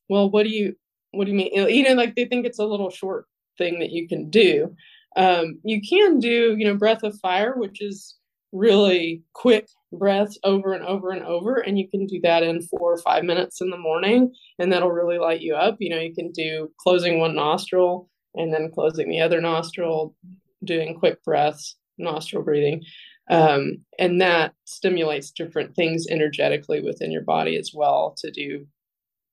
"Well, 0.08 0.30
what 0.30 0.44
do 0.44 0.50
you 0.50 0.74
what 1.12 1.26
do 1.26 1.32
you 1.32 1.36
mean?" 1.36 1.52
You 1.52 1.84
know, 1.84 1.94
like 1.94 2.14
they 2.14 2.24
think 2.24 2.46
it's 2.46 2.58
a 2.58 2.66
little 2.66 2.90
short 2.90 3.26
thing 3.58 3.78
that 3.80 3.90
you 3.90 4.08
can 4.08 4.30
do. 4.30 4.74
Um, 5.16 5.58
you 5.64 5.80
can 5.80 6.18
do, 6.18 6.56
you 6.58 6.66
know, 6.66 6.76
breath 6.76 7.02
of 7.02 7.18
fire, 7.20 7.54
which 7.56 7.80
is 7.80 8.16
really 8.52 9.22
quick 9.32 9.68
breaths 9.92 10.38
over 10.44 10.72
and 10.72 10.84
over 10.84 11.10
and 11.10 11.24
over. 11.24 11.56
And 11.56 11.78
you 11.78 11.88
can 11.88 12.06
do 12.06 12.20
that 12.22 12.42
in 12.42 12.62
four 12.62 12.92
or 12.92 12.98
five 12.98 13.24
minutes 13.24 13.60
in 13.60 13.70
the 13.70 13.76
morning, 13.76 14.32
and 14.58 14.72
that'll 14.72 14.90
really 14.90 15.18
light 15.18 15.40
you 15.40 15.54
up. 15.54 15.76
You 15.80 15.90
know, 15.90 16.00
you 16.00 16.14
can 16.14 16.30
do 16.32 16.70
closing 16.78 17.18
one 17.18 17.34
nostril 17.34 18.08
and 18.34 18.52
then 18.52 18.70
closing 18.72 19.08
the 19.08 19.20
other 19.20 19.40
nostril, 19.40 20.16
doing 20.64 20.98
quick 20.98 21.22
breaths, 21.24 21.76
nostril 21.98 22.42
breathing. 22.42 22.82
Um, 23.30 23.78
and 23.98 24.20
that 24.20 24.52
stimulates 24.66 25.30
different 25.30 25.74
things 25.74 26.06
energetically 26.08 26.82
within 26.82 27.10
your 27.10 27.22
body 27.22 27.56
as 27.56 27.70
well 27.74 28.14
to 28.18 28.30
do 28.30 28.66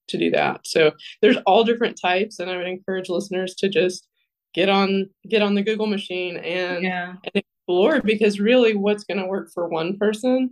to 0.08 0.18
do 0.18 0.30
that. 0.32 0.62
So 0.66 0.92
there's 1.22 1.38
all 1.46 1.64
different 1.64 1.98
types, 2.02 2.40
and 2.40 2.50
I 2.50 2.58
would 2.58 2.68
encourage 2.68 3.08
listeners 3.08 3.56
to 3.56 3.70
just 3.70 4.08
get 4.54 4.70
on 4.70 5.10
get 5.30 5.42
on 5.42 5.56
the 5.56 5.64
Google 5.64 5.88
machine 5.88 6.38
and, 6.38 6.84
yeah. 6.84 7.14
and 7.24 7.44
explore 7.44 8.02
because 8.02 8.40
really 8.40 8.76
what's 8.76 9.04
going 9.04 9.20
to 9.20 9.28
work 9.28 9.50
for 9.54 9.68
one 9.68 9.98
person 9.98 10.52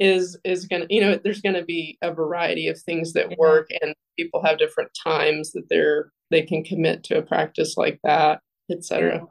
is 0.00 0.36
is 0.44 0.66
going 0.66 0.82
to 0.82 0.92
you 0.92 1.00
know 1.00 1.18
there's 1.22 1.40
going 1.40 1.54
to 1.54 1.64
be 1.64 1.96
a 2.02 2.12
variety 2.12 2.68
of 2.68 2.80
things 2.80 3.12
that 3.12 3.36
work 3.38 3.68
and 3.80 3.94
people 4.16 4.42
have 4.44 4.58
different 4.58 4.90
times 5.02 5.52
that 5.52 5.68
they're 5.68 6.10
they 6.30 6.42
can 6.42 6.64
commit 6.64 7.04
to 7.04 7.18
a 7.18 7.22
practice 7.22 7.76
like 7.76 8.00
that 8.02 8.40
etc 8.72 9.24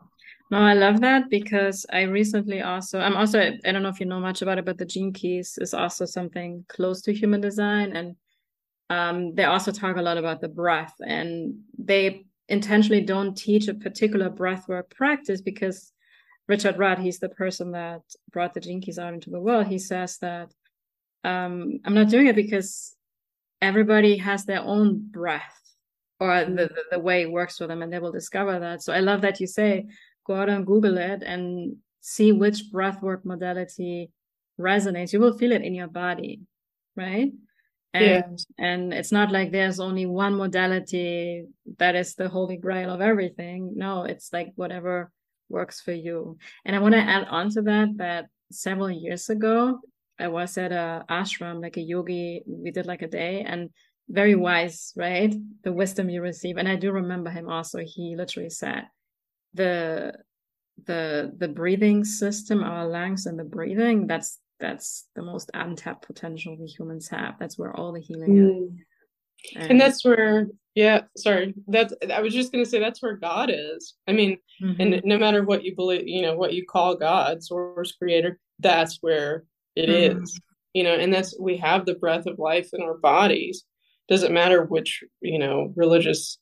no 0.52 0.58
i 0.60 0.74
love 0.74 1.02
that 1.02 1.30
because 1.30 1.86
i 1.92 2.04
recently 2.04 2.62
also 2.62 3.00
i'm 3.00 3.18
also 3.18 3.42
i 3.42 3.72
don't 3.72 3.84
know 3.84 3.90
if 3.90 4.00
you 4.00 4.06
know 4.06 4.22
much 4.22 4.42
about 4.42 4.58
it 4.58 4.64
but 4.64 4.78
the 4.78 4.86
gene 4.86 5.12
keys 5.12 5.58
is 5.60 5.74
also 5.74 6.06
something 6.06 6.64
close 6.70 7.02
to 7.02 7.14
human 7.14 7.42
design 7.42 7.96
and 7.96 8.16
um, 8.90 9.34
they 9.34 9.46
also 9.46 9.72
talk 9.72 9.98
a 9.98 10.02
lot 10.02 10.18
about 10.18 10.40
the 10.40 10.50
breath 10.50 10.94
and 11.02 11.56
they 11.80 12.26
intentionally 12.50 13.02
don't 13.02 13.38
teach 13.38 13.68
a 13.68 13.74
particular 13.74 14.30
breathwork 14.30 14.90
practice 14.90 15.42
because 15.42 15.92
Richard 16.48 16.78
Rudd, 16.78 17.00
he's 17.00 17.20
the 17.20 17.30
person 17.30 17.72
that 17.72 18.02
brought 18.32 18.54
the 18.54 18.60
Gene 18.60 18.82
Keys 18.82 19.00
out 19.00 19.14
into 19.14 19.30
the 19.30 19.40
world. 19.40 19.68
He 19.68 19.80
says 19.80 20.18
that 20.18 20.54
um, 21.24 21.80
I'm 21.86 21.94
not 21.94 22.10
doing 22.10 22.28
it 22.28 22.36
because 22.36 22.96
everybody 23.62 24.18
has 24.18 24.44
their 24.44 24.62
own 24.62 25.08
breath 25.10 25.58
or 26.20 26.44
the, 26.44 26.68
the, 26.68 26.84
the, 26.92 27.00
way 27.00 27.22
it 27.22 27.32
works 27.32 27.58
for 27.58 27.68
them 27.68 27.82
and 27.82 27.92
they 27.92 28.00
will 28.00 28.12
discover 28.12 28.60
that. 28.60 28.82
So 28.82 28.92
I 28.92 29.00
love 29.00 29.22
that 29.22 29.40
you 29.40 29.48
say, 29.48 29.88
go 30.28 30.36
out 30.36 30.50
and 30.50 30.66
Google 30.66 30.98
it 30.98 31.24
and 31.24 31.78
see 32.02 32.34
which 32.34 32.66
breathwork 32.74 33.24
modality 33.24 34.12
resonates. 34.60 35.14
You 35.14 35.22
will 35.22 35.38
feel 35.38 35.54
it 35.54 35.62
in 35.62 35.74
your 35.74 35.88
body, 35.88 36.42
right? 36.98 37.32
And 37.94 38.40
yeah. 38.58 38.66
and 38.66 38.94
it's 38.94 39.12
not 39.12 39.32
like 39.32 39.52
there's 39.52 39.80
only 39.80 40.06
one 40.06 40.36
modality 40.36 41.46
that 41.78 41.96
is 41.96 42.16
the 42.16 42.30
holy 42.30 42.58
grail 42.58 42.90
of 42.90 43.02
everything. 43.02 43.74
No 43.76 44.04
it's 44.04 44.34
like 44.34 44.52
whatever 44.56 45.12
works 45.50 45.82
for 45.82 45.92
you. 45.92 46.38
And 46.66 46.76
i 46.76 46.80
want 46.80 46.94
to 46.94 47.00
add 47.00 47.28
on 47.30 47.50
to 47.52 47.62
that 47.64 47.90
that 47.98 48.26
several 48.52 48.90
years 48.90 49.30
ago 49.30 49.80
i 50.20 50.28
was 50.28 50.58
at 50.60 50.72
a 50.72 51.04
ashram 51.10 51.60
like 51.60 51.78
a 51.78 51.82
yogi 51.82 52.44
we 52.46 52.70
did 52.70 52.86
like 52.86 53.02
a 53.02 53.08
day 53.08 53.42
and 53.42 53.72
very 54.10 54.34
mm-hmm. 54.34 54.42
wise 54.42 54.94
right? 54.96 55.34
The 55.64 55.72
wisdom 55.72 56.10
you 56.10 56.22
receive. 56.22 56.58
And 56.58 56.68
i 56.68 56.76
do 56.76 56.92
remember 56.92 57.30
him 57.30 57.50
also. 57.50 57.80
He 57.80 58.16
literally 58.18 58.50
said 58.50 58.88
the 59.54 60.14
the 60.86 61.32
the 61.38 61.48
breathing 61.48 62.04
system 62.04 62.64
our 62.64 62.88
lungs 62.88 63.28
and 63.28 63.38
the 63.38 63.44
breathing 63.44 64.08
that's 64.08 64.40
that's 64.64 65.10
the 65.14 65.22
most 65.22 65.52
untapped 65.54 66.08
potential 66.08 66.56
we 66.58 66.68
humans 66.68 67.10
have. 67.10 67.36
That's 67.38 67.58
where 67.58 67.76
all 67.76 67.92
the 67.92 68.00
healing 68.00 68.30
mm. 68.30 68.66
is. 68.66 68.72
And, 69.58 69.72
and, 69.72 69.82
that's 69.82 70.06
where, 70.06 70.48
yeah, 70.74 71.02
sorry, 71.18 71.54
that's, 71.68 71.94
I 72.10 72.22
was 72.22 72.34
just 72.34 72.54
going 72.54 72.64
to 72.64 72.70
say 72.70 72.80
that's 72.80 73.02
where 73.02 73.18
God 73.18 73.52
is. 73.54 73.96
I 74.08 74.14
mean, 74.14 74.38
mm-hmm. 74.64 74.82
and 74.82 75.02
no 75.04 75.18
matter 75.18 75.44
what 75.44 75.66
you 75.66 75.76
believe, 75.76 76.08
you 76.08 76.22
know, 76.22 76.38
what 76.38 76.54
you 76.54 76.66
call 76.66 76.96
God, 76.96 77.44
source 77.44 77.92
creator, 77.92 78.40
that's 78.60 79.00
where 79.02 79.44
it 79.76 79.90
mm. 79.90 80.22
is, 80.22 80.40
you 80.74 80.84
know, 80.84 80.94
and 80.96 81.14
that's, 81.14 81.38
we 81.38 81.58
have 81.58 81.86
the 81.86 81.96
breath 81.96 82.26
of 82.26 82.40
life 82.40 82.70
in 82.72 82.82
our 82.82 82.98
bodies. 82.98 83.66
Doesn't 84.08 84.34
matter 84.34 84.64
which, 84.64 85.04
you 85.20 85.40
know, 85.40 85.74
religious 85.76 86.38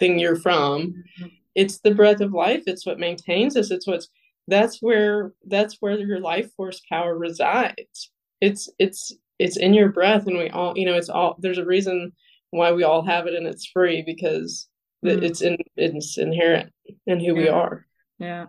thing 0.00 0.18
you're 0.18 0.36
from. 0.36 0.94
Mm-hmm. 1.20 1.26
It's 1.54 1.80
the 1.80 1.94
breath 1.94 2.22
of 2.22 2.32
life. 2.32 2.62
It's 2.66 2.86
what 2.86 2.98
maintains 2.98 3.58
us. 3.58 3.70
It's 3.70 3.86
what's 3.86 4.08
that's 4.48 4.78
where 4.80 5.32
that's 5.46 5.76
where 5.80 5.98
your 5.98 6.20
life 6.20 6.50
force 6.56 6.80
power 6.88 7.16
resides 7.16 8.10
it's 8.40 8.68
it's 8.78 9.12
it's 9.38 9.56
in 9.56 9.72
your 9.72 9.88
breath 9.88 10.26
and 10.26 10.38
we 10.38 10.48
all 10.50 10.76
you 10.76 10.86
know 10.86 10.94
it's 10.94 11.08
all 11.08 11.36
there's 11.38 11.58
a 11.58 11.64
reason 11.64 12.12
why 12.50 12.72
we 12.72 12.82
all 12.82 13.04
have 13.04 13.26
it 13.26 13.34
and 13.34 13.46
it's 13.46 13.66
free 13.66 14.02
because 14.04 14.68
mm. 15.04 15.22
it's 15.22 15.40
in 15.40 15.56
it's 15.76 16.18
inherent 16.18 16.72
in 17.06 17.20
who 17.20 17.26
yeah. 17.26 17.32
we 17.32 17.48
are 17.48 17.86
yeah 18.18 18.46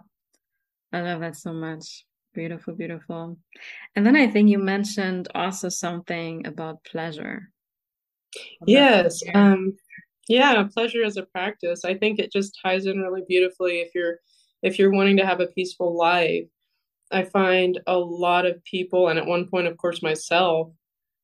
i 0.91 1.02
love 1.02 1.22
that 1.22 1.36
so 1.36 1.54
much 1.54 2.06
Beautiful, 2.34 2.74
beautiful. 2.74 3.38
And 3.96 4.06
then 4.06 4.16
I 4.16 4.28
think 4.28 4.50
you 4.50 4.58
mentioned 4.58 5.28
also 5.36 5.70
something 5.70 6.48
about 6.48 6.84
pleasure. 6.84 7.52
Yes. 8.66 9.22
Um, 9.36 9.78
yeah, 10.28 10.64
pleasure 10.74 11.04
as 11.04 11.18
a 11.18 11.28
practice. 11.28 11.86
I 11.86 11.94
think 11.94 12.18
it 12.18 12.32
just 12.32 12.58
ties 12.64 12.88
in 12.88 13.02
really 13.02 13.22
beautifully 13.28 13.82
if 13.82 13.94
you're 13.94 14.18
if 14.64 14.80
you're 14.80 14.91
wanting 14.91 15.18
to 15.18 15.26
have 15.26 15.41
a 15.41 15.47
peaceful 15.47 15.95
life. 15.95 16.45
I 17.11 17.24
find 17.26 17.80
a 17.86 17.97
lot 17.97 18.47
of 18.47 18.64
people, 18.64 19.09
and 19.09 19.20
at 19.20 19.28
one 19.28 19.47
point, 19.47 19.68
of 19.68 19.78
course, 19.78 20.01
myself, 20.01 20.72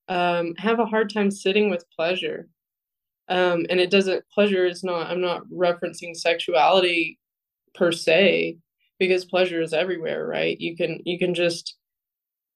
um, 0.07 0.53
have 0.57 0.79
a 0.79 0.85
hard 0.85 1.11
time 1.11 1.31
sitting 1.31 1.71
with 1.71 1.89
pleasure. 1.95 2.47
Um, 3.27 3.65
and 3.69 3.79
it 3.79 3.89
doesn't, 3.89 4.23
pleasure 4.33 4.65
is 4.65 4.83
not, 4.83 5.09
I'm 5.09 5.21
not 5.21 5.43
referencing 5.49 6.15
sexuality 6.15 7.17
per 7.73 7.91
se, 7.91 8.57
because 8.99 9.25
pleasure 9.25 9.61
is 9.61 9.73
everywhere, 9.73 10.27
right? 10.27 10.59
You 10.59 10.75
can, 10.75 10.99
you 11.05 11.17
can 11.17 11.33
just 11.33 11.75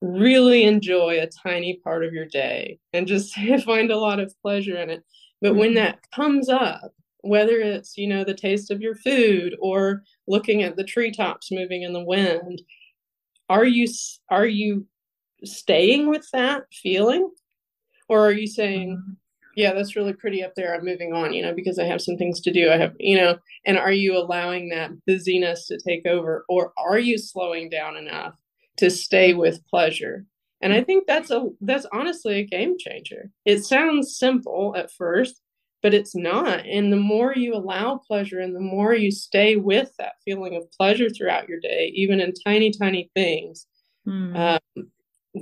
really 0.02 0.64
enjoy 0.64 1.20
a 1.20 1.30
tiny 1.44 1.80
part 1.84 2.04
of 2.04 2.14
your 2.14 2.26
day 2.26 2.78
and 2.92 3.08
just 3.08 3.34
find 3.66 3.90
a 3.90 3.98
lot 3.98 4.20
of 4.20 4.34
pleasure 4.42 4.78
in 4.78 4.90
it. 4.90 5.04
But 5.42 5.56
when 5.56 5.70
mm-hmm. 5.70 5.76
that 5.76 6.00
comes 6.14 6.50
up, 6.50 6.92
whether 7.24 7.60
it's, 7.60 7.98
you 7.98 8.08
know, 8.08 8.24
the 8.24 8.34
taste 8.34 8.70
of 8.70 8.82
your 8.82 8.96
food 8.96 9.56
or 9.60 10.04
looking 10.28 10.62
at 10.62 10.76
the 10.76 10.84
treetops 10.84 11.52
moving 11.52 11.84
in 11.84 11.94
the 11.94 12.04
wind, 12.04 12.62
are 13.50 13.66
you 13.66 13.88
are 14.30 14.46
you 14.46 14.86
staying 15.44 16.10
with 16.10 16.28
that 16.34 16.64
feeling? 16.72 17.30
Or 18.10 18.26
are 18.26 18.32
you 18.32 18.48
saying 18.48 18.98
mm-hmm. 18.98 19.14
yeah 19.56 19.74
that's 19.74 19.96
really 19.96 20.14
pretty 20.14 20.44
up 20.44 20.54
there 20.56 20.76
i'm 20.76 20.86
moving 20.86 21.14
on 21.14 21.34
you 21.34 21.42
know 21.42 21.54
because 21.54 21.80
i 21.80 21.86
have 21.86 22.02
some 22.02 22.18
things 22.18 22.42
to 22.42 22.52
do 22.52 22.70
i 22.70 22.78
have 22.78 22.94
you 23.00 23.16
know 23.16 23.40
and 23.66 23.78
are 23.78 23.92
you 23.92 24.18
allowing 24.18 24.70
that 24.70 24.92
busyness 25.06 25.68
to 25.68 25.80
take 25.80 26.06
over? 26.06 26.46
Or 26.50 26.74
are 26.78 27.00
you 27.00 27.18
slowing 27.18 27.70
down 27.70 27.96
enough 27.96 28.36
to 28.78 28.90
stay 28.90 29.34
with 29.34 29.66
pleasure? 29.68 30.26
And 30.62 30.74
i 30.74 30.84
think 30.84 31.08
that's 31.08 31.32
a 31.32 31.50
that's 31.62 31.86
honestly 31.92 32.40
a 32.40 32.46
game 32.46 32.78
changer. 32.78 33.30
It 33.46 33.64
sounds 33.66 34.18
simple 34.18 34.76
at 34.78 34.92
first 34.92 35.42
but 35.84 35.94
it's 35.94 36.16
not 36.16 36.66
and 36.66 36.92
the 36.92 36.98
more 36.98 37.36
you 37.36 37.54
allow 37.54 37.98
pleasure 37.98 38.40
and 38.40 38.56
the 38.56 38.60
more 38.60 38.96
you 38.96 39.12
stay 39.12 39.58
with 39.58 39.92
that 40.00 40.14
feeling 40.26 40.56
of 40.56 40.72
pleasure 40.72 41.10
throughout 41.10 41.48
your 41.48 41.60
day 41.60 41.92
even 41.94 42.20
in 42.20 42.34
tiny 42.46 42.72
tiny 42.72 43.12
things 43.14 43.68
mm. 44.08 44.36
um, 44.36 44.88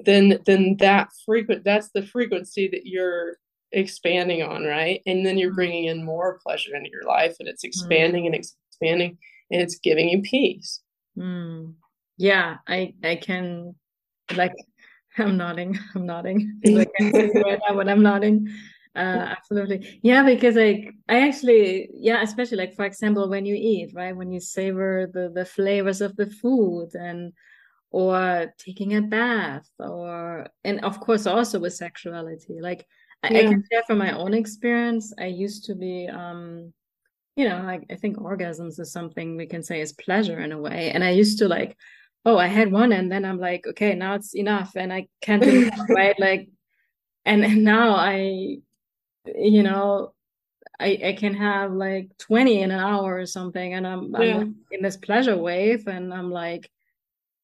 then 0.04 0.40
then 0.46 0.76
that 0.80 1.08
frequent 1.26 1.64
that's 1.64 1.92
the 1.94 2.02
frequency 2.02 2.68
that 2.68 2.86
you're 2.86 3.38
expanding 3.72 4.42
on 4.42 4.64
right 4.64 5.02
and 5.06 5.26
then 5.26 5.38
you're 5.38 5.52
mm. 5.52 5.56
bringing 5.56 5.86
in 5.86 6.04
more 6.04 6.40
pleasure 6.44 6.76
into 6.76 6.90
your 6.90 7.06
life 7.06 7.36
and 7.40 7.48
it's 7.48 7.64
expanding 7.64 8.24
mm. 8.24 8.28
and 8.28 8.36
expanding 8.36 9.18
and 9.52 9.62
it's 9.62 9.78
giving 9.80 10.10
you 10.10 10.22
peace 10.22 10.82
mm. 11.18 11.72
yeah 12.18 12.58
i 12.68 12.94
i 13.04 13.16
can 13.16 13.76
like 14.36 14.54
i'm 15.20 15.38
nodding 15.38 15.78
i'm 15.96 16.06
nodding 16.06 16.60
i 16.66 16.86
can 16.98 17.14
see 17.14 17.42
right 17.44 17.60
now 17.68 17.76
when 17.76 17.88
i'm 17.88 18.02
nodding 18.02 18.48
uh 18.96 19.36
absolutely. 19.38 20.00
Yeah 20.04 20.24
because 20.24 20.56
like 20.56 20.94
i 21.08 21.28
actually 21.28 21.90
yeah 21.94 22.22
especially 22.22 22.58
like 22.58 22.76
for 22.76 22.84
example 22.84 23.30
when 23.30 23.46
you 23.46 23.56
eat 23.56 23.94
right 23.96 24.16
when 24.16 24.32
you 24.32 24.42
savor 24.42 25.10
the 25.14 25.32
the 25.34 25.46
flavors 25.46 26.02
of 26.02 26.16
the 26.18 26.26
food 26.26 26.94
and 26.96 27.32
or 27.92 28.54
taking 28.58 28.96
a 28.96 29.02
bath 29.02 29.70
or 29.80 30.48
and 30.64 30.84
of 30.84 31.00
course 31.00 31.28
also 31.28 31.60
with 31.60 31.74
sexuality. 31.74 32.60
Like 32.62 32.88
I. 33.24 33.28
I 33.28 33.44
can 33.44 33.64
share 33.72 33.84
from 33.86 34.00
my 34.00 34.18
own 34.18 34.34
experience. 34.34 35.14
I 35.20 35.26
used 35.26 35.66
to 35.66 35.76
be 35.76 36.08
um 36.08 36.74
you 37.36 37.48
know 37.48 37.62
like 37.66 37.86
i 37.90 37.96
think 37.96 38.18
orgasms 38.18 38.78
is 38.80 38.92
something 38.92 39.38
we 39.38 39.46
can 39.46 39.64
say 39.64 39.80
is 39.80 39.94
pleasure 39.94 40.40
in 40.40 40.52
a 40.52 40.60
way. 40.60 40.92
And 40.92 41.04
i 41.04 41.12
used 41.12 41.38
to 41.40 41.48
like 41.48 41.78
oh 42.26 42.38
i 42.38 42.48
had 42.48 42.72
one 42.72 42.92
and 42.92 43.12
then 43.12 43.26
i'm 43.26 43.40
like 43.40 43.66
okay 43.68 43.96
now 43.96 44.16
it's 44.16 44.36
enough 44.36 44.74
and 44.76 44.92
i 44.94 45.08
can't 45.22 45.42
do 45.42 45.68
it 45.68 45.74
right? 45.90 46.20
Like 46.20 46.50
and, 47.26 47.44
and 47.44 47.64
now 47.64 47.96
i 47.96 48.58
you 49.26 49.64
know 49.64 50.14
I, 50.80 51.00
I 51.06 51.14
can 51.14 51.34
have 51.36 51.72
like 51.74 52.10
20 52.18 52.62
in 52.62 52.72
an 52.72 52.80
hour 52.80 53.18
or 53.18 53.26
something 53.26 53.74
and 53.74 53.86
I'm, 53.86 54.16
yeah. 54.20 54.38
I'm 54.38 54.56
in 54.72 54.82
this 54.82 54.98
pleasure 54.98 55.38
wave 55.38 55.88
and 55.88 56.14
i'm 56.14 56.32
like 56.32 56.70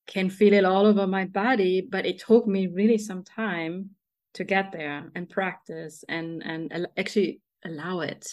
can 0.07 0.29
feel 0.29 0.53
it 0.53 0.65
all 0.65 0.85
over 0.85 1.05
my 1.05 1.25
body 1.25 1.81
but 1.81 2.05
it 2.05 2.19
took 2.19 2.47
me 2.47 2.67
really 2.67 2.97
some 2.97 3.23
time 3.23 3.91
to 4.33 4.43
get 4.43 4.71
there 4.71 5.11
and 5.15 5.29
practice 5.29 6.03
and 6.07 6.43
and 6.45 6.87
actually 6.97 7.41
allow 7.65 7.99
it 7.99 8.27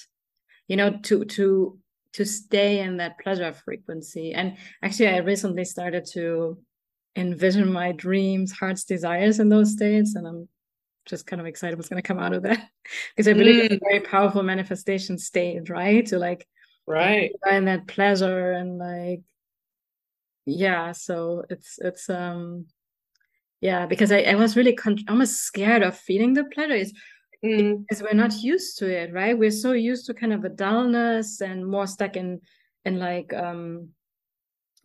you 0.68 0.76
know 0.76 0.98
to 1.02 1.24
to 1.24 1.78
to 2.12 2.24
stay 2.24 2.80
in 2.80 2.98
that 2.98 3.18
pleasure 3.18 3.52
frequency 3.52 4.32
and 4.32 4.56
actually 4.82 5.08
i 5.08 5.18
recently 5.18 5.64
started 5.64 6.04
to 6.04 6.58
envision 7.16 7.72
my 7.72 7.92
dreams 7.92 8.52
heart's 8.52 8.84
desires 8.84 9.40
in 9.40 9.48
those 9.48 9.72
states 9.72 10.14
and 10.14 10.26
i'm 10.26 10.48
just 11.06 11.26
kind 11.26 11.40
of 11.40 11.46
excited 11.46 11.76
what's 11.76 11.88
going 11.88 12.02
to 12.02 12.06
come 12.06 12.18
out 12.18 12.32
of 12.32 12.42
that. 12.42 12.68
Because 13.16 13.28
i 13.28 13.32
believe 13.32 13.62
mm. 13.62 13.64
it's 13.64 13.74
a 13.74 13.88
very 13.88 14.00
powerful 14.00 14.42
manifestation 14.42 15.18
state 15.18 15.70
right? 15.70 16.04
To 16.06 16.18
like 16.18 16.46
right. 16.86 17.32
find 17.42 17.66
that 17.68 17.86
pleasure 17.86 18.52
and 18.52 18.78
like 18.78 19.22
yeah 20.46 20.92
so 20.92 21.44
it's 21.48 21.78
it's 21.78 22.10
um 22.10 22.66
yeah 23.62 23.86
because 23.86 24.12
i, 24.12 24.18
I 24.18 24.34
was 24.34 24.54
really 24.54 24.74
con- 24.74 24.98
almost 25.08 25.40
scared 25.40 25.82
of 25.82 25.96
feeling 25.96 26.34
the 26.34 26.44
pleasure. 26.44 26.74
Is 26.74 26.92
mm. 27.42 27.80
because 27.80 28.02
we're 28.02 28.12
not 28.12 28.34
used 28.42 28.78
to 28.78 28.86
it 28.86 29.12
right? 29.12 29.38
We're 29.38 29.50
so 29.50 29.72
used 29.72 30.06
to 30.06 30.14
kind 30.14 30.32
of 30.32 30.44
a 30.44 30.50
dullness 30.50 31.40
and 31.40 31.66
more 31.66 31.86
stuck 31.86 32.16
in 32.16 32.40
in 32.84 32.98
like 32.98 33.32
um 33.32 33.88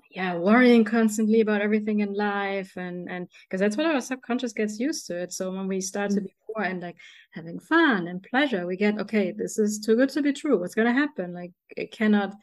yeah 0.09 0.35
worrying 0.35 0.83
constantly 0.83 1.41
about 1.41 1.61
everything 1.61 1.99
in 1.99 2.13
life 2.13 2.73
and 2.75 3.09
and 3.09 3.27
because 3.43 3.59
that's 3.59 3.77
what 3.77 3.85
our 3.85 4.01
subconscious 4.01 4.53
gets 4.53 4.79
used 4.79 5.05
to 5.07 5.15
it. 5.15 5.31
So 5.31 5.51
when 5.51 5.67
we 5.67 5.81
start 5.81 6.11
to 6.11 6.21
mm. 6.21 6.25
be 6.25 6.35
poor 6.47 6.63
and 6.63 6.81
like 6.81 6.97
having 7.31 7.59
fun 7.59 8.07
and 8.07 8.23
pleasure 8.23 8.65
we 8.65 8.75
get 8.75 8.99
okay 8.99 9.31
this 9.31 9.59
is 9.59 9.79
too 9.79 9.95
good 9.95 10.09
to 10.09 10.21
be 10.21 10.33
true. 10.33 10.59
What's 10.59 10.75
going 10.75 10.87
to 10.87 10.99
happen? 10.99 11.33
Like 11.33 11.51
it 11.69 11.91
cannot 11.91 12.33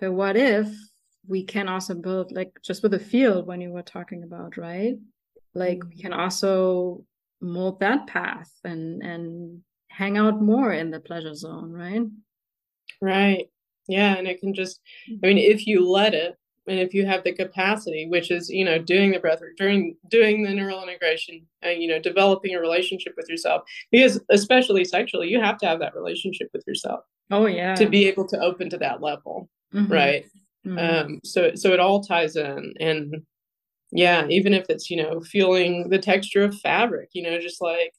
but 0.00 0.12
what 0.12 0.36
if 0.36 0.68
we 1.26 1.44
can 1.44 1.68
also 1.68 1.94
build 1.94 2.30
like 2.32 2.52
just 2.62 2.82
with 2.82 2.92
the 2.92 2.98
field 2.98 3.46
when 3.46 3.60
you 3.62 3.70
were 3.70 3.82
talking 3.82 4.22
about 4.22 4.58
right? 4.58 4.96
Like 5.54 5.82
we 5.88 5.96
can 5.96 6.12
also 6.12 7.04
mold 7.40 7.80
that 7.80 8.06
path 8.06 8.50
and 8.64 9.02
and 9.02 9.62
hang 9.88 10.18
out 10.18 10.42
more 10.42 10.72
in 10.72 10.90
the 10.90 11.00
pleasure 11.00 11.34
zone 11.34 11.72
right? 11.72 12.02
Right. 13.00 13.46
Yeah 13.88 14.16
and 14.16 14.26
it 14.26 14.40
can 14.40 14.54
just 14.54 14.80
i 15.22 15.26
mean 15.26 15.38
if 15.38 15.66
you 15.66 15.86
let 15.88 16.14
it 16.14 16.36
and 16.66 16.78
if 16.78 16.94
you 16.94 17.04
have 17.04 17.22
the 17.24 17.32
capacity 17.32 18.06
which 18.08 18.30
is 18.30 18.48
you 18.48 18.64
know 18.64 18.78
doing 18.78 19.12
the 19.12 19.18
breath 19.18 19.40
work 19.40 19.56
doing 19.56 19.96
doing 20.08 20.42
the 20.42 20.52
neural 20.52 20.82
integration 20.82 21.44
and 21.62 21.82
you 21.82 21.88
know 21.88 21.98
developing 21.98 22.54
a 22.54 22.60
relationship 22.60 23.14
with 23.16 23.28
yourself 23.28 23.62
because 23.90 24.20
especially 24.30 24.84
sexually 24.84 25.28
you 25.28 25.40
have 25.40 25.58
to 25.58 25.66
have 25.66 25.78
that 25.78 25.94
relationship 25.94 26.48
with 26.52 26.64
yourself 26.66 27.00
oh 27.30 27.46
yeah 27.46 27.74
to 27.74 27.86
be 27.86 28.06
able 28.06 28.26
to 28.26 28.38
open 28.40 28.68
to 28.70 28.78
that 28.78 29.00
level 29.02 29.48
mm-hmm. 29.74 29.92
right 29.92 30.26
Mm-hmm. 30.66 30.78
Um, 31.12 31.20
so 31.24 31.54
so 31.54 31.72
it 31.72 31.80
all 31.80 32.02
ties 32.02 32.36
in, 32.36 32.74
and 32.80 33.22
yeah, 33.92 34.26
even 34.28 34.54
if 34.54 34.66
it's 34.68 34.90
you 34.90 34.96
know 34.96 35.20
feeling 35.20 35.88
the 35.90 35.98
texture 35.98 36.42
of 36.42 36.58
fabric, 36.60 37.10
you 37.12 37.22
know, 37.22 37.38
just 37.38 37.60
like 37.60 37.92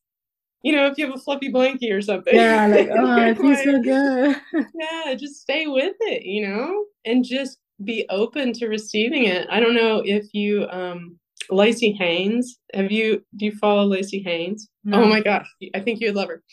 you 0.63 0.72
know, 0.72 0.88
if 0.88 0.97
you 0.97 1.05
have 1.05 1.16
a 1.16 1.20
fluffy 1.20 1.51
blankie 1.51 1.93
or 1.93 2.01
something. 2.01 2.36
Yeah, 2.36 2.66
like 2.66 2.89
oh, 2.91 3.22
it 3.22 3.38
feels 3.38 3.63
so 3.63 3.82
good. 3.82 4.36
yeah, 4.74 5.13
just 5.13 5.41
stay 5.41 5.68
with 5.68 5.95
it, 5.99 6.24
you 6.24 6.47
know, 6.47 6.86
and 7.05 7.24
just 7.24 7.59
be 7.84 8.06
open 8.10 8.54
to 8.54 8.68
receiving 8.68 9.26
it. 9.26 9.48
I 9.50 9.60
don't 9.60 9.76
know 9.76 10.02
if 10.06 10.26
you 10.34 10.68
um 10.70 11.20
Lacey 11.50 11.92
Haynes. 11.94 12.58
Have 12.74 12.92
you 12.92 13.24
do 13.36 13.46
you 13.46 13.52
follow 13.54 13.86
Lacey 13.86 14.22
Haynes? 14.24 14.70
No. 14.84 15.04
Oh 15.04 15.08
my 15.08 15.22
gosh, 15.22 15.48
I 15.74 15.80
think 15.80 16.00
you'd 16.00 16.16
love 16.16 16.30
her. 16.30 16.44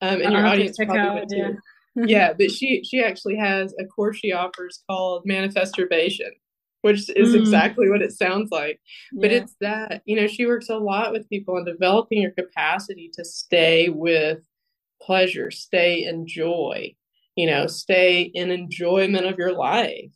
Um, 0.00 0.22
and 0.22 0.32
your 0.32 0.46
audience 0.46 0.76
probably 0.76 0.98
out, 0.98 1.14
would 1.14 1.28
too. 1.28 1.36
Yeah. 1.36 1.54
yeah, 2.06 2.32
but 2.32 2.50
she 2.50 2.82
she 2.84 3.02
actually 3.02 3.36
has 3.36 3.74
a 3.78 3.84
course 3.84 4.18
she 4.18 4.32
offers 4.32 4.82
called 4.88 5.22
Manifesturbation, 5.26 6.30
which 6.82 7.10
is 7.16 7.34
mm. 7.34 7.38
exactly 7.38 7.88
what 7.88 8.02
it 8.02 8.12
sounds 8.12 8.50
like. 8.50 8.80
But 9.12 9.30
yeah. 9.30 9.38
it's 9.38 9.56
that, 9.60 10.02
you 10.04 10.16
know, 10.16 10.26
she 10.26 10.46
works 10.46 10.68
a 10.68 10.78
lot 10.78 11.12
with 11.12 11.28
people 11.28 11.56
on 11.56 11.64
developing 11.64 12.22
your 12.22 12.30
capacity 12.30 13.10
to 13.14 13.24
stay 13.24 13.88
with 13.88 14.38
pleasure, 15.02 15.50
stay 15.50 16.04
in 16.04 16.26
joy, 16.26 16.94
you 17.36 17.46
know, 17.46 17.66
stay 17.66 18.22
in 18.22 18.50
enjoyment 18.50 19.26
of 19.26 19.38
your 19.38 19.52
life. 19.52 20.12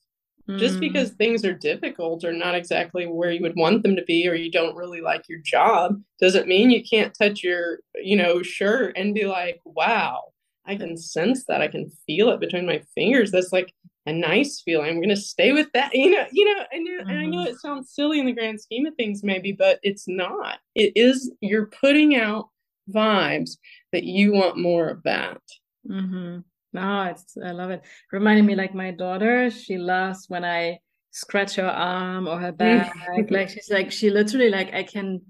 Mm. 0.48 0.58
Just 0.58 0.78
because 0.78 1.10
things 1.10 1.44
are 1.44 1.54
difficult 1.54 2.22
or 2.22 2.32
not 2.32 2.54
exactly 2.54 3.06
where 3.06 3.30
you 3.30 3.40
would 3.42 3.56
want 3.56 3.82
them 3.82 3.96
to 3.96 4.04
be, 4.04 4.28
or 4.28 4.34
you 4.34 4.50
don't 4.50 4.76
really 4.76 5.00
like 5.00 5.28
your 5.28 5.38
job, 5.38 6.00
doesn't 6.20 6.46
mean 6.46 6.70
you 6.70 6.82
can't 6.84 7.16
touch 7.18 7.42
your, 7.42 7.78
you 7.94 8.16
know, 8.16 8.42
shirt 8.42 8.94
and 8.96 9.14
be 9.14 9.24
like, 9.24 9.60
wow, 9.64 10.22
I 10.66 10.76
can 10.76 10.96
sense 10.96 11.44
that. 11.46 11.62
I 11.62 11.68
can 11.68 11.90
feel 12.06 12.30
it 12.30 12.40
between 12.40 12.66
my 12.66 12.82
fingers. 12.94 13.30
That's 13.30 13.52
like 13.52 13.72
a 14.06 14.12
nice 14.12 14.60
feeling. 14.62 14.90
I'm 14.90 15.00
gonna 15.00 15.16
stay 15.16 15.52
with 15.52 15.72
that. 15.72 15.94
You 15.94 16.10
know, 16.10 16.26
you 16.30 16.44
know, 16.44 16.64
I 16.72 16.78
know, 16.78 16.90
mm-hmm. 17.00 17.08
and 17.08 17.18
I 17.18 17.26
know 17.26 17.44
it 17.44 17.58
sounds 17.60 17.94
silly 17.94 18.20
in 18.20 18.26
the 18.26 18.32
grand 18.32 18.60
scheme 18.60 18.84
of 18.84 18.94
things, 18.96 19.24
maybe, 19.24 19.52
but 19.52 19.78
it's 19.82 20.06
not. 20.06 20.58
It 20.74 20.92
is. 20.94 21.32
You're 21.40 21.66
putting 21.66 22.16
out 22.16 22.50
vibes 22.90 23.56
that 23.92 24.04
you 24.04 24.32
want 24.32 24.58
more 24.58 24.88
of 24.88 25.02
that. 25.04 25.40
Mm-hmm. 25.88 26.40
No, 26.74 27.02
it's 27.04 27.36
I 27.42 27.52
love 27.52 27.70
it. 27.70 27.82
Reminding 28.12 28.46
me 28.46 28.56
like 28.56 28.74
my 28.74 28.90
daughter. 28.90 29.50
She 29.50 29.78
loves 29.78 30.28
when 30.28 30.44
I 30.44 30.80
scratch 31.12 31.54
her 31.54 31.66
arm 31.66 32.26
or 32.26 32.38
her 32.38 32.52
back. 32.52 32.92
like 33.30 33.48
she's 33.50 33.70
like 33.70 33.92
she 33.92 34.10
literally 34.10 34.50
like 34.50 34.74
I 34.74 34.82
can 34.82 35.22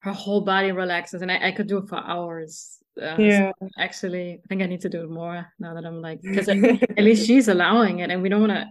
her 0.00 0.12
whole 0.12 0.40
body 0.40 0.72
relaxes 0.72 1.22
and 1.22 1.30
I, 1.30 1.48
I 1.48 1.52
could 1.52 1.68
do 1.68 1.78
it 1.78 1.88
for 1.88 1.98
hours. 1.98 2.78
Uh, 3.00 3.16
yeah. 3.18 3.52
So 3.60 3.68
actually, 3.78 4.40
I 4.42 4.46
think 4.48 4.62
I 4.62 4.66
need 4.66 4.80
to 4.80 4.88
do 4.88 5.02
it 5.02 5.10
more 5.10 5.46
now 5.58 5.74
that 5.74 5.84
I'm 5.84 6.00
like 6.00 6.22
because 6.22 6.48
at 6.48 7.04
least 7.04 7.26
she's 7.26 7.48
allowing 7.48 7.98
it 7.98 8.10
and 8.10 8.22
we 8.22 8.28
don't 8.28 8.40
want 8.40 8.52
to 8.52 8.66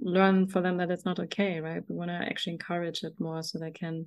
learn 0.00 0.48
for 0.48 0.60
them 0.60 0.76
that 0.78 0.90
it's 0.90 1.04
not 1.04 1.20
okay, 1.20 1.60
right? 1.60 1.82
We 1.88 1.94
want 1.94 2.10
to 2.10 2.14
actually 2.14 2.54
encourage 2.54 3.04
it 3.04 3.14
more 3.18 3.42
so 3.42 3.58
they 3.58 3.70
can 3.70 4.06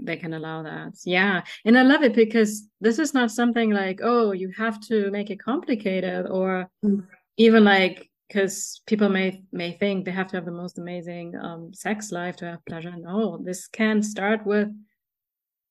they 0.00 0.16
can 0.16 0.34
allow 0.34 0.62
that. 0.62 0.94
Yeah. 1.04 1.42
And 1.64 1.78
I 1.78 1.82
love 1.82 2.02
it 2.02 2.14
because 2.14 2.68
this 2.80 2.98
is 2.98 3.14
not 3.14 3.30
something 3.30 3.70
like, 3.70 4.00
oh, 4.02 4.32
you 4.32 4.52
have 4.56 4.80
to 4.88 5.10
make 5.10 5.30
it 5.30 5.40
complicated 5.40 6.26
or 6.26 6.70
mm. 6.84 7.04
even 7.36 7.64
like 7.64 8.08
because 8.28 8.80
people 8.86 9.08
may 9.08 9.42
may 9.52 9.72
think 9.72 10.04
they 10.04 10.10
have 10.10 10.28
to 10.28 10.36
have 10.36 10.46
the 10.46 10.50
most 10.50 10.78
amazing 10.78 11.34
um, 11.36 11.74
sex 11.74 12.10
life 12.10 12.36
to 12.36 12.46
have 12.46 12.64
pleasure. 12.64 12.94
No, 12.96 13.38
this 13.38 13.66
can 13.66 14.02
start 14.02 14.46
with 14.46 14.68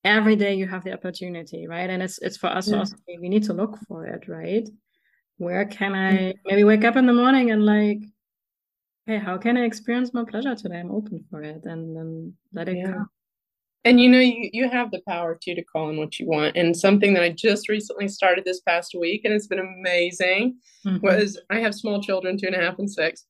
every 0.03 0.35
day 0.35 0.53
you 0.53 0.67
have 0.67 0.83
the 0.83 0.93
opportunity, 0.93 1.67
right? 1.67 1.89
And 1.89 2.03
it's 2.03 2.19
it's 2.19 2.37
for 2.37 2.47
us 2.47 2.69
yeah. 2.69 2.79
also 2.79 2.95
we 3.07 3.29
need 3.29 3.43
to 3.43 3.53
look 3.53 3.77
for 3.87 4.05
it, 4.05 4.27
right? 4.27 4.67
Where 5.37 5.65
can 5.65 5.95
I 5.95 6.35
maybe 6.45 6.63
wake 6.63 6.83
up 6.83 6.95
in 6.97 7.07
the 7.07 7.13
morning 7.13 7.49
and 7.49 7.65
like, 7.65 8.03
hey, 9.07 9.17
how 9.17 9.37
can 9.37 9.57
I 9.57 9.63
experience 9.65 10.13
more 10.13 10.25
pleasure 10.25 10.55
today? 10.55 10.79
I'm 10.79 10.91
open 10.91 11.25
for 11.31 11.41
it, 11.41 11.65
and 11.65 11.95
then 11.95 12.33
let 12.53 12.69
it 12.69 12.77
yeah. 12.77 12.91
come. 12.91 13.09
And 13.83 13.99
you 13.99 14.09
know, 14.09 14.19
you, 14.19 14.49
you 14.53 14.69
have 14.69 14.91
the 14.91 15.01
power 15.07 15.37
too 15.41 15.55
to 15.55 15.63
call 15.63 15.89
in 15.89 15.97
what 15.97 16.19
you 16.19 16.27
want. 16.27 16.55
And 16.55 16.77
something 16.77 17.13
that 17.13 17.23
I 17.23 17.29
just 17.29 17.67
recently 17.67 18.07
started 18.07 18.45
this 18.45 18.61
past 18.61 18.95
week, 18.97 19.21
and 19.25 19.33
it's 19.33 19.47
been 19.47 19.59
amazing, 19.59 20.57
mm-hmm. 20.85 21.05
was 21.05 21.39
I 21.49 21.59
have 21.59 21.73
small 21.73 22.01
children, 22.01 22.37
two 22.37 22.47
and 22.47 22.55
a 22.55 22.59
half 22.59 22.77
and 22.77 22.89
six, 22.89 23.25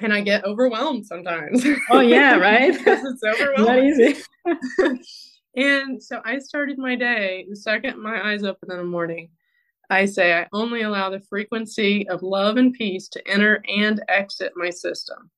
and 0.00 0.12
I 0.12 0.20
get 0.20 0.44
overwhelmed 0.44 1.06
sometimes. 1.06 1.64
Oh 1.90 2.00
yeah, 2.00 2.36
right. 2.38 2.72
because 2.72 3.04
it's 3.04 3.24
overwhelming. 3.24 3.90
Not 3.90 4.94
easy. 4.94 5.02
and 5.56 6.02
so 6.02 6.20
I 6.24 6.38
started 6.38 6.78
my 6.78 6.94
day 6.94 7.46
the 7.48 7.56
second 7.56 8.00
my 8.00 8.30
eyes 8.30 8.44
open 8.44 8.70
in 8.70 8.78
the 8.78 8.84
morning. 8.84 9.30
I 9.90 10.06
say 10.06 10.32
I 10.32 10.46
only 10.52 10.82
allow 10.82 11.10
the 11.10 11.20
frequency 11.20 12.08
of 12.08 12.22
love 12.22 12.56
and 12.56 12.72
peace 12.72 13.08
to 13.08 13.28
enter 13.28 13.62
and 13.68 14.02
exit 14.08 14.52
my 14.56 14.70
system 14.70 15.30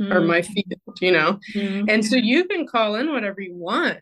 mm-hmm. 0.00 0.12
or 0.12 0.20
my 0.20 0.42
field, 0.42 0.98
you 1.00 1.12
know? 1.12 1.38
Mm-hmm. 1.54 1.88
And 1.88 2.04
so 2.04 2.16
you 2.16 2.44
can 2.44 2.66
call 2.66 2.94
in 2.96 3.12
whatever 3.12 3.40
you 3.40 3.54
want. 3.54 3.98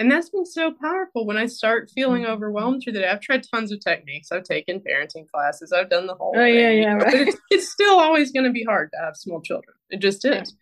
And 0.00 0.12
that's 0.12 0.30
been 0.30 0.46
so 0.46 0.72
powerful 0.80 1.26
when 1.26 1.36
I 1.36 1.46
start 1.46 1.90
feeling 1.92 2.22
mm-hmm. 2.22 2.30
overwhelmed 2.32 2.82
through 2.82 2.92
the 2.92 3.00
day. 3.00 3.08
I've 3.08 3.20
tried 3.20 3.42
tons 3.52 3.72
of 3.72 3.80
techniques. 3.80 4.30
I've 4.30 4.44
taken 4.44 4.80
parenting 4.80 5.28
classes. 5.28 5.72
I've 5.72 5.90
done 5.90 6.06
the 6.06 6.14
whole 6.14 6.34
oh, 6.36 6.40
thing. 6.40 6.54
yeah, 6.54 6.70
yeah. 6.70 6.92
Right. 6.94 7.04
But 7.04 7.14
it's, 7.14 7.36
it's 7.50 7.72
still 7.72 7.98
always 7.98 8.30
going 8.30 8.46
to 8.46 8.52
be 8.52 8.64
hard 8.64 8.90
to 8.92 9.04
have 9.04 9.16
small 9.16 9.40
children. 9.40 9.74
It 9.90 10.00
just 10.00 10.24
is. 10.24 10.54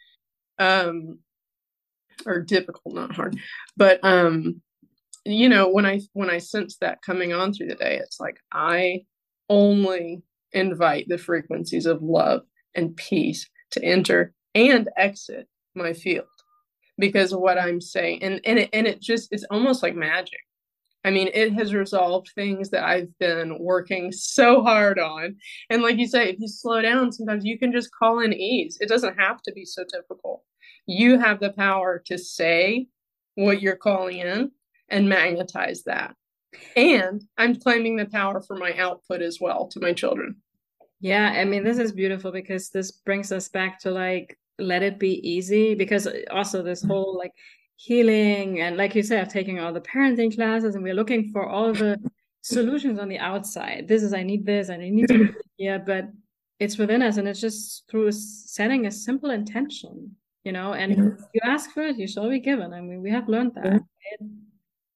Yeah. 0.59 0.81
Um, 0.81 1.19
or 2.25 2.41
difficult, 2.41 2.95
not 2.95 3.15
hard. 3.15 3.39
But 3.77 4.01
um, 4.03 4.63
you 5.27 5.49
know, 5.49 5.69
when 5.69 5.85
I 5.85 6.01
when 6.15 6.31
I 6.31 6.39
sense 6.39 6.79
that 6.81 7.03
coming 7.03 7.33
on 7.33 7.53
through 7.53 7.69
the 7.69 7.75
day, 7.75 7.99
it's 7.99 8.19
like 8.19 8.39
I 8.53 9.03
only 9.51 10.23
invite 10.53 11.07
the 11.09 11.19
frequencies 11.19 11.85
of 11.85 12.03
love 12.03 12.43
and 12.75 12.97
peace 12.97 13.49
to 13.73 13.85
enter 13.85 14.33
and 14.57 14.89
exit 14.97 15.47
my 15.75 15.93
field 15.93 16.27
because 16.99 17.33
of 17.33 17.41
what 17.41 17.59
I'm 17.59 17.81
saying. 17.81 18.23
And 18.23 18.41
and 18.45 18.59
it, 18.59 18.71
and 18.73 18.87
it 18.87 19.01
just 19.01 19.29
it's 19.31 19.45
almost 19.51 19.83
like 19.83 19.95
magic. 19.95 20.41
I 21.05 21.11
mean, 21.11 21.29
it 21.33 21.53
has 21.53 21.73
resolved 21.73 22.33
things 22.35 22.71
that 22.71 22.83
I've 22.83 23.17
been 23.21 23.59
working 23.61 24.11
so 24.11 24.63
hard 24.63 24.99
on. 24.99 25.37
And 25.71 25.83
like 25.83 25.99
you 25.99 26.09
say, 26.09 26.31
if 26.31 26.41
you 26.41 26.49
slow 26.49 26.83
down, 26.83 27.13
sometimes 27.13 27.45
you 27.45 27.61
can 27.61 27.71
just 27.71 27.95
call 27.97 28.19
in 28.19 28.33
ease. 28.33 28.79
It 28.81 28.89
doesn't 28.89 29.17
have 29.17 29.41
to 29.43 29.53
be 29.53 29.65
so 29.65 29.85
difficult. 29.93 30.43
You 30.87 31.17
have 31.21 31.39
the 31.39 31.53
power 31.53 32.03
to 32.07 32.19
say 32.19 32.89
what 33.37 33.63
you're 33.63 33.77
calling 33.77 34.19
in 34.19 34.51
and 34.89 35.09
magnetize 35.09 35.85
that. 35.85 36.17
And 36.75 37.23
I'm 37.39 37.55
claiming 37.55 37.97
the 37.97 38.07
power 38.07 38.41
for 38.41 38.57
my 38.57 38.77
output 38.77 39.23
as 39.23 39.39
well 39.41 39.69
to 39.69 39.81
my 39.81 39.93
children. 39.93 40.37
Yeah, 41.01 41.29
I 41.29 41.45
mean, 41.45 41.63
this 41.63 41.79
is 41.79 41.93
beautiful 41.93 42.33
because 42.33 42.71
this 42.71 42.91
brings 42.91 43.31
us 43.31 43.49
back 43.49 43.79
to 43.81 43.91
like 43.91 44.37
let 44.59 44.83
it 44.83 44.99
be 44.99 45.21
easy 45.29 45.75
because 45.75 46.09
also 46.31 46.63
this 46.63 46.83
mm-hmm. 46.83 46.93
whole 46.93 47.17
like 47.17 47.33
healing 47.77 48.61
and 48.63 48.77
like 48.77 48.95
you 48.95 49.03
said 49.03 49.21
i've 49.21 49.33
taken 49.33 49.59
all 49.59 49.73
the 49.73 49.81
parenting 49.81 50.35
classes 50.35 50.75
and 50.75 50.83
we're 50.83 50.95
looking 50.95 51.31
for 51.31 51.47
all 51.47 51.73
the 51.75 51.99
solutions 52.41 52.99
on 52.99 53.09
the 53.09 53.19
outside 53.19 53.87
this 53.87 54.03
is 54.03 54.15
i 54.15 54.23
need 54.23 54.47
this 54.47 54.69
and 54.71 54.83
i 54.83 54.89
need 54.89 55.09
to 55.09 55.35
yeah 55.59 55.77
but 55.77 56.07
it's 56.59 56.79
within 56.79 57.03
us 57.03 57.19
and 57.19 57.29
it's 57.29 57.41
just 57.41 57.85
through 57.91 58.11
setting 58.11 58.87
a 58.87 58.91
simple 58.91 59.31
intention 59.31 60.17
you 60.45 60.53
know 60.53 60.73
and 60.73 60.97
yeah. 60.97 61.27
you 61.35 61.41
ask 61.45 61.71
for 61.73 61.83
it 61.83 61.99
you 61.99 62.09
shall 62.09 62.31
be 62.31 62.41
given 62.41 62.73
i 62.73 62.81
mean 62.81 63.03
we 63.03 63.11
have 63.11 63.29
learned 63.29 63.53
that 63.55 63.65
yeah. 63.65 63.71
right? 63.73 64.31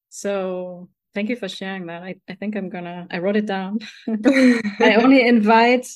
so 0.08 0.88
thank 1.12 1.28
you 1.28 1.36
for 1.36 1.48
sharing 1.48 1.86
that 1.86 2.02
I, 2.02 2.14
I 2.28 2.34
think 2.34 2.56
i'm 2.56 2.70
gonna 2.70 3.06
i 3.10 3.18
wrote 3.18 3.36
it 3.36 3.46
down 3.46 3.80
i 4.80 4.94
only 4.94 5.26
invite 5.26 5.86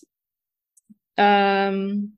um 1.16 2.12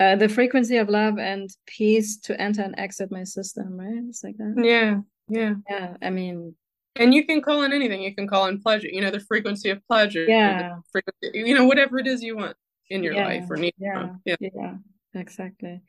uh, 0.00 0.16
the 0.16 0.28
frequency 0.28 0.76
of 0.76 0.88
love 0.88 1.18
and 1.18 1.50
peace 1.66 2.18
to 2.18 2.40
enter 2.40 2.62
and 2.62 2.74
exit 2.78 3.10
my 3.10 3.24
system, 3.24 3.76
right? 3.76 4.04
It's 4.08 4.22
like 4.22 4.36
that. 4.38 4.54
Yeah, 4.62 5.00
yeah, 5.28 5.54
yeah. 5.68 5.96
I 6.00 6.10
mean, 6.10 6.54
and 6.96 7.14
you 7.14 7.24
can 7.24 7.40
call 7.40 7.62
in 7.62 7.72
anything. 7.72 8.02
You 8.02 8.14
can 8.14 8.26
call 8.26 8.46
in 8.46 8.60
pleasure. 8.60 8.88
You 8.88 9.00
know, 9.00 9.10
the 9.10 9.20
frequency 9.20 9.70
of 9.70 9.86
pleasure. 9.86 10.24
Yeah. 10.24 10.76
Frequency, 10.90 11.30
you 11.32 11.54
know, 11.54 11.64
whatever 11.64 11.98
it 11.98 12.06
is 12.06 12.22
you 12.22 12.36
want 12.36 12.56
in 12.90 13.02
your 13.02 13.14
yeah. 13.14 13.26
life 13.26 13.50
or 13.50 13.56
need. 13.56 13.74
Yeah. 13.78 14.10
yeah. 14.24 14.36
Yeah. 14.40 14.74
Exactly. 15.14 15.82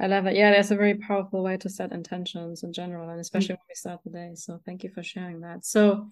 I 0.00 0.06
love 0.06 0.26
it. 0.26 0.34
Yeah, 0.34 0.50
that's 0.50 0.70
a 0.70 0.76
very 0.76 0.94
powerful 0.94 1.42
way 1.42 1.56
to 1.58 1.68
set 1.68 1.92
intentions 1.92 2.62
in 2.62 2.72
general, 2.72 3.08
and 3.10 3.20
especially 3.20 3.54
mm-hmm. 3.54 3.60
when 3.60 3.66
we 3.68 3.74
start 3.74 4.00
the 4.04 4.10
day. 4.10 4.32
So 4.34 4.60
thank 4.64 4.82
you 4.82 4.90
for 4.90 5.02
sharing 5.02 5.40
that. 5.40 5.64
So 5.64 6.10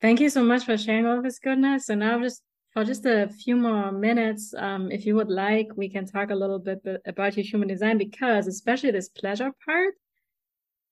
thank 0.00 0.20
you 0.20 0.28
so 0.28 0.44
much 0.44 0.64
for 0.64 0.76
sharing 0.76 1.06
all 1.06 1.18
of 1.18 1.24
this 1.24 1.38
goodness. 1.38 1.88
And 1.88 2.00
now 2.00 2.14
I'm 2.14 2.22
just 2.22 2.42
for 2.78 2.84
just 2.84 3.06
a 3.06 3.28
few 3.28 3.56
more 3.56 3.90
minutes, 3.90 4.54
um, 4.56 4.92
if 4.92 5.04
you 5.04 5.16
would 5.16 5.28
like, 5.28 5.66
we 5.74 5.88
can 5.88 6.06
talk 6.06 6.30
a 6.30 6.34
little 6.34 6.60
bit 6.60 6.80
about 7.06 7.36
your 7.36 7.44
human 7.44 7.66
design 7.66 7.98
because, 7.98 8.46
especially 8.46 8.92
this 8.92 9.08
pleasure 9.08 9.50
part, 9.66 9.94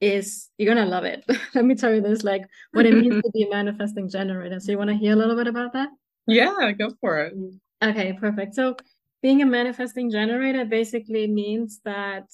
is 0.01 0.51
you're 0.59 0.75
gonna 0.75 0.89
love 0.89 1.05
it. 1.05 1.25
Let 1.55 1.65
me 1.65 1.77
tell 1.77 1.95
you 1.95 2.01
this, 2.01 2.25
like 2.25 2.43
what 2.73 2.87
it 2.87 2.93
means 2.93 3.23
to 3.23 3.31
be 3.33 3.45
a 3.45 3.51
manifesting 3.51 4.09
generator. 4.09 4.59
So 4.59 4.73
you 4.73 4.79
want 4.79 4.91
to 4.91 4.97
hear 4.97 5.13
a 5.13 5.17
little 5.17 5.37
bit 5.37 5.47
about 5.47 5.75
that? 5.75 5.91
Yeah, 6.27 6.73
go 6.77 6.91
for 7.01 7.21
it. 7.21 7.35
Okay, 7.81 8.15
perfect. 8.15 8.57
So 8.57 8.75
being 9.23 9.43
a 9.43 9.47
manifesting 9.47 10.11
generator 10.11 10.65
basically 10.65 11.29
means 11.29 11.81
that 11.85 12.27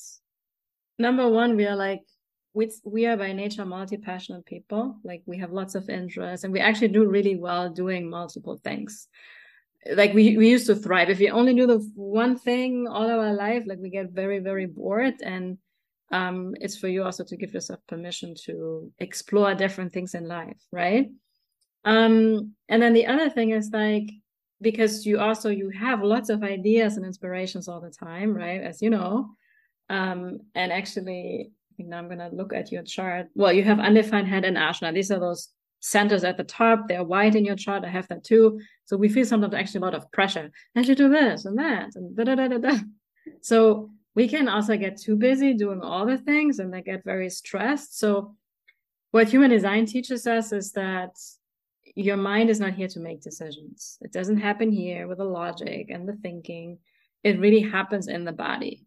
number 0.99 1.29
one, 1.29 1.57
we 1.57 1.67
are 1.67 1.77
like 1.77 2.01
we 2.55 2.71
we 2.85 3.07
are 3.07 3.17
by 3.17 3.33
nature 3.33 3.65
multi-passionate 3.65 4.45
people 4.45 4.97
like 5.05 5.23
we 5.27 5.39
have 5.39 5.53
lots 5.53 5.75
of 5.75 5.89
interests 5.89 6.45
and 6.45 6.53
we 6.53 6.61
actually 6.61 6.89
do 6.89 7.07
really 7.07 7.37
well 7.37 7.71
doing 7.71 8.09
multiple 8.09 8.61
things 8.63 9.09
like 9.91 10.15
we, 10.15 10.37
we 10.37 10.49
used 10.49 10.67
to 10.67 10.77
thrive. 10.77 11.11
If 11.11 11.19
we 11.19 11.31
only 11.31 11.55
do 11.55 11.67
the 11.67 11.79
one 11.95 12.39
thing 12.39 12.87
all 12.89 13.09
of 13.09 13.19
our 13.19 13.35
life 13.35 13.65
like 13.67 13.79
we 13.79 13.91
get 13.91 14.11
very 14.11 14.39
very 14.39 14.67
bored. 14.67 15.15
And 15.23 15.59
um 16.13 16.55
it's 16.61 16.77
for 16.77 16.89
you 16.89 17.03
also 17.03 17.25
to 17.25 17.37
give 17.37 17.53
yourself 17.55 17.81
permission 17.89 18.35
to 18.45 18.93
explore 18.99 19.55
different 19.55 19.93
things 19.93 20.15
in 20.15 20.29
life 20.29 20.61
right? 20.71 21.11
Um 21.85 22.55
and 22.69 22.81
then 22.83 22.93
the 22.93 23.07
other 23.07 23.29
thing 23.29 23.51
is 23.51 23.71
like 23.73 24.11
because 24.61 25.05
you 25.05 25.19
also 25.19 25.49
you 25.51 25.71
have 25.71 26.03
lots 26.03 26.29
of 26.29 26.45
ideas 26.45 26.97
and 26.97 27.05
inspirations 27.05 27.67
all 27.67 27.81
the 27.81 27.91
time 27.91 28.35
right? 28.35 28.61
As 28.61 28.81
you 28.83 28.91
know. 28.91 29.31
Um 29.89 30.41
and 30.55 30.73
actually 30.73 31.51
I 31.73 31.75
think 31.77 31.89
now 31.89 31.99
I'm 31.99 32.11
to 32.11 32.29
look 32.29 32.53
at 32.53 32.71
your 32.71 32.83
chart. 32.83 33.29
Well, 33.35 33.53
you 33.53 33.65
have 33.65 33.81
undefined 33.81 34.29
head 34.29 34.45
and 34.45 34.59
ajna. 34.59 34.93
These 34.93 35.11
are 35.11 35.19
those 35.19 35.49
centers 35.83 36.25
at 36.25 36.37
the 36.37 36.45
top. 36.45 36.89
They're 36.89 37.05
white 37.05 37.35
in 37.35 37.45
your 37.45 37.57
chart. 37.57 37.85
I 37.85 37.89
have 37.89 38.09
that 38.09 38.25
too. 38.25 38.61
So 38.85 38.97
we 38.97 39.09
feel 39.09 39.27
sometimes 39.27 39.53
actually 39.53 39.81
a 39.81 39.85
lot 39.85 39.95
of 39.95 40.11
pressure. 40.13 40.51
I 40.77 40.83
should 40.83 40.97
do 40.97 41.11
this 41.11 41.45
and 41.45 41.59
that 41.59 41.95
and 41.97 42.17
da 42.17 42.25
da 42.25 42.35
da 42.37 42.49
da 42.49 42.59
da. 42.59 42.79
So 43.41 43.91
we 44.15 44.29
can 44.29 44.49
also 44.49 44.77
get 44.77 44.97
too 44.97 45.17
busy 45.17 45.55
doing 45.55 45.81
all 45.81 46.07
the 46.07 46.19
things 46.19 46.61
and 46.61 46.73
they 46.73 46.83
get 46.83 47.05
very 47.05 47.29
stressed. 47.29 47.99
So 47.99 48.37
what 49.11 49.29
human 49.29 49.51
design 49.51 49.87
teaches 49.87 50.27
us 50.27 50.53
is 50.53 50.73
that 50.73 51.17
your 51.97 52.17
mind 52.17 52.49
is 52.49 52.61
not 52.61 52.75
here 52.75 52.89
to 52.89 53.01
make 53.01 53.21
decisions. 53.21 53.99
It 54.01 54.13
doesn't 54.13 54.39
happen 54.39 54.71
here 54.71 55.09
with 55.09 55.19
the 55.19 55.25
logic 55.25 55.91
and 55.91 56.09
the 56.09 56.15
thinking. 56.15 56.79
It 57.25 57.41
really 57.41 57.61
happens 57.61 58.07
in 58.07 58.25
the 58.25 58.33
body. 58.33 58.87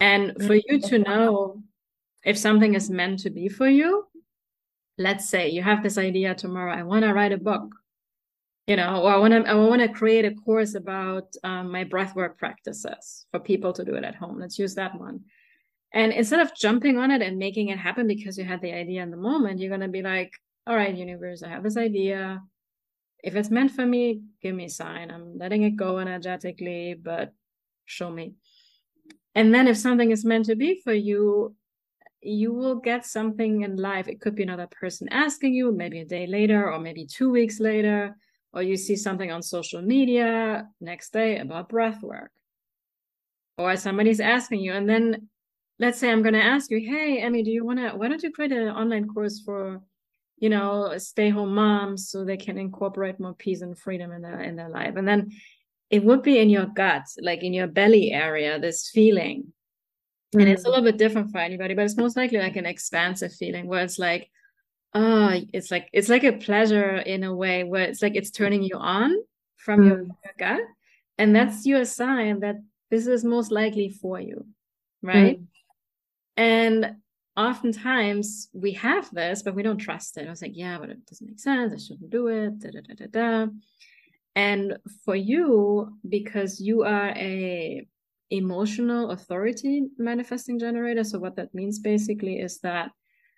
And 0.00 0.34
for 0.44 0.54
you 0.54 0.80
to 0.80 0.98
know 0.98 1.62
if 2.24 2.36
something 2.36 2.74
is 2.74 2.90
meant 2.90 3.20
to 3.20 3.30
be 3.30 3.48
for 3.48 3.68
you, 3.68 4.06
let's 4.98 5.28
say 5.28 5.50
you 5.50 5.62
have 5.62 5.82
this 5.82 5.98
idea 5.98 6.34
tomorrow, 6.34 6.72
I 6.72 6.82
want 6.82 7.04
to 7.04 7.12
write 7.12 7.32
a 7.32 7.38
book, 7.38 7.74
you 8.66 8.76
know, 8.76 9.02
or 9.02 9.12
I 9.12 9.18
want 9.18 9.32
to 9.34 9.50
I 9.50 9.54
want 9.54 9.82
to 9.82 9.88
create 9.88 10.24
a 10.24 10.34
course 10.34 10.74
about 10.74 11.34
um, 11.44 11.70
my 11.72 11.84
breathwork 11.84 12.38
practices 12.38 13.26
for 13.30 13.40
people 13.40 13.72
to 13.74 13.84
do 13.84 13.94
it 13.94 14.04
at 14.04 14.14
home. 14.14 14.38
Let's 14.38 14.58
use 14.58 14.74
that 14.76 14.98
one. 14.98 15.20
And 15.92 16.12
instead 16.12 16.40
of 16.40 16.54
jumping 16.56 16.98
on 16.98 17.10
it 17.10 17.22
and 17.22 17.38
making 17.38 17.68
it 17.68 17.78
happen 17.78 18.06
because 18.08 18.36
you 18.38 18.44
had 18.44 18.60
the 18.60 18.72
idea 18.72 19.02
in 19.02 19.10
the 19.10 19.16
moment, 19.16 19.60
you're 19.60 19.70
gonna 19.70 19.88
be 19.88 20.02
like, 20.02 20.32
all 20.66 20.76
right, 20.76 20.94
universe, 20.94 21.42
I 21.42 21.48
have 21.50 21.62
this 21.62 21.76
idea. 21.76 22.42
If 23.22 23.36
it's 23.36 23.50
meant 23.50 23.72
for 23.72 23.86
me, 23.86 24.22
give 24.42 24.54
me 24.54 24.66
a 24.66 24.70
sign. 24.70 25.10
I'm 25.10 25.38
letting 25.38 25.62
it 25.62 25.76
go 25.76 25.98
energetically, 25.98 26.94
but 26.94 27.32
show 27.86 28.10
me. 28.10 28.34
and 29.34 29.52
then 29.54 29.68
if 29.68 29.76
something 29.76 30.10
is 30.10 30.24
meant 30.24 30.46
to 30.46 30.56
be 30.56 30.80
for 30.84 30.92
you 30.92 31.54
you 32.24 32.52
will 32.52 32.76
get 32.76 33.04
something 33.04 33.62
in 33.62 33.76
life. 33.76 34.08
It 34.08 34.20
could 34.20 34.34
be 34.34 34.42
another 34.42 34.68
person 34.68 35.08
asking 35.10 35.54
you 35.54 35.72
maybe 35.72 36.00
a 36.00 36.04
day 36.04 36.26
later 36.26 36.70
or 36.72 36.78
maybe 36.78 37.06
two 37.06 37.30
weeks 37.30 37.60
later 37.60 38.16
or 38.52 38.62
you 38.62 38.76
see 38.76 38.96
something 38.96 39.30
on 39.30 39.42
social 39.42 39.82
media 39.82 40.66
next 40.80 41.12
day 41.12 41.38
about 41.38 41.68
breath 41.68 42.02
work 42.02 42.30
or 43.58 43.76
somebody's 43.76 44.20
asking 44.20 44.60
you 44.60 44.72
and 44.72 44.88
then 44.88 45.28
let's 45.78 45.98
say 45.98 46.10
i'm 46.10 46.22
going 46.22 46.34
to 46.34 46.42
ask 46.42 46.70
you 46.70 46.78
hey 46.78 47.18
Emmie 47.18 47.42
do 47.42 47.50
you 47.50 47.64
want 47.64 47.78
to 47.78 47.90
why 47.90 48.08
don't 48.08 48.22
you 48.22 48.32
create 48.32 48.52
an 48.52 48.68
online 48.68 49.08
course 49.08 49.40
for 49.44 49.80
you 50.38 50.48
know 50.48 50.96
stay 50.98 51.30
home 51.30 51.54
moms 51.54 52.10
so 52.10 52.24
they 52.24 52.36
can 52.36 52.58
incorporate 52.58 53.20
more 53.20 53.34
peace 53.34 53.62
and 53.62 53.78
freedom 53.78 54.12
in 54.12 54.22
their 54.22 54.40
in 54.40 54.56
their 54.56 54.68
life? 54.68 54.94
And 54.96 55.06
then 55.06 55.30
it 55.90 56.04
would 56.04 56.22
be 56.22 56.38
in 56.38 56.50
your 56.50 56.66
gut 56.66 57.04
like 57.20 57.42
in 57.42 57.52
your 57.52 57.66
belly 57.66 58.10
area 58.12 58.58
this 58.58 58.90
feeling 58.90 59.52
mm. 60.34 60.40
and 60.40 60.48
it's 60.50 60.64
a 60.64 60.66
mm. 60.66 60.70
little 60.70 60.84
bit 60.84 60.98
different 60.98 61.30
for 61.30 61.38
anybody 61.38 61.74
but 61.74 61.84
it's 61.84 61.96
most 61.96 62.16
likely 62.16 62.38
like 62.38 62.56
an 62.56 62.66
expansive 62.66 63.32
feeling 63.32 63.66
where 63.66 63.82
it's 63.82 63.98
like 63.98 64.30
oh 64.94 65.40
it's 65.52 65.70
like 65.70 65.88
it's 65.92 66.08
like 66.08 66.24
a 66.24 66.32
pleasure 66.32 66.96
in 66.96 67.24
a 67.24 67.34
way 67.34 67.64
where 67.64 67.82
it's 67.82 68.02
like 68.02 68.14
it's 68.14 68.30
turning 68.30 68.62
you 68.62 68.76
on 68.76 69.14
from 69.56 69.80
mm. 69.80 69.88
your, 69.88 69.98
your 69.98 70.34
gut 70.38 70.60
and 71.18 71.34
that's 71.34 71.66
your 71.66 71.84
sign 71.84 72.40
that 72.40 72.56
this 72.90 73.06
is 73.06 73.24
most 73.24 73.50
likely 73.50 73.88
for 73.88 74.20
you 74.20 74.46
right 75.02 75.40
mm. 75.40 75.46
and 76.36 76.96
oftentimes 77.36 78.48
we 78.52 78.72
have 78.72 79.10
this 79.12 79.42
but 79.42 79.54
we 79.54 79.62
don't 79.62 79.78
trust 79.78 80.16
it 80.16 80.26
i 80.26 80.30
was 80.30 80.42
like 80.42 80.56
yeah 80.56 80.78
but 80.78 80.90
it 80.90 81.04
doesn't 81.06 81.26
make 81.26 81.40
sense 81.40 81.72
i 81.72 81.76
shouldn't 81.76 82.10
do 82.10 82.28
it 82.28 82.58
da, 82.60 82.70
da, 82.70 82.80
da, 82.80 82.94
da, 82.94 83.06
da. 83.46 83.52
and 84.36 84.78
for 85.04 85.16
you 85.16 85.98
because 86.08 86.60
you 86.60 86.84
are 86.84 87.08
a 87.16 87.86
emotional 88.30 89.10
authority 89.10 89.86
manifesting 89.98 90.58
generator 90.58 91.04
so 91.04 91.18
what 91.18 91.36
that 91.36 91.54
means 91.54 91.78
basically 91.78 92.40
is 92.40 92.58
that 92.60 92.90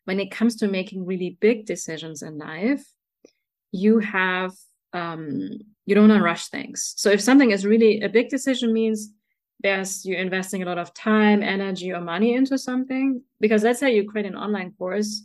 when 0.07 0.21
it 0.21 0.31
comes 0.31 0.57
to 0.57 0.69
making 0.69 1.05
really 1.05 1.37
big 1.41 1.67
decisions 1.67 2.23
in 2.23 2.39
life, 2.39 2.85
you 3.73 3.99
have 3.99 4.53
um, 4.93 5.51
you 5.85 5.95
don't 5.95 6.09
want 6.09 6.19
to 6.19 6.25
rush 6.25 6.47
things. 6.47 6.95
So 6.97 7.11
if 7.11 7.21
something 7.21 7.51
is 7.51 7.67
really 7.67 8.01
a 8.01 8.09
big 8.09 8.31
decision 8.31 8.73
means 8.73 9.11
there's 9.61 10.07
you're 10.07 10.21
investing 10.21 10.63
a 10.63 10.67
lot 10.67 10.79
of 10.79 10.95
time, 10.95 11.43
energy, 11.43 11.93
or 11.93 12.01
money 12.01 12.35
into 12.35 12.57
something. 12.57 13.21
Because 13.41 13.65
let's 13.65 13.81
say 13.81 13.95
you 13.95 14.09
create 14.09 14.27
an 14.27 14.37
online 14.37 14.73
course, 14.79 15.23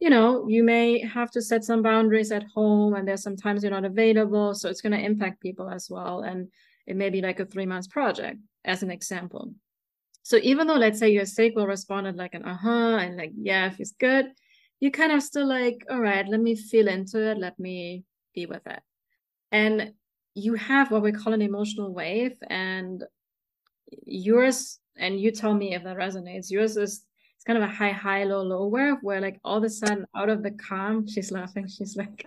you 0.00 0.10
know, 0.10 0.46
you 0.48 0.64
may 0.64 0.98
have 1.06 1.30
to 1.30 1.40
set 1.40 1.64
some 1.64 1.82
boundaries 1.82 2.32
at 2.32 2.44
home 2.52 2.94
and 2.94 3.06
there's 3.06 3.22
sometimes 3.22 3.62
you're 3.62 3.72
not 3.72 3.84
available. 3.84 4.54
So 4.54 4.68
it's 4.68 4.80
going 4.80 4.92
to 4.92 5.04
impact 5.04 5.40
people 5.40 5.70
as 5.70 5.88
well. 5.88 6.22
And 6.22 6.48
it 6.86 6.96
may 6.96 7.10
be 7.10 7.22
like 7.22 7.40
a 7.40 7.46
three 7.46 7.66
months 7.66 7.86
project, 7.86 8.38
as 8.66 8.82
an 8.82 8.90
example. 8.90 9.52
So 10.22 10.38
even 10.42 10.66
though 10.66 10.74
let's 10.74 10.98
say 10.98 11.10
your 11.10 11.24
sacral 11.24 11.66
responded 11.66 12.16
like 12.16 12.34
an 12.34 12.44
uh-huh 12.44 12.98
and 12.98 13.16
like 13.16 13.32
yeah, 13.36 13.66
it 13.66 13.74
feels 13.74 13.92
good, 13.92 14.26
you 14.80 14.90
kind 14.90 15.12
of 15.12 15.22
still 15.22 15.46
like, 15.46 15.86
all 15.88 16.00
right, 16.00 16.26
let 16.28 16.40
me 16.40 16.56
feel 16.56 16.88
into 16.88 17.30
it, 17.30 17.38
let 17.38 17.58
me 17.58 18.04
be 18.34 18.46
with 18.46 18.66
it. 18.66 18.80
And 19.52 19.92
you 20.34 20.54
have 20.54 20.90
what 20.90 21.02
we 21.02 21.12
call 21.12 21.32
an 21.32 21.42
emotional 21.42 21.94
wave, 21.94 22.36
and 22.48 23.02
yours, 24.04 24.78
and 24.96 25.18
you 25.18 25.30
tell 25.30 25.54
me 25.54 25.74
if 25.74 25.84
that 25.84 25.96
resonates, 25.96 26.50
yours 26.50 26.76
is 26.76 27.04
it's 27.36 27.44
kind 27.44 27.56
of 27.56 27.68
a 27.68 27.72
high, 27.72 27.92
high, 27.92 28.24
low, 28.24 28.42
low 28.42 28.66
wave 28.66 28.96
where 29.02 29.20
like 29.20 29.38
all 29.44 29.58
of 29.58 29.64
a 29.64 29.70
sudden 29.70 30.06
out 30.16 30.28
of 30.28 30.42
the 30.42 30.50
calm, 30.50 31.06
she's 31.12 31.30
laughing, 31.30 31.68
she's 31.68 31.96
like 31.96 32.26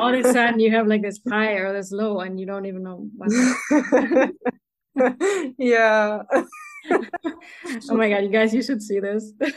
all 0.00 0.14
of 0.14 0.24
a 0.24 0.32
sudden 0.32 0.60
you 0.60 0.70
have 0.70 0.86
like 0.86 1.02
this 1.02 1.20
high 1.28 1.52
or 1.52 1.72
this 1.72 1.92
low 1.92 2.20
and 2.20 2.40
you 2.40 2.46
don't 2.46 2.66
even 2.66 2.82
know 2.82 3.08
what 3.16 3.30
yeah 5.58 6.22
oh 7.90 7.96
my 7.96 8.08
god, 8.08 8.24
you 8.24 8.30
guys, 8.30 8.54
you 8.54 8.62
should 8.62 8.82
see 8.82 9.00
this. 9.00 9.32
this 9.38 9.56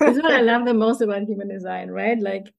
is 0.00 0.22
what 0.22 0.32
I 0.32 0.40
love 0.40 0.64
the 0.64 0.74
most 0.74 1.00
about 1.00 1.22
human 1.22 1.48
design, 1.48 1.90
right? 1.90 2.18
Like 2.18 2.52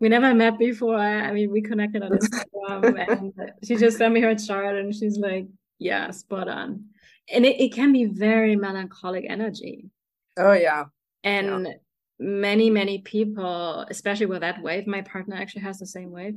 we 0.00 0.08
never 0.08 0.34
met 0.34 0.58
before. 0.58 0.96
I 0.96 1.32
mean, 1.32 1.50
we 1.50 1.62
connected 1.62 2.02
on 2.02 2.12
Instagram, 2.12 3.08
and 3.08 3.32
she 3.64 3.76
just 3.76 3.98
sent 3.98 4.14
me 4.14 4.20
her 4.20 4.34
chart, 4.34 4.76
and 4.76 4.94
she's 4.94 5.18
like, 5.18 5.46
"Yeah, 5.78 6.10
spot 6.10 6.48
on." 6.48 6.84
And 7.32 7.44
it, 7.44 7.60
it 7.60 7.72
can 7.72 7.92
be 7.92 8.04
very 8.04 8.56
melancholic 8.56 9.24
energy. 9.28 9.90
Oh 10.36 10.52
yeah, 10.52 10.84
and 11.24 11.66
yeah. 11.66 11.74
many 12.18 12.70
many 12.70 12.98
people, 12.98 13.86
especially 13.88 14.26
with 14.26 14.40
that 14.40 14.62
wave, 14.62 14.86
my 14.86 15.02
partner 15.02 15.36
actually 15.36 15.62
has 15.62 15.78
the 15.78 15.86
same 15.86 16.10
wave. 16.10 16.36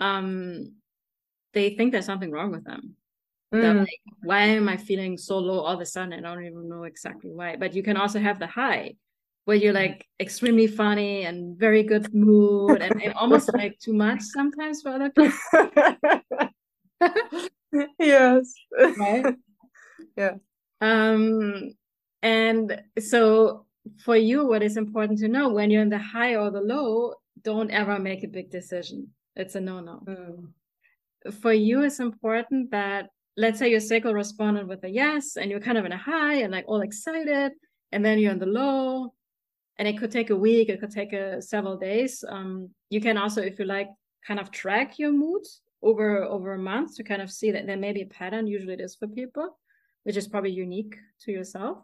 Um, 0.00 0.74
they 1.52 1.70
think 1.70 1.92
there's 1.92 2.06
something 2.06 2.30
wrong 2.30 2.50
with 2.50 2.64
them 2.64 2.96
Mm. 3.54 3.80
like, 3.80 4.00
why 4.22 4.42
am 4.42 4.68
I 4.68 4.76
feeling 4.76 5.16
so 5.16 5.38
low 5.38 5.60
all 5.60 5.74
of 5.74 5.80
a 5.80 5.86
sudden? 5.86 6.12
I 6.12 6.34
don't 6.34 6.44
even 6.44 6.68
know 6.68 6.84
exactly 6.84 7.30
why. 7.30 7.56
But 7.56 7.74
you 7.74 7.82
can 7.82 7.96
also 7.96 8.18
have 8.18 8.38
the 8.38 8.46
high 8.46 8.94
where 9.44 9.56
you're 9.56 9.72
like 9.72 10.06
extremely 10.20 10.66
funny 10.66 11.24
and 11.24 11.58
very 11.58 11.82
good 11.82 12.12
mood 12.14 12.80
and, 12.80 13.02
and 13.02 13.12
almost 13.14 13.52
like 13.54 13.78
too 13.78 13.92
much 13.92 14.22
sometimes 14.22 14.82
for 14.82 14.90
other 14.90 15.10
people. 15.10 15.32
yes. 17.98 18.54
Right? 18.98 19.34
yeah. 20.16 20.34
Um 20.80 21.72
and 22.22 22.82
so 22.98 23.66
for 23.98 24.16
you, 24.16 24.46
what 24.46 24.62
is 24.62 24.76
important 24.76 25.18
to 25.18 25.28
know 25.28 25.50
when 25.50 25.70
you're 25.70 25.82
in 25.82 25.90
the 25.90 25.98
high 25.98 26.36
or 26.36 26.50
the 26.50 26.60
low, 26.60 27.14
don't 27.42 27.70
ever 27.70 27.98
make 27.98 28.24
a 28.24 28.28
big 28.28 28.50
decision. 28.50 29.08
It's 29.36 29.54
a 29.54 29.60
no-no. 29.60 30.02
Mm. 30.06 31.34
For 31.34 31.52
you, 31.52 31.82
it's 31.82 32.00
important 32.00 32.70
that 32.70 33.10
let's 33.36 33.58
say 33.58 33.70
your 33.70 33.80
sacral 33.80 34.14
responded 34.14 34.68
with 34.68 34.84
a 34.84 34.88
yes 34.88 35.36
and 35.36 35.50
you're 35.50 35.60
kind 35.60 35.78
of 35.78 35.84
in 35.84 35.92
a 35.92 35.96
high 35.96 36.36
and 36.36 36.52
like 36.52 36.64
all 36.68 36.82
excited 36.82 37.52
and 37.92 38.04
then 38.04 38.18
you're 38.18 38.32
in 38.32 38.38
the 38.38 38.46
low 38.46 39.12
and 39.78 39.88
it 39.88 39.98
could 39.98 40.10
take 40.10 40.30
a 40.30 40.36
week 40.36 40.68
it 40.68 40.80
could 40.80 40.90
take 40.90 41.12
a, 41.12 41.42
several 41.42 41.76
days 41.76 42.24
um, 42.28 42.70
you 42.90 43.00
can 43.00 43.18
also 43.18 43.42
if 43.42 43.58
you 43.58 43.64
like 43.64 43.88
kind 44.26 44.40
of 44.40 44.50
track 44.50 44.98
your 44.98 45.12
mood 45.12 45.42
over 45.84 46.24
over 46.24 46.54
a 46.54 46.58
month 46.58 46.96
to 46.96 47.04
kind 47.04 47.22
of 47.22 47.30
see 47.30 47.50
that 47.50 47.66
there 47.66 47.76
may 47.76 47.92
be 47.92 48.02
a 48.02 48.06
pattern. 48.06 48.46
Usually 48.46 48.72
it 48.72 48.80
is 48.80 48.96
for 48.96 49.06
people 49.06 49.58
which 50.04 50.18
is 50.18 50.28
probably 50.28 50.50
unique 50.50 50.96
to 51.22 51.32
yourself. 51.32 51.78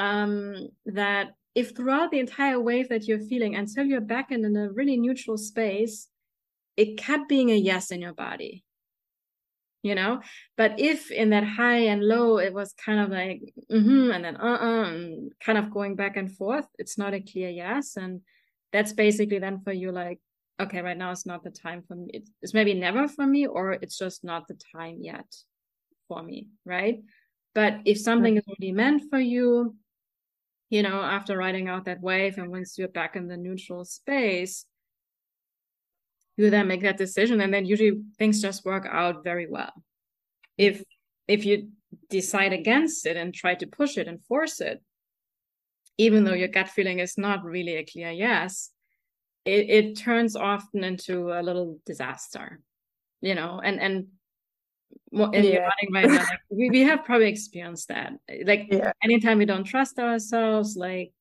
Um, 0.00 0.70
that 0.86 1.34
if 1.54 1.76
throughout 1.76 2.10
the 2.10 2.18
entire 2.18 2.58
wave 2.58 2.88
that 2.88 3.06
you're 3.06 3.20
feeling 3.20 3.54
until 3.54 3.84
you're 3.84 4.00
back 4.00 4.32
in, 4.32 4.44
in 4.44 4.56
a 4.56 4.72
really 4.72 4.96
neutral 4.96 5.38
space 5.38 6.08
it 6.76 6.98
kept 6.98 7.28
being 7.28 7.50
a 7.50 7.54
yes 7.54 7.92
in 7.92 8.00
your 8.00 8.12
body 8.12 8.64
you 9.84 9.94
know? 9.94 10.20
But 10.56 10.80
if 10.80 11.10
in 11.10 11.30
that 11.30 11.44
high 11.44 11.86
and 11.92 12.02
low 12.02 12.38
it 12.38 12.52
was 12.52 12.72
kind 12.72 12.98
of 12.98 13.10
like 13.10 13.42
mm-hmm, 13.70 14.10
and 14.10 14.24
then 14.24 14.36
uh-uh 14.36 14.84
and 14.84 15.32
kind 15.44 15.58
of 15.58 15.70
going 15.70 15.94
back 15.94 16.16
and 16.16 16.34
forth 16.34 16.66
it's 16.78 16.96
not 16.98 17.14
a 17.14 17.20
clear 17.20 17.50
yes 17.50 17.96
and 17.96 18.22
that's 18.72 18.94
basically 18.94 19.38
then 19.38 19.60
for 19.60 19.72
you 19.72 19.92
like 19.92 20.18
okay 20.58 20.80
right 20.80 20.96
now 20.96 21.12
it's 21.12 21.26
not 21.26 21.44
the 21.44 21.50
time 21.50 21.82
for 21.86 21.94
me. 21.94 22.22
It's 22.42 22.54
maybe 22.54 22.74
never 22.74 23.06
for 23.06 23.26
me 23.26 23.46
or 23.46 23.72
it's 23.72 23.98
just 23.98 24.24
not 24.24 24.48
the 24.48 24.58
time 24.74 24.98
yet 25.00 25.26
for 26.08 26.22
me 26.22 26.48
right? 26.64 27.02
But 27.54 27.80
if 27.84 28.00
something 28.00 28.36
is 28.36 28.44
really 28.58 28.72
meant 28.72 29.02
for 29.10 29.20
you 29.20 29.76
you 30.70 30.82
know 30.82 31.02
after 31.02 31.36
riding 31.36 31.68
out 31.68 31.84
that 31.84 32.00
wave 32.00 32.38
and 32.38 32.50
once 32.50 32.78
you're 32.78 32.88
back 32.88 33.16
in 33.16 33.28
the 33.28 33.36
neutral 33.36 33.84
space 33.84 34.64
you 36.36 36.50
then 36.50 36.66
make 36.66 36.82
that 36.82 36.98
decision 36.98 37.40
and 37.40 37.52
then 37.52 37.64
usually 37.64 38.00
things 38.18 38.42
just 38.42 38.64
work 38.64 38.86
out 38.90 39.24
very 39.24 39.46
well 39.48 39.72
if 40.58 40.82
if 41.28 41.44
you 41.44 41.68
decide 42.10 42.52
against 42.52 43.06
it 43.06 43.16
and 43.16 43.32
try 43.32 43.54
to 43.54 43.66
push 43.66 43.96
it 43.96 44.08
and 44.08 44.22
force 44.24 44.60
it 44.60 44.82
even 45.96 46.24
though 46.24 46.34
your 46.34 46.48
gut 46.48 46.68
feeling 46.68 46.98
is 46.98 47.16
not 47.16 47.44
really 47.44 47.76
a 47.76 47.84
clear 47.84 48.10
yes 48.10 48.70
it, 49.44 49.68
it 49.70 49.96
turns 49.96 50.34
often 50.36 50.82
into 50.82 51.30
a 51.32 51.42
little 51.42 51.78
disaster 51.86 52.60
you 53.20 53.34
know 53.34 53.60
and 53.62 53.80
and 53.80 54.06
in 55.12 55.44
yeah. 55.44 55.58
running 55.60 55.92
right 55.92 56.08
now 56.08 56.16
like, 56.16 56.40
we, 56.48 56.70
we 56.70 56.80
have 56.80 57.04
probably 57.04 57.28
experienced 57.28 57.88
that 57.88 58.12
like 58.44 58.66
yeah. 58.70 58.92
anytime 59.02 59.38
we 59.38 59.44
don't 59.44 59.64
trust 59.64 59.98
ourselves 59.98 60.76
like 60.76 61.12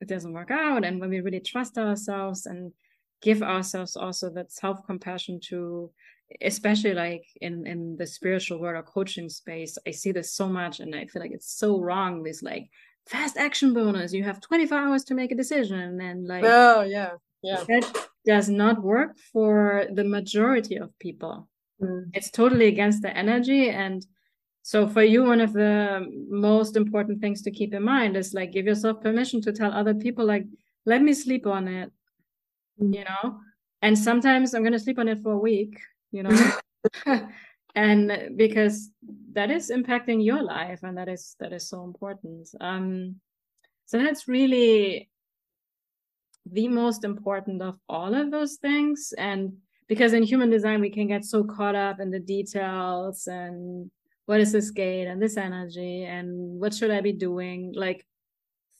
it 0.00 0.08
doesn't 0.08 0.32
work 0.32 0.50
out 0.50 0.84
and 0.84 1.00
when 1.00 1.10
we 1.10 1.20
really 1.20 1.40
trust 1.40 1.76
ourselves 1.76 2.46
and 2.46 2.72
give 3.22 3.42
ourselves 3.42 3.96
also 3.96 4.28
that 4.30 4.52
self-compassion 4.52 5.40
to 5.40 5.90
especially 6.40 6.94
like 6.94 7.24
in 7.40 7.66
in 7.66 7.96
the 7.96 8.06
spiritual 8.06 8.58
world 8.58 8.76
or 8.76 8.82
coaching 8.82 9.28
space 9.28 9.76
i 9.86 9.90
see 9.90 10.12
this 10.12 10.34
so 10.34 10.48
much 10.48 10.80
and 10.80 10.94
i 10.94 11.04
feel 11.04 11.20
like 11.20 11.32
it's 11.32 11.58
so 11.58 11.78
wrong 11.78 12.22
this 12.22 12.42
like 12.42 12.70
fast 13.06 13.36
action 13.36 13.74
bonus. 13.74 14.12
You 14.12 14.24
have 14.24 14.40
24 14.40 14.78
hours 14.78 15.04
to 15.04 15.14
make 15.14 15.32
a 15.32 15.36
decision 15.36 16.00
and 16.00 16.26
like 16.26 16.44
oh 16.44 16.82
yeah 16.82 17.12
yeah. 17.42 17.64
that 17.68 18.08
does 18.24 18.48
not 18.48 18.82
work 18.82 19.16
for 19.32 19.86
the 19.92 20.04
majority 20.04 20.76
of 20.76 20.96
people. 20.98 21.48
Mm. 21.82 22.10
it's 22.14 22.30
totally 22.30 22.66
against 22.66 23.02
the 23.02 23.16
energy 23.16 23.70
and 23.70 24.06
so 24.62 24.86
for 24.86 25.02
you 25.02 25.24
one 25.24 25.40
of 25.40 25.52
the 25.52 26.06
most 26.28 26.76
important 26.76 27.20
things 27.20 27.42
to 27.42 27.50
keep 27.50 27.74
in 27.74 27.82
mind 27.82 28.16
is 28.16 28.34
like 28.34 28.52
give 28.52 28.66
yourself 28.66 29.00
permission 29.00 29.40
to 29.42 29.52
tell 29.52 29.72
other 29.72 29.94
people 29.94 30.24
like 30.24 30.44
let 30.86 31.02
me 31.02 31.12
sleep 31.12 31.44
on 31.44 31.66
it 31.66 31.90
you 32.78 33.04
know? 33.04 33.40
And 33.82 33.98
sometimes 33.98 34.54
i'm 34.54 34.62
going 34.62 34.72
to 34.72 34.78
sleep 34.78 34.98
on 34.98 35.08
it 35.08 35.22
for 35.22 35.32
a 35.32 35.38
week 35.38 35.78
you 36.10 36.22
know? 36.22 36.52
And 37.74 38.36
because 38.36 38.90
that 39.32 39.50
is 39.50 39.70
impacting 39.70 40.24
your 40.24 40.42
life 40.42 40.80
and 40.82 40.96
that 40.98 41.08
is 41.08 41.36
that 41.40 41.52
is 41.52 41.68
so 41.68 41.84
important. 41.84 42.48
Um 42.60 43.16
so 43.86 43.98
that's 43.98 44.28
really 44.28 45.08
the 46.50 46.68
most 46.68 47.04
important 47.04 47.62
of 47.62 47.78
all 47.88 48.14
of 48.14 48.30
those 48.30 48.56
things. 48.56 49.14
And 49.16 49.54
because 49.88 50.12
in 50.12 50.22
human 50.22 50.50
design 50.50 50.80
we 50.80 50.90
can 50.90 51.06
get 51.06 51.24
so 51.24 51.44
caught 51.44 51.74
up 51.74 52.00
in 52.00 52.10
the 52.10 52.20
details 52.20 53.26
and 53.26 53.90
what 54.26 54.40
is 54.40 54.52
this 54.52 54.70
gate 54.70 55.06
and 55.06 55.20
this 55.20 55.36
energy 55.36 56.04
and 56.04 56.60
what 56.60 56.74
should 56.74 56.90
i 56.90 57.00
be 57.00 57.12
doing? 57.12 57.72
Like 57.74 58.04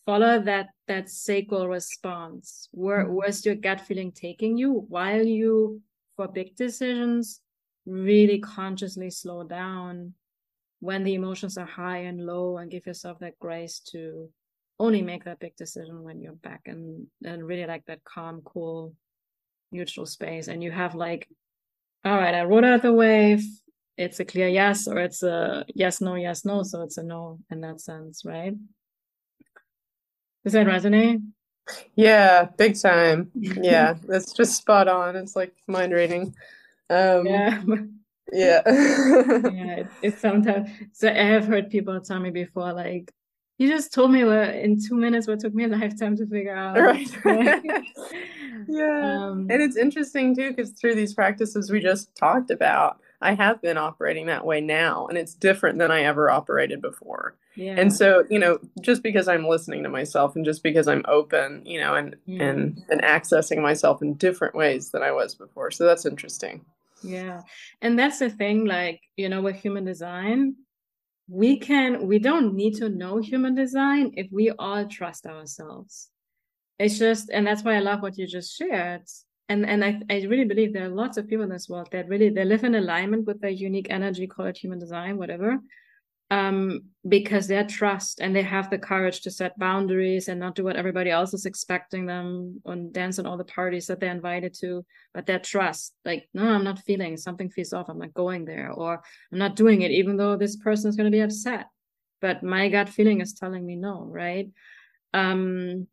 follow 0.07 0.41
that 0.41 0.69
that 0.89 1.09
sacral 1.09 1.69
response. 1.69 2.69
Where 2.73 3.05
mm-hmm. 3.05 3.15
where's 3.15 3.45
your 3.45 3.55
gut 3.55 3.81
feeling 3.81 4.13
taking 4.13 4.57
you? 4.57 4.85
While 4.89 5.25
you 5.25 5.81
for 6.17 6.29
big 6.29 6.57
decisions 6.57 7.41
really 7.87 8.39
consciously 8.39 9.11
slow 9.11 9.43
down 9.43 10.15
when 10.81 11.03
the 11.03 11.15
emotions 11.15 11.59
are 11.59 11.67
high 11.67 11.99
and 11.99 12.27
low 12.27 12.59
and 12.59 12.71
give 12.71 12.87
yourself 12.87 13.19
that 13.19 13.39
grace 13.39 13.81
to 13.81 14.29
only 14.79 15.03
make 15.03 15.25
that 15.25 15.41
big 15.41 15.57
decision 15.57 16.03
when 16.03 16.21
you're 16.21 16.35
back 16.35 16.63
and 16.67 17.07
and 17.25 17.45
really 17.45 17.67
like 17.67 17.85
that 17.87 18.05
calm 18.05 18.43
cool 18.45 18.95
neutral 19.71 20.07
space? 20.07 20.49
And 20.49 20.63
you 20.63 20.71
have 20.71 20.95
like 20.95 21.29
all 22.05 22.17
right 22.17 22.35
i 22.35 22.43
wrote 22.43 22.65
out 22.65 22.83
the 22.83 22.93
wave. 22.93 23.45
It's 23.99 24.21
a 24.21 24.25
clear 24.25 24.49
yes 24.49 24.89
or 24.89 24.99
it's 24.99 25.23
a 25.23 25.65
yes 25.75 26.01
no 26.01 26.15
yes 26.15 26.45
no. 26.45 26.63
So 26.63 26.83
it's 26.83 26.99
a 26.99 27.03
no 27.03 27.39
in 27.51 27.61
that 27.61 27.81
sense 27.81 28.25
right 28.25 28.55
does 30.45 30.53
that 30.53 30.67
resonate 30.67 31.23
yeah 31.95 32.47
big 32.57 32.81
time 32.81 33.31
yeah 33.35 33.95
that's 34.09 34.33
just 34.33 34.57
spot 34.57 34.89
on 34.89 35.17
it's 35.17 35.37
like 35.37 35.55
mind 35.67 35.93
reading 35.93 36.35
um, 36.93 37.27
yeah. 37.27 37.63
Yeah. 38.33 38.63
yeah. 38.67 39.77
It, 39.77 39.87
it's 40.03 40.21
sometimes, 40.21 40.69
so 40.93 41.09
I 41.09 41.13
have 41.13 41.47
heard 41.47 41.71
people 41.71 41.99
tell 42.01 42.21
me 42.21 42.31
before, 42.31 42.73
like, 42.73 43.13
you 43.59 43.69
just 43.69 43.93
told 43.93 44.11
me 44.11 44.25
what 44.25 44.55
in 44.55 44.79
two 44.81 44.97
minutes 44.97 45.29
what 45.29 45.41
took 45.41 45.55
me 45.55 45.65
a 45.65 45.69
lifetime 45.69 46.17
to 46.17 46.27
figure 46.27 46.55
out. 46.55 46.79
Right. 46.79 47.09
yeah. 48.69 49.27
Um, 49.27 49.47
and 49.51 49.63
it's 49.63 49.77
interesting 49.77 50.35
too, 50.35 50.51
because 50.51 50.73
through 50.73 50.97
these 50.97 51.15
practices 51.15 51.71
we 51.71 51.81
just 51.81 52.15
talked 52.17 52.51
about, 52.51 52.99
I 53.23 53.35
have 53.35 53.63
been 53.63 53.79
operating 53.79 54.27
that 54.27 54.45
way 54.45 54.61
now, 54.61 55.07
and 55.07 55.17
it's 55.17 55.35
different 55.35 55.79
than 55.79 55.91
I 55.91 56.03
ever 56.03 56.31
operated 56.31 56.83
before. 56.83 57.37
Yeah. 57.55 57.75
And 57.79 57.93
so, 57.93 58.25
you 58.31 58.39
know, 58.39 58.59
just 58.81 59.03
because 59.03 59.29
I'm 59.29 59.47
listening 59.47 59.83
to 59.83 59.89
myself 59.89 60.37
and 60.37 60.45
just 60.45 60.63
because 60.63 60.89
I'm 60.89 61.05
open, 61.07 61.63
you 61.67 61.81
know, 61.81 61.95
and 61.95 62.17
and 62.27 62.83
and 62.89 63.03
accessing 63.03 63.61
myself 63.61 64.03
in 64.03 64.15
different 64.15 64.55
ways 64.55 64.91
than 64.91 65.03
I 65.03 65.13
was 65.13 65.35
before. 65.35 65.71
So 65.71 65.85
that's 65.85 66.07
interesting. 66.07 66.65
Yeah. 67.03 67.43
And 67.81 67.99
that's 67.99 68.21
the 68.21 68.31
thing, 68.31 68.65
like, 68.65 69.01
you 69.17 69.29
know, 69.29 69.43
with 69.43 69.57
human 69.57 69.85
design, 69.85 70.55
we 71.29 71.59
can, 71.59 72.07
we 72.07 72.19
don't 72.19 72.55
need 72.55 72.75
to 72.77 72.89
know 72.89 73.19
human 73.19 73.55
design 73.55 74.13
if 74.17 74.29
we 74.31 74.51
all 74.59 74.87
trust 74.87 75.27
ourselves. 75.27 76.11
It's 76.79 76.99
just, 76.99 77.31
and 77.31 77.47
that's 77.47 77.63
why 77.63 77.75
I 77.75 77.81
love 77.81 78.03
what 78.03 78.19
you 78.19 78.27
just 78.27 78.57
shared. 78.57 79.03
And 79.49 79.67
and 79.67 79.85
I, 79.85 80.01
I 80.09 80.23
really 80.23 80.45
believe 80.45 80.73
there 80.73 80.87
are 80.87 80.89
lots 80.89 81.17
of 81.17 81.29
people 81.29 81.45
in 81.45 81.51
this 81.51 81.69
world 81.69 81.89
that 81.93 82.09
really 82.09 82.31
they 82.31 82.45
live 82.45 82.65
in 82.65 82.75
alignment 82.75 83.27
with 83.27 83.41
their 83.41 83.51
unique 83.51 83.89
energy, 83.91 84.27
call 84.27 84.47
it 84.47 84.57
human 84.57 84.79
design, 84.79 85.19
whatever 85.19 85.59
um, 86.33 86.85
because 87.07 87.47
they 87.47 87.63
trust 87.65 88.21
and 88.21 88.35
they 88.35 88.41
have 88.43 88.71
the 88.71 88.79
courage 88.79 89.21
to 89.21 89.31
set 89.31 89.59
boundaries 89.59 90.29
and 90.29 90.41
not 90.41 90.55
do 90.55 90.65
what 90.65 90.77
everybody 90.77 91.11
else 91.11 91.35
is 91.35 91.45
expecting 91.45 92.07
them 92.07 92.63
and 92.65 92.91
dance 92.91 93.19
in 93.19 93.27
all 93.27 93.37
the 93.37 93.45
parties 93.45 93.87
that 93.87 94.01
they're 94.01 94.11
invited 94.11 94.55
to. 94.55 94.83
But 95.13 95.27
their 95.27 95.41
trust, 95.41 95.93
like, 96.07 96.31
no, 96.33 96.49
I'm 96.49 96.65
not 96.65 96.79
feeling 96.79 97.19
something 97.19 97.51
feels 97.51 97.75
off. 97.75 97.91
I'm 97.91 97.99
not 97.99 98.15
going 98.15 98.47
there, 98.47 98.71
or 98.71 99.03
I'm 99.31 99.39
not 99.39 99.57
doing 99.57 99.83
it, 99.83 99.91
even 99.91 100.17
though 100.17 100.39
this 100.39 100.57
person 100.57 100.89
is 100.89 100.97
going 100.97 101.11
to 101.11 101.15
be 101.15 101.21
upset. 101.21 101.67
But 102.23 102.43
my 102.43 102.71
gut 102.71 102.89
feeling 102.89 103.21
is 103.21 103.35
telling 103.35 103.67
me 103.67 103.77
no, 103.77 104.03
right? 104.03 104.49
Um, 105.13 105.87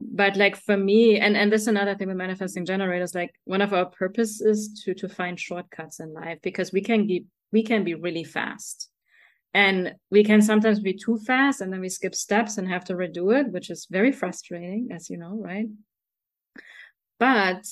but 0.00 0.36
like 0.36 0.56
for 0.56 0.76
me, 0.76 1.18
and 1.18 1.36
and 1.36 1.52
this 1.52 1.62
is 1.62 1.68
another 1.68 1.94
thing 1.94 2.08
with 2.08 2.16
manifesting 2.16 2.66
generators. 2.66 3.14
Like 3.14 3.34
one 3.44 3.62
of 3.62 3.72
our 3.72 3.86
purpose 3.86 4.40
is 4.40 4.82
to 4.84 4.94
to 4.94 5.08
find 5.08 5.38
shortcuts 5.38 6.00
in 6.00 6.12
life 6.12 6.38
because 6.42 6.72
we 6.72 6.82
can 6.82 7.06
be 7.06 7.26
we 7.52 7.62
can 7.62 7.84
be 7.84 7.94
really 7.94 8.24
fast 8.24 8.90
and 9.54 9.94
we 10.10 10.22
can 10.22 10.42
sometimes 10.42 10.80
be 10.80 10.92
too 10.92 11.18
fast 11.26 11.62
and 11.62 11.72
then 11.72 11.80
we 11.80 11.88
skip 11.88 12.14
steps 12.14 12.58
and 12.58 12.68
have 12.68 12.84
to 12.84 12.94
redo 12.94 13.34
it, 13.38 13.50
which 13.50 13.70
is 13.70 13.86
very 13.90 14.12
frustrating, 14.12 14.88
as 14.92 15.08
you 15.08 15.16
know, 15.16 15.38
right? 15.40 15.66
But 17.18 17.64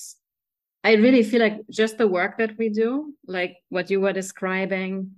I 0.83 0.95
really 0.95 1.23
feel 1.23 1.41
like 1.41 1.61
just 1.71 1.99
the 1.99 2.09
work 2.09 2.39
that 2.39 2.57
we 2.57 2.71
do, 2.71 3.13
like 3.27 3.57
what 3.69 3.91
you 3.91 4.01
were 4.01 4.15
describing, 4.15 5.11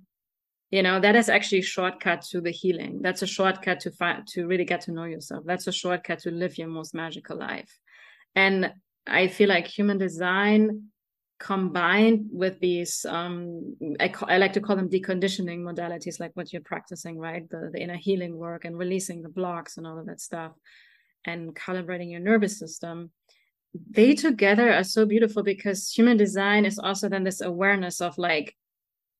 you 0.71 0.83
know, 0.83 1.01
that 1.01 1.15
is 1.15 1.29
actually 1.29 1.61
a 1.61 1.63
shortcut 1.63 2.23
to 2.23 2.41
the 2.41 2.51
healing. 2.51 3.01
That's 3.01 3.23
a 3.23 3.27
shortcut 3.27 3.81
to 3.81 3.91
find 3.93 4.27
to 4.29 4.47
really 4.47 4.65
get 4.65 4.83
to 4.83 4.93
know 4.93 5.05
yourself. 5.05 5.45
That's 5.47 5.67
a 5.67 5.73
shortcut 5.73 6.21
to 6.21 6.31
live 6.31 6.59
your 6.59 6.69
most 6.69 6.95
magical 6.95 7.39
life. 7.39 7.79
And 8.35 8.73
I 9.07 9.29
feel 9.29 9.49
like 9.49 9.67
human 9.67 9.99
design 9.99 10.89
combined 11.39 12.27
with 12.33 12.59
these 12.61 13.05
um 13.05 13.77
I, 14.01 14.11
I 14.23 14.39
like 14.39 14.55
to 14.55 14.61
call 14.61 14.75
them 14.75 14.89
deconditioning 14.89 15.61
modalities 15.61 16.19
like 16.19 16.31
what 16.33 16.51
you're 16.51 16.63
practicing 16.63 17.19
right 17.19 17.47
the, 17.51 17.69
the 17.75 17.79
inner 17.79 17.97
healing 17.97 18.39
work 18.39 18.65
and 18.65 18.79
releasing 18.79 19.21
the 19.21 19.29
blocks 19.29 19.77
and 19.77 19.87
all 19.87 19.99
of 19.99 20.07
that 20.07 20.19
stuff 20.19 20.53
and 21.27 21.55
calibrating 21.55 22.11
your 22.11 22.21
nervous 22.21 22.59
system 22.59 23.11
they 23.91 24.15
together 24.15 24.73
are 24.73 24.83
so 24.83 25.05
beautiful 25.05 25.43
because 25.43 25.91
human 25.91 26.17
design 26.17 26.65
is 26.65 26.79
also 26.79 27.07
then 27.07 27.25
this 27.25 27.43
awareness 27.43 28.01
of 28.01 28.17
like 28.17 28.57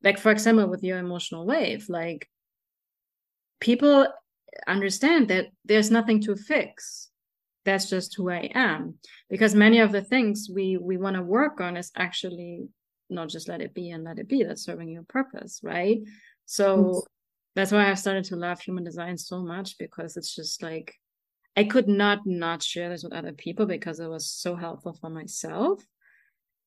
like 0.03 0.19
for 0.19 0.31
example 0.31 0.69
with 0.69 0.83
your 0.83 0.99
emotional 0.99 1.47
wave 1.47 1.89
like 1.89 2.29
people 3.61 4.07
understand 4.67 5.29
that 5.29 5.47
there's 5.65 5.91
nothing 5.91 6.21
to 6.21 6.37
fix 6.37 7.11
that's 7.67 7.91
just 7.91 8.15
who 8.15 8.31
I 8.31 8.49
am. 8.55 8.95
Because 9.29 9.55
many 9.55 9.81
of 9.81 9.93
the 9.93 10.01
things 10.01 10.49
we 10.51 10.79
we 10.79 10.97
want 10.97 11.17
to 11.17 11.23
work 11.23 11.61
on 11.61 11.77
is 11.77 11.91
actually 11.95 12.69
not 13.11 13.29
just 13.29 13.49
let 13.49 13.61
it 13.61 13.75
be 13.75 13.91
and 13.91 14.05
let 14.05 14.19
it 14.19 14.29
be. 14.29 14.43
That's 14.45 14.65
serving 14.65 14.89
your 14.89 15.03
purpose, 15.03 15.61
right? 15.63 15.99
So 16.47 17.03
that's 17.55 17.73
why 17.73 17.91
I've 17.91 17.99
started 17.99 18.25
to 18.27 18.37
love 18.37 18.61
human 18.61 18.85
design 18.85 19.19
so 19.19 19.43
much 19.43 19.77
because 19.79 20.17
it's 20.17 20.35
just 20.35 20.63
like 20.63 20.95
I 21.57 21.65
could 21.65 21.89
not 21.89 22.21
not 22.25 22.63
share 22.63 22.89
this 22.89 23.03
with 23.03 23.13
other 23.13 23.33
people 23.33 23.67
because 23.67 24.01
it 24.01 24.09
was 24.09 24.31
so 24.31 24.55
helpful 24.55 24.97
for 24.99 25.11
myself. 25.11 25.85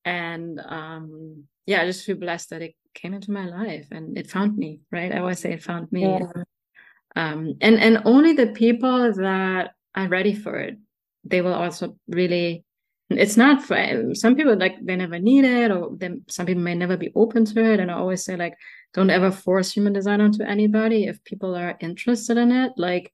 And 0.10 0.60
um 0.66 1.44
yeah, 1.66 1.82
I 1.82 1.86
just 1.86 2.06
feel 2.06 2.18
blessed 2.18 2.50
that 2.50 2.62
it 2.68 2.76
came 3.00 3.14
into 3.14 3.32
my 3.32 3.46
life 3.46 3.88
and 3.92 4.18
it 4.18 4.30
found 4.36 4.58
me, 4.58 4.72
right? 4.92 5.14
I 5.14 5.20
always 5.20 5.40
say 5.40 5.54
it 5.54 5.64
found 5.64 5.92
me. 5.92 6.02
Yeah. 6.02 6.44
Um 7.16 7.40
and 7.62 7.76
and 7.86 7.96
only 8.06 8.34
the 8.34 8.48
people 8.64 9.14
that 9.14 9.72
are 9.96 10.08
ready 10.08 10.34
for 10.34 10.56
it 10.68 10.78
they 11.24 11.42
will 11.42 11.54
also 11.54 11.96
really 12.08 12.64
it's 13.10 13.38
not 13.38 13.64
for 13.64 14.14
some 14.14 14.36
people 14.36 14.56
like 14.58 14.76
they 14.84 14.96
never 14.96 15.20
need 15.20 15.44
it 15.44 15.72
or 15.72 15.90
then 15.98 16.24
some 16.30 16.46
people 16.46 16.62
may 16.62 16.76
never 16.76 16.96
be 16.96 17.12
open 17.16 17.44
to 17.44 17.64
it 17.64 17.80
and 17.80 17.90
i 17.90 17.94
always 17.94 18.24
say 18.24 18.36
like 18.36 18.54
don't 18.94 19.10
ever 19.10 19.32
force 19.32 19.72
human 19.72 19.94
design 19.94 20.22
onto 20.22 20.44
anybody 20.44 21.06
if 21.06 21.24
people 21.24 21.56
are 21.56 21.78
interested 21.80 22.38
in 22.38 22.52
it 22.52 22.72
like 22.78 23.12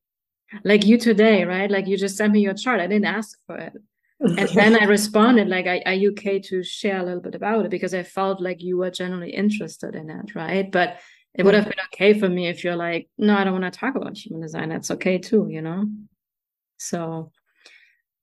like 0.64 0.86
you 0.86 0.98
today 0.98 1.46
right 1.46 1.72
like 1.72 1.88
you 1.88 1.98
just 1.98 2.18
sent 2.18 2.34
me 2.34 2.42
your 2.42 2.54
chart 2.54 2.82
i 2.82 2.88
didn't 2.88 3.06
ask 3.06 3.38
for 3.48 3.58
it 3.58 3.74
and 4.20 4.50
then 4.50 4.82
i 4.82 4.86
responded 4.86 5.48
like 5.48 5.66
are, 5.66 5.80
are 5.86 5.94
you 5.94 6.12
okay 6.12 6.40
to 6.40 6.64
share 6.64 7.00
a 7.00 7.04
little 7.04 7.22
bit 7.22 7.36
about 7.36 7.66
it 7.66 7.72
because 7.72 7.94
i 7.94 8.02
felt 8.02 8.42
like 8.42 8.62
you 8.62 8.78
were 8.78 8.90
generally 8.90 9.32
interested 9.32 9.94
in 9.96 10.10
it 10.10 10.34
right 10.36 10.72
but 10.72 11.00
it 11.34 11.44
would 11.44 11.54
have 11.54 11.66
been 11.66 11.74
okay 11.94 12.18
for 12.18 12.30
me 12.30 12.48
if 12.48 12.64
you're 12.64 12.78
like 12.78 13.10
no 13.18 13.36
i 13.36 13.44
don't 13.44 13.60
want 13.60 13.72
to 13.72 13.80
talk 13.80 13.96
about 13.96 14.18
human 14.18 14.42
design 14.42 14.70
that's 14.70 14.90
okay 14.92 15.18
too 15.18 15.48
you 15.50 15.62
know 15.62 15.86
so 16.78 17.32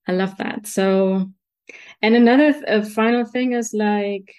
I 0.06 0.12
love 0.12 0.36
that. 0.38 0.66
So, 0.66 1.30
and 2.00 2.14
another 2.14 2.52
th- 2.52 2.86
final 2.92 3.24
thing 3.24 3.52
is 3.52 3.72
like, 3.72 4.34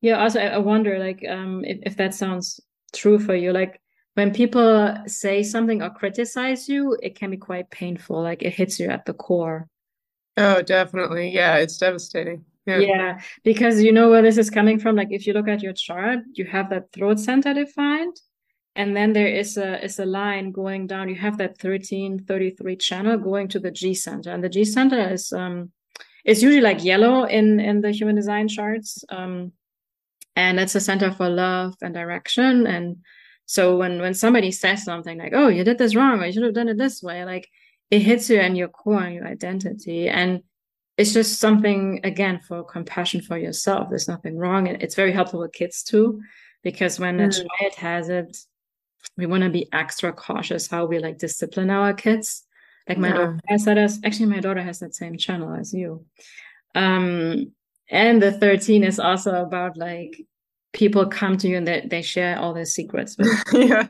yeah, 0.00 0.22
also 0.22 0.40
I, 0.40 0.46
I 0.46 0.58
wonder 0.58 0.98
like 0.98 1.24
um 1.28 1.64
if, 1.64 1.78
if 1.82 1.96
that 1.96 2.14
sounds 2.14 2.60
true 2.94 3.18
for 3.18 3.34
you. 3.34 3.52
Like 3.52 3.80
when 4.14 4.32
people 4.32 4.96
say 5.06 5.42
something 5.42 5.82
or 5.82 5.90
criticize 5.90 6.68
you, 6.68 6.96
it 7.02 7.16
can 7.16 7.30
be 7.30 7.36
quite 7.36 7.70
painful. 7.70 8.22
Like 8.22 8.42
it 8.42 8.52
hits 8.52 8.78
you 8.78 8.90
at 8.90 9.06
the 9.06 9.14
core. 9.14 9.68
Oh, 10.36 10.62
definitely. 10.62 11.30
Yeah, 11.30 11.56
it's 11.56 11.78
devastating. 11.78 12.44
Yeah. 12.66 12.78
yeah, 12.78 13.20
because 13.42 13.82
you 13.82 13.92
know 13.92 14.08
where 14.08 14.22
this 14.22 14.38
is 14.38 14.48
coming 14.48 14.78
from. 14.78 14.96
Like 14.96 15.08
if 15.10 15.26
you 15.26 15.34
look 15.34 15.48
at 15.48 15.62
your 15.62 15.74
chart, 15.74 16.20
you 16.32 16.46
have 16.46 16.70
that 16.70 16.90
throat 16.92 17.20
center 17.20 17.52
defined, 17.52 18.16
and 18.76 18.96
then 18.96 19.12
there 19.12 19.28
is 19.28 19.56
a 19.56 19.82
is 19.84 19.98
a 19.98 20.06
line 20.06 20.50
going 20.50 20.86
down 20.86 21.08
you 21.08 21.14
have 21.14 21.38
that 21.38 21.50
1333 21.62 22.76
channel 22.76 23.16
going 23.16 23.48
to 23.48 23.58
the 23.58 23.70
g 23.70 23.94
center 23.94 24.30
and 24.30 24.42
the 24.42 24.48
g 24.48 24.64
center 24.64 25.12
is 25.12 25.32
um 25.32 25.70
it's 26.24 26.42
usually 26.42 26.60
like 26.60 26.84
yellow 26.84 27.24
in 27.24 27.60
in 27.60 27.80
the 27.80 27.90
human 27.90 28.16
design 28.16 28.48
charts 28.48 29.04
um 29.10 29.52
and 30.36 30.58
it's 30.58 30.74
a 30.74 30.80
center 30.80 31.12
for 31.12 31.28
love 31.28 31.74
and 31.82 31.94
direction 31.94 32.66
and 32.66 32.96
so 33.46 33.76
when 33.76 34.00
when 34.00 34.14
somebody 34.14 34.50
says 34.50 34.82
something 34.82 35.18
like 35.18 35.32
oh 35.34 35.48
you 35.48 35.64
did 35.64 35.78
this 35.78 35.94
wrong 35.94 36.20
or 36.20 36.26
you 36.26 36.32
should 36.32 36.42
have 36.42 36.54
done 36.54 36.68
it 36.68 36.78
this 36.78 37.02
way 37.02 37.24
like 37.24 37.48
it 37.94 38.02
hits 38.02 38.28
you 38.30 38.40
in 38.40 38.56
your 38.56 38.68
core 38.68 39.02
and 39.02 39.14
your 39.14 39.26
identity 39.26 40.08
and 40.08 40.42
it's 40.96 41.12
just 41.12 41.40
something 41.40 42.00
again 42.04 42.40
for 42.46 42.62
compassion 42.62 43.20
for 43.20 43.36
yourself 43.36 43.88
there's 43.88 44.08
nothing 44.08 44.36
wrong 44.36 44.68
and 44.68 44.82
it's 44.82 44.94
very 44.94 45.12
helpful 45.12 45.40
with 45.40 45.52
kids 45.52 45.82
too 45.82 46.20
because 46.64 46.98
when 46.98 47.18
mm. 47.18 47.28
a 47.28 47.30
child 47.30 47.74
has 47.76 48.08
it, 48.08 48.36
we 49.16 49.26
want 49.26 49.44
to 49.44 49.50
be 49.50 49.68
extra 49.72 50.12
cautious 50.12 50.66
how 50.66 50.86
we 50.86 50.98
like 50.98 51.18
discipline 51.18 51.70
our 51.70 51.92
kids. 51.92 52.42
Like 52.88 52.98
my 52.98 53.08
yeah. 53.08 53.14
daughter 53.14 53.40
has 53.46 53.64
that 53.66 53.78
as 53.78 54.00
actually 54.02 54.26
my 54.26 54.40
daughter 54.40 54.62
has 54.62 54.80
that 54.80 54.94
same 54.94 55.16
channel 55.16 55.54
as 55.54 55.72
you. 55.72 56.04
Um 56.74 57.52
and 57.90 58.20
the 58.20 58.32
13 58.32 58.82
is 58.82 58.98
also 58.98 59.42
about 59.42 59.76
like 59.76 60.20
people 60.72 61.06
come 61.06 61.36
to 61.36 61.48
you 61.48 61.58
and 61.58 61.68
they, 61.68 61.86
they 61.88 62.02
share 62.02 62.38
all 62.38 62.52
their 62.52 62.64
secrets 62.64 63.16
with 63.16 63.28
yeah. 63.52 63.86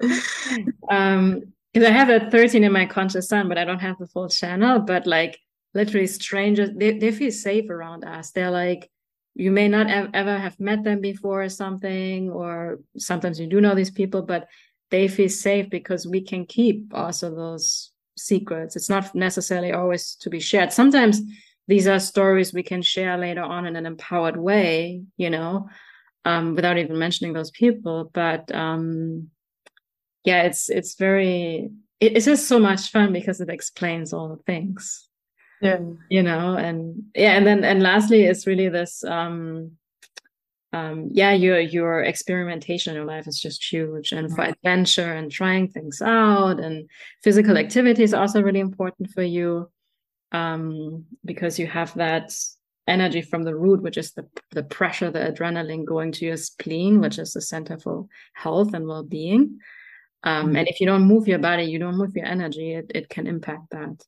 Um 0.88 1.52
because 1.72 1.88
I 1.88 1.92
have 1.92 2.08
a 2.08 2.30
13 2.30 2.64
in 2.64 2.72
my 2.72 2.86
conscious 2.86 3.28
sun, 3.28 3.48
but 3.48 3.58
I 3.58 3.64
don't 3.64 3.80
have 3.80 3.98
the 3.98 4.06
full 4.06 4.28
channel. 4.28 4.80
But 4.80 5.06
like 5.06 5.38
literally 5.74 6.06
strangers, 6.06 6.70
they, 6.74 6.98
they 6.98 7.12
feel 7.12 7.30
safe 7.30 7.68
around 7.70 8.04
us. 8.04 8.30
They're 8.30 8.50
like, 8.50 8.90
you 9.34 9.52
may 9.52 9.68
not 9.68 9.88
have, 9.88 10.10
ever 10.14 10.36
have 10.36 10.58
met 10.58 10.82
them 10.82 11.00
before 11.00 11.42
or 11.42 11.48
something, 11.48 12.30
or 12.30 12.80
sometimes 12.96 13.38
you 13.38 13.46
do 13.46 13.60
know 13.60 13.74
these 13.74 13.90
people, 13.90 14.22
but 14.22 14.48
they 14.90 15.06
feel 15.06 15.28
safe 15.28 15.70
because 15.70 16.06
we 16.06 16.22
can 16.22 16.46
keep 16.46 16.92
also 16.94 17.34
those 17.34 17.92
secrets. 18.16 18.74
It's 18.74 18.88
not 18.88 19.14
necessarily 19.14 19.72
always 19.72 20.16
to 20.16 20.30
be 20.30 20.40
shared. 20.40 20.72
Sometimes 20.72 21.20
these 21.68 21.86
are 21.86 22.00
stories 22.00 22.52
we 22.52 22.62
can 22.62 22.82
share 22.82 23.16
later 23.18 23.42
on 23.42 23.66
in 23.66 23.76
an 23.76 23.86
empowered 23.86 24.36
way, 24.36 25.02
you 25.16 25.30
know, 25.30 25.68
um, 26.24 26.54
without 26.54 26.78
even 26.78 26.98
mentioning 26.98 27.32
those 27.32 27.50
people. 27.50 28.10
But 28.12 28.52
um, 28.54 29.28
yeah, 30.28 30.42
it's 30.42 30.68
it's 30.68 30.94
very 30.94 31.70
it, 32.00 32.16
it's 32.16 32.26
just 32.26 32.48
so 32.48 32.58
much 32.58 32.90
fun 32.90 33.12
because 33.14 33.40
it 33.40 33.48
explains 33.48 34.12
all 34.12 34.28
the 34.28 34.42
things. 34.50 35.08
Yeah, 35.62 35.80
you 36.10 36.22
know, 36.22 36.54
and 36.54 37.04
yeah, 37.14 37.32
and 37.36 37.46
then 37.46 37.64
and 37.64 37.82
lastly, 37.82 38.24
it's 38.24 38.46
really 38.46 38.68
this 38.68 39.02
um 39.04 39.72
um 40.74 41.08
yeah 41.12 41.32
your 41.32 41.58
your 41.58 42.02
experimentation 42.02 42.90
in 42.90 42.96
your 42.96 43.06
life 43.06 43.26
is 43.26 43.40
just 43.40 43.72
huge. 43.72 44.12
And 44.12 44.30
for 44.34 44.42
adventure 44.42 45.12
and 45.14 45.32
trying 45.32 45.68
things 45.68 46.02
out 46.02 46.60
and 46.60 46.90
physical 47.24 47.56
activity 47.56 48.02
is 48.02 48.12
also 48.12 48.42
really 48.42 48.60
important 48.60 49.10
for 49.14 49.22
you 49.22 49.70
um 50.32 51.06
because 51.24 51.58
you 51.58 51.66
have 51.66 51.94
that 51.94 52.28
energy 52.86 53.22
from 53.22 53.44
the 53.44 53.56
root 53.64 53.80
which 53.80 53.96
is 53.96 54.12
the 54.12 54.24
the 54.50 54.62
pressure 54.62 55.10
the 55.10 55.26
adrenaline 55.30 55.86
going 55.86 56.12
to 56.12 56.26
your 56.26 56.36
spleen 56.36 57.00
which 57.00 57.18
is 57.18 57.32
the 57.32 57.40
center 57.40 57.78
for 57.78 58.06
health 58.34 58.74
and 58.74 58.86
well-being 58.86 59.58
um, 60.24 60.46
mm-hmm. 60.46 60.56
and 60.56 60.68
if 60.68 60.80
you 60.80 60.86
don't 60.86 61.02
move 61.02 61.28
your 61.28 61.38
body 61.38 61.64
you 61.64 61.78
don't 61.78 61.96
move 61.96 62.14
your 62.14 62.26
energy 62.26 62.74
it, 62.74 62.90
it 62.94 63.08
can 63.08 63.26
impact 63.26 63.70
that 63.70 64.04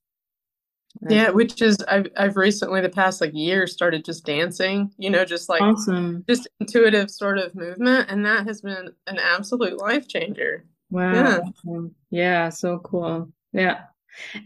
yeah, 1.08 1.30
which 1.30 1.62
is 1.62 1.78
I've 1.88 2.08
I've 2.16 2.36
recently 2.36 2.80
the 2.80 2.88
past 2.88 3.20
like 3.20 3.30
year 3.32 3.66
started 3.66 4.04
just 4.04 4.26
dancing, 4.26 4.90
you 4.98 5.08
know, 5.08 5.24
just 5.24 5.48
like 5.48 5.62
awesome. 5.62 6.24
just 6.28 6.48
intuitive 6.58 7.10
sort 7.10 7.38
of 7.38 7.54
movement, 7.54 8.10
and 8.10 8.26
that 8.26 8.46
has 8.46 8.60
been 8.60 8.90
an 9.06 9.18
absolute 9.18 9.78
life 9.78 10.08
changer. 10.08 10.64
Wow. 10.90 11.42
Yeah. 11.64 11.80
yeah, 12.10 12.48
so 12.48 12.78
cool. 12.80 13.30
Yeah. 13.52 13.82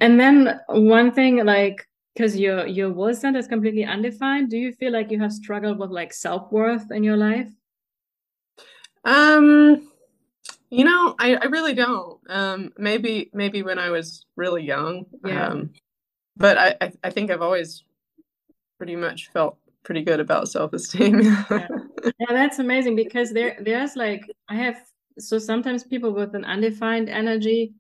And 0.01 0.21
then 0.21 0.61
one 0.69 1.13
thing 1.13 1.45
like 1.45 1.89
because 2.15 2.37
your 2.37 2.67
your 2.67 2.93
will 2.93 3.15
center 3.15 3.39
is 3.39 3.49
completely 3.49 3.85
undefined, 3.85 4.51
do 4.51 4.59
you 4.59 4.73
feel 4.73 4.93
like 4.93 5.11
you 5.11 5.21
have 5.21 5.33
struggled 5.33 5.79
with 5.79 5.91
like 5.91 6.13
self-worth 6.13 6.91
in 6.91 7.03
your 7.03 7.17
life? 7.17 7.51
Um 9.05 9.91
you 10.79 10.85
know, 10.85 11.15
I, 11.19 11.37
I 11.37 11.45
really 11.47 11.75
don't. 11.75 12.21
Um 12.29 12.73
maybe 12.77 13.31
maybe 13.33 13.63
when 13.63 13.79
I 13.79 13.91
was 13.91 14.27
really 14.37 14.65
young. 14.65 15.07
Yeah. 15.25 15.49
Um 15.49 15.71
but 16.37 16.59
I, 16.59 16.93
I 17.05 17.11
think 17.11 17.31
I've 17.31 17.43
always 17.43 17.85
pretty 18.77 18.97
much 18.97 19.31
felt 19.33 19.57
pretty 19.85 20.03
good 20.03 20.19
about 20.19 20.49
self-esteem. 20.49 21.21
yeah. 21.23 21.69
yeah, 22.05 22.31
that's 22.31 22.59
amazing 22.59 22.97
because 22.97 23.33
there 23.33 23.57
there's 23.61 23.97
like 23.97 24.23
I 24.49 24.57
have 24.57 24.77
so 25.19 25.39
sometimes 25.39 25.85
people 25.85 26.13
with 26.13 26.35
an 26.35 26.45
undefined 26.45 27.09
energy 27.09 27.75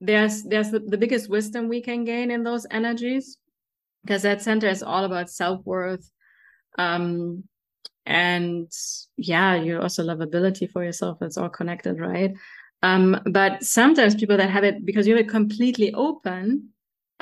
there's 0.00 0.42
there's 0.42 0.70
the, 0.70 0.80
the 0.80 0.98
biggest 0.98 1.30
wisdom 1.30 1.68
we 1.68 1.80
can 1.80 2.04
gain 2.04 2.30
in 2.30 2.42
those 2.42 2.66
energies 2.70 3.38
because 4.04 4.22
that 4.22 4.42
center 4.42 4.68
is 4.68 4.82
all 4.82 5.04
about 5.04 5.30
self-worth 5.30 6.10
um 6.78 7.44
and 8.06 8.70
yeah 9.16 9.54
you 9.54 9.80
also 9.80 10.02
lovability 10.02 10.70
for 10.70 10.84
yourself. 10.84 11.18
It's 11.22 11.36
all 11.38 11.48
connected 11.48 11.98
right? 12.00 12.34
Um 12.82 13.20
but 13.26 13.62
sometimes 13.62 14.14
people 14.14 14.36
that 14.36 14.50
have 14.50 14.64
it 14.64 14.84
because 14.84 15.06
you 15.06 15.16
have 15.16 15.24
it 15.24 15.28
completely 15.30 15.92
open 15.94 16.72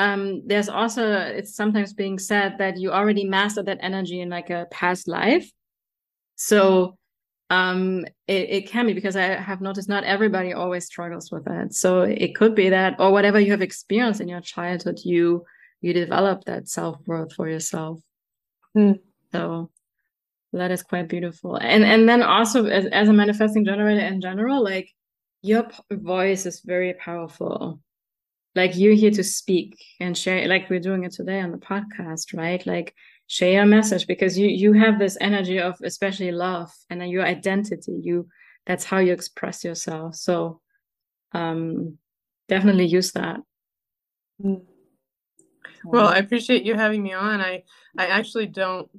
um, 0.00 0.40
there's 0.46 0.70
also 0.70 1.12
it's 1.12 1.54
sometimes 1.54 1.92
being 1.92 2.18
said 2.18 2.56
that 2.56 2.78
you 2.78 2.90
already 2.90 3.24
mastered 3.24 3.66
that 3.66 3.80
energy 3.82 4.22
in 4.22 4.30
like 4.30 4.48
a 4.48 4.66
past 4.70 5.06
life. 5.06 5.52
So 6.36 6.96
um, 7.50 8.06
it, 8.26 8.48
it 8.48 8.68
can 8.68 8.86
be 8.86 8.94
because 8.94 9.14
i 9.14 9.24
have 9.24 9.60
noticed 9.60 9.90
not 9.90 10.04
everybody 10.04 10.54
always 10.54 10.86
struggles 10.86 11.30
with 11.30 11.44
that. 11.44 11.74
So 11.74 12.00
it 12.00 12.34
could 12.34 12.54
be 12.54 12.70
that 12.70 12.98
or 12.98 13.12
whatever 13.12 13.38
you 13.38 13.50
have 13.50 13.60
experienced 13.60 14.22
in 14.22 14.28
your 14.28 14.40
childhood 14.40 15.00
you 15.04 15.44
you 15.82 15.92
develop 15.92 16.44
that 16.44 16.68
self-worth 16.68 17.34
for 17.34 17.46
yourself. 17.46 18.00
Mm. 18.74 19.00
so 19.32 19.70
that 20.52 20.70
is 20.70 20.82
quite 20.82 21.08
beautiful. 21.08 21.56
And 21.56 21.84
and 21.84 22.08
then 22.08 22.22
also 22.22 22.66
as, 22.66 22.86
as 22.86 23.08
a 23.08 23.12
manifesting 23.12 23.64
generator 23.64 24.04
in 24.04 24.20
general 24.20 24.62
like 24.62 24.90
your 25.42 25.68
voice 25.90 26.46
is 26.46 26.60
very 26.60 26.94
powerful. 26.94 27.80
Like 28.54 28.76
you're 28.76 28.94
here 28.94 29.12
to 29.12 29.24
speak 29.24 29.78
and 30.00 30.16
share 30.18 30.46
like 30.48 30.68
we're 30.68 30.80
doing 30.80 31.04
it 31.04 31.12
today 31.12 31.40
on 31.40 31.52
the 31.52 31.58
podcast 31.58 32.36
right? 32.36 32.64
Like 32.66 32.94
share 33.28 33.52
your 33.52 33.66
message 33.66 34.06
because 34.06 34.36
you 34.36 34.48
you 34.48 34.72
have 34.72 34.98
this 34.98 35.16
energy 35.20 35.60
of 35.60 35.78
especially 35.82 36.32
love 36.32 36.70
and 36.90 37.08
your 37.08 37.24
identity 37.24 38.00
you 38.02 38.28
that's 38.66 38.84
how 38.84 38.98
you 38.98 39.12
express 39.12 39.64
yourself. 39.64 40.16
So 40.16 40.60
um 41.32 41.98
definitely 42.48 42.86
use 42.86 43.12
that. 43.12 43.40
Mm. 44.42 44.62
well 45.84 46.08
i 46.08 46.16
appreciate 46.16 46.64
you 46.64 46.74
having 46.74 47.02
me 47.02 47.12
on. 47.12 47.40
I 47.40 47.62
i 47.96 48.06
actually 48.06 48.46
don't 48.46 48.90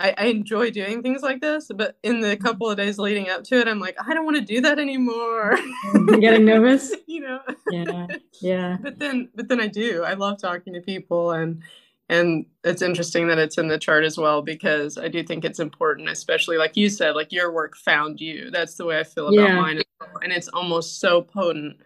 I, 0.00 0.14
I 0.16 0.24
enjoy 0.26 0.70
doing 0.70 1.02
things 1.02 1.22
like 1.22 1.40
this, 1.40 1.70
but 1.74 1.98
in 2.02 2.20
the 2.20 2.28
mm-hmm. 2.28 2.42
couple 2.42 2.70
of 2.70 2.76
days 2.76 2.98
leading 2.98 3.28
up 3.28 3.42
to 3.44 3.58
it, 3.58 3.66
I'm 3.66 3.80
like, 3.80 3.96
I 4.04 4.14
don't 4.14 4.24
want 4.24 4.36
to 4.36 4.44
do 4.44 4.60
that 4.60 4.78
anymore. 4.78 5.58
Mm-hmm. 5.58 6.08
You're 6.08 6.20
getting 6.20 6.44
nervous, 6.44 6.94
you 7.06 7.20
know? 7.20 7.40
Yeah, 7.70 8.06
yeah. 8.40 8.76
But 8.80 8.98
then, 8.98 9.28
but 9.34 9.48
then 9.48 9.60
I 9.60 9.66
do. 9.66 10.04
I 10.04 10.14
love 10.14 10.40
talking 10.40 10.72
to 10.74 10.80
people, 10.80 11.32
and 11.32 11.62
and 12.08 12.46
it's 12.64 12.80
interesting 12.80 13.26
that 13.28 13.38
it's 13.38 13.58
in 13.58 13.68
the 13.68 13.78
chart 13.78 14.04
as 14.04 14.16
well 14.16 14.40
because 14.40 14.96
I 14.96 15.08
do 15.08 15.22
think 15.22 15.44
it's 15.44 15.58
important, 15.58 16.08
especially 16.08 16.56
like 16.56 16.76
you 16.76 16.88
said, 16.88 17.14
like 17.14 17.32
your 17.32 17.52
work 17.52 17.76
found 17.76 18.20
you. 18.20 18.50
That's 18.50 18.76
the 18.76 18.86
way 18.86 18.98
I 18.98 19.04
feel 19.04 19.28
about 19.28 19.48
yeah. 19.48 19.56
mine, 19.56 19.82
and 20.22 20.32
it's 20.32 20.48
almost 20.48 21.00
so 21.00 21.22
potent. 21.22 21.76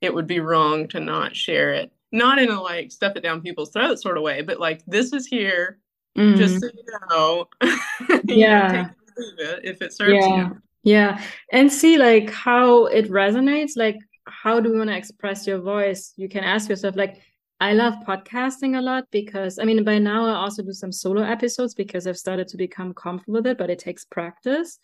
It 0.00 0.14
would 0.14 0.26
be 0.26 0.40
wrong 0.40 0.88
to 0.88 1.00
not 1.00 1.34
share 1.34 1.72
it, 1.72 1.90
not 2.12 2.38
in 2.38 2.50
a 2.50 2.60
like 2.60 2.92
stuff 2.92 3.16
it 3.16 3.22
down 3.22 3.40
people's 3.40 3.70
throats 3.70 4.02
sort 4.02 4.18
of 4.18 4.22
way, 4.22 4.42
but 4.42 4.60
like 4.60 4.84
this 4.86 5.12
is 5.12 5.26
here 5.26 5.78
mm. 6.16 6.36
just 6.36 6.60
so 6.60 6.66
you 6.66 6.98
know. 7.10 7.48
yeah. 8.24 8.90
it 9.16 9.60
if 9.64 9.82
it 9.82 9.92
serves 9.92 10.12
yeah. 10.12 10.48
you. 10.48 10.62
Yeah. 10.84 11.24
And 11.52 11.72
see 11.72 11.96
like 11.96 12.30
how 12.30 12.86
it 12.86 13.10
resonates. 13.10 13.72
Like, 13.76 13.98
how 14.26 14.60
do 14.60 14.70
you 14.70 14.78
want 14.78 14.90
to 14.90 14.96
express 14.96 15.46
your 15.46 15.58
voice? 15.58 16.12
You 16.16 16.28
can 16.28 16.44
ask 16.44 16.68
yourself, 16.68 16.96
like, 16.96 17.20
I 17.60 17.74
love 17.74 17.94
podcasting 18.04 18.76
a 18.76 18.80
lot 18.80 19.04
because 19.12 19.60
I 19.60 19.64
mean 19.64 19.84
by 19.84 19.98
now 19.98 20.26
I 20.26 20.34
also 20.34 20.64
do 20.64 20.72
some 20.72 20.90
solo 20.90 21.22
episodes 21.22 21.74
because 21.74 22.08
I've 22.08 22.18
started 22.18 22.48
to 22.48 22.56
become 22.56 22.92
comfortable 22.92 23.34
with 23.34 23.46
it, 23.46 23.58
but 23.58 23.70
it 23.70 23.78
takes 23.78 24.04
practice. 24.04 24.80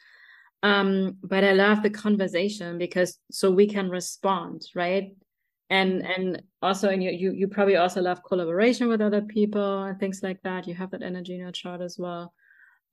Um, 0.63 1.17
but 1.23 1.43
I 1.43 1.53
love 1.53 1.83
the 1.83 1.91
conversation 1.91 2.79
because 2.79 3.19
so 3.33 3.51
we 3.51 3.67
can 3.67 3.91
respond, 3.91 4.63
right? 4.77 5.13
And 5.71 6.03
and 6.03 6.43
also 6.63 6.89
and 6.89 7.03
you, 7.03 7.11
you 7.11 7.33
you 7.33 7.49
probably 7.49 7.77
also 7.77 8.01
love 8.01 8.23
collaboration 8.25 8.89
with 8.89 9.01
other 9.01 9.23
people 9.23 9.85
and 9.85 9.99
things 10.01 10.21
like 10.23 10.41
that. 10.43 10.67
You 10.67 10.75
have 10.75 10.91
that 10.93 11.03
energy 11.03 11.35
in 11.35 11.41
your 11.41 11.53
chart 11.53 11.81
as 11.81 11.99
well. 11.99 12.33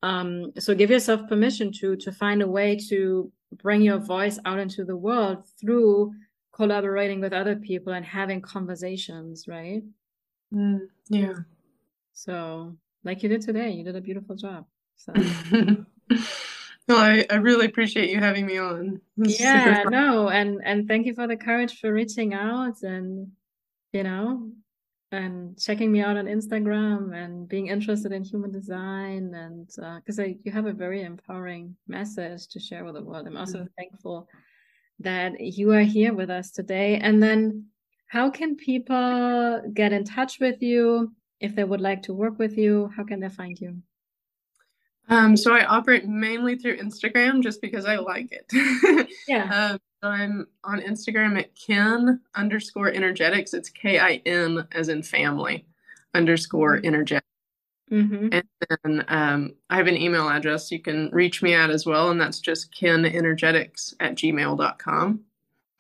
Um 0.04 0.52
so 0.60 0.76
give 0.76 0.90
yourself 0.90 1.28
permission 1.30 1.72
to 1.80 1.96
to 1.98 2.12
find 2.12 2.42
a 2.42 2.48
way 2.48 2.78
to 2.90 3.32
bring 3.54 3.82
your 3.82 4.00
voice 4.00 4.40
out 4.46 4.60
into 4.60 4.84
the 4.84 4.98
world 4.98 5.44
through 5.60 6.14
collaborating 6.54 7.22
with 7.22 7.34
other 7.34 7.56
people 7.56 7.94
and 7.94 8.06
having 8.06 8.42
conversations 8.42 9.48
right? 9.48 9.82
Mm, 10.54 10.88
yeah. 11.10 11.34
So 12.14 12.76
like 13.04 13.24
you 13.24 13.30
did 13.30 13.42
today 13.42 13.72
you 13.72 13.84
did 13.84 13.96
a 13.96 14.02
beautiful 14.02 14.36
job 14.36 14.66
so 14.98 15.14
No, 16.88 16.98
I, 16.98 17.26
I 17.32 17.36
really 17.38 17.66
appreciate 17.66 18.12
you 18.12 18.20
having 18.20 18.46
me 18.46 18.60
on. 18.60 19.02
yeah, 19.18 19.84
no, 19.88 20.30
and 20.30 20.62
and 20.64 20.88
thank 20.88 21.08
you 21.08 21.16
for 21.16 21.26
the 21.26 21.36
courage 21.36 21.80
for 21.80 21.92
reaching 21.92 22.36
out 22.36 22.84
and 22.84 23.32
you 23.92 24.04
know 24.04 24.52
and 25.12 25.58
checking 25.60 25.92
me 25.92 26.02
out 26.02 26.18
on 26.18 26.26
Instagram 26.26 27.14
and 27.16 27.48
being 27.48 27.68
interested 27.68 28.12
in 28.12 28.24
human 28.24 28.52
design 28.52 29.34
and 29.34 29.68
because 29.98 30.20
uh, 30.20 30.28
you 30.44 30.52
have 30.52 30.66
a 30.66 30.74
very 30.74 31.04
empowering 31.04 31.76
message 31.88 32.48
to 32.50 32.60
share 32.60 32.84
with 32.84 32.96
the 32.96 33.04
world. 33.04 33.26
I'm 33.26 33.38
also 33.38 33.60
mm-hmm. 33.60 33.74
thankful 33.78 34.28
that 35.00 35.40
you 35.40 35.72
are 35.72 35.82
here 35.82 36.14
with 36.14 36.30
us 36.30 36.52
today. 36.52 36.98
And 36.98 37.22
then, 37.22 37.66
how 38.08 38.30
can 38.30 38.56
people 38.56 39.62
get 39.74 39.92
in 39.92 40.04
touch 40.04 40.40
with 40.40 40.62
you 40.62 41.12
if 41.40 41.56
they 41.56 41.64
would 41.64 41.82
like 41.82 42.04
to 42.04 42.14
work 42.14 42.40
with 42.40 42.58
you? 42.58 42.92
How 42.96 43.04
can 43.04 43.20
they 43.20 43.30
find 43.30 43.60
you? 43.60 43.78
Um, 45.08 45.38
so 45.38 45.54
I 45.54 45.66
operate 45.66 46.08
mainly 46.08 46.56
through 46.56 46.78
Instagram 46.78 47.44
just 47.44 47.62
because 47.62 47.86
I 47.86 47.98
like 47.98 48.32
it. 48.32 49.10
yeah. 49.28 49.72
Um, 49.72 49.80
so 50.02 50.10
I'm 50.10 50.48
on 50.64 50.82
Instagram 50.82 51.38
at 51.38 51.56
Kin 51.56 52.20
underscore 52.34 52.90
energetics. 52.90 53.54
It's 53.54 53.70
K 53.70 54.00
I 54.00 54.22
N 54.26 54.68
as 54.72 54.90
in 54.90 55.04
family 55.04 55.66
underscore 56.14 56.78
mm-hmm. 56.78 56.86
energetics. 56.86 57.28
Mm-hmm. 57.92 58.30
And 58.32 58.44
then 58.70 59.06
um, 59.10 59.54
I 59.70 59.78
have 59.78 59.88
an 59.88 59.98
email 59.98 60.28
address 60.28 60.72
you 60.72 60.82
can 60.82 61.10
reach 61.12 61.44
me 61.44 61.54
at 61.54 61.70
as 61.70 61.86
well, 61.86 62.10
and 62.10 62.20
that's 62.20 62.40
just 62.40 62.74
kinenergetics 62.74 63.94
at 64.00 64.16
gmail.com. 64.16 65.20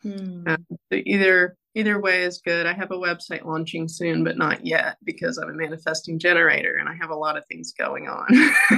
Mm. 0.06 0.48
Um, 0.48 0.66
so 0.70 1.02
either 1.04 1.58
either 1.76 2.00
way 2.00 2.24
is 2.24 2.40
good. 2.40 2.66
I 2.66 2.74
have 2.74 2.92
a 2.92 2.98
website 2.98 3.46
launching 3.46 3.88
soon, 3.88 4.24
but 4.24 4.38
not 4.38 4.66
yet 4.66 4.98
because 5.04 5.38
I'm 5.38 5.50
a 5.50 5.54
manifesting 5.54 6.18
generator 6.18 6.78
and 6.78 6.90
I 6.90 6.96
have 6.96 7.10
a 7.10 7.16
lot 7.16 7.38
of 7.38 7.46
things 7.46 7.74
going 7.78 8.08
on. 8.08 8.26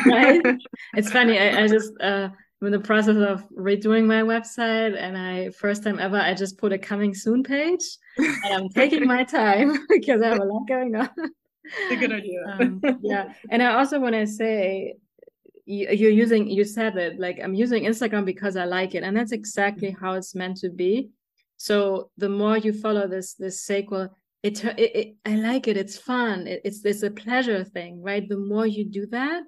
right? 0.06 0.42
It's 0.96 1.12
funny. 1.12 1.38
I, 1.38 1.64
I 1.64 1.68
just 1.68 1.92
uh, 2.02 2.30
I'm 2.62 2.68
in 2.68 2.72
the 2.72 2.80
process 2.80 3.18
of 3.18 3.48
redoing 3.50 4.06
my 4.06 4.22
website, 4.24 4.98
and 4.98 5.16
I 5.18 5.52
first 5.52 5.84
time 5.84 6.00
ever 6.00 6.18
I 6.18 6.34
just 6.34 6.58
put 6.58 6.74
a 6.74 6.78
coming 6.78 7.14
soon 7.14 7.44
page, 7.44 7.84
and 8.18 8.54
I'm 8.54 8.70
taking 8.70 9.06
my 9.06 9.24
time 9.24 9.86
because 9.90 10.22
I 10.22 10.30
have 10.30 10.40
a 10.40 10.46
lot 10.46 10.68
going 10.68 10.96
on. 10.96 11.10
It's 11.18 11.92
a 11.92 11.96
good 11.96 12.14
idea. 12.14 12.40
um, 12.48 12.82
yeah, 13.02 13.34
and 13.52 13.62
I 13.62 13.76
also 13.76 14.00
want 14.00 14.16
to 14.16 14.26
say 14.26 14.96
you're 15.68 16.10
using 16.12 16.50
you 16.50 16.64
said 16.64 16.96
it 16.96 17.20
like 17.20 17.42
i'm 17.44 17.54
using 17.54 17.84
instagram 17.84 18.24
because 18.24 18.56
i 18.56 18.64
like 18.64 18.96
it 18.96 19.04
and 19.04 19.18
that's 19.18 19.34
exactly 19.34 19.94
how 20.00 20.14
it's 20.14 20.34
meant 20.34 20.56
to 20.56 20.70
be 20.70 21.10
so 21.58 22.12
the 22.18 22.30
more 22.30 22.58
you 22.58 22.72
follow 22.72 23.08
this 23.08 23.34
this 23.34 23.62
sequel, 23.62 24.10
it, 24.44 24.64
it, 24.64 24.96
it 24.96 25.16
I 25.26 25.36
like 25.36 25.68
it. 25.68 25.76
It's 25.76 25.98
fun. 25.98 26.48
It, 26.48 26.62
it's 26.64 26.86
it's 26.86 27.04
a 27.04 27.12
pleasure 27.12 27.64
thing, 27.64 28.02
right? 28.02 28.28
The 28.28 28.38
more 28.38 28.68
you 28.68 28.86
do 28.86 29.08
that, 29.08 29.44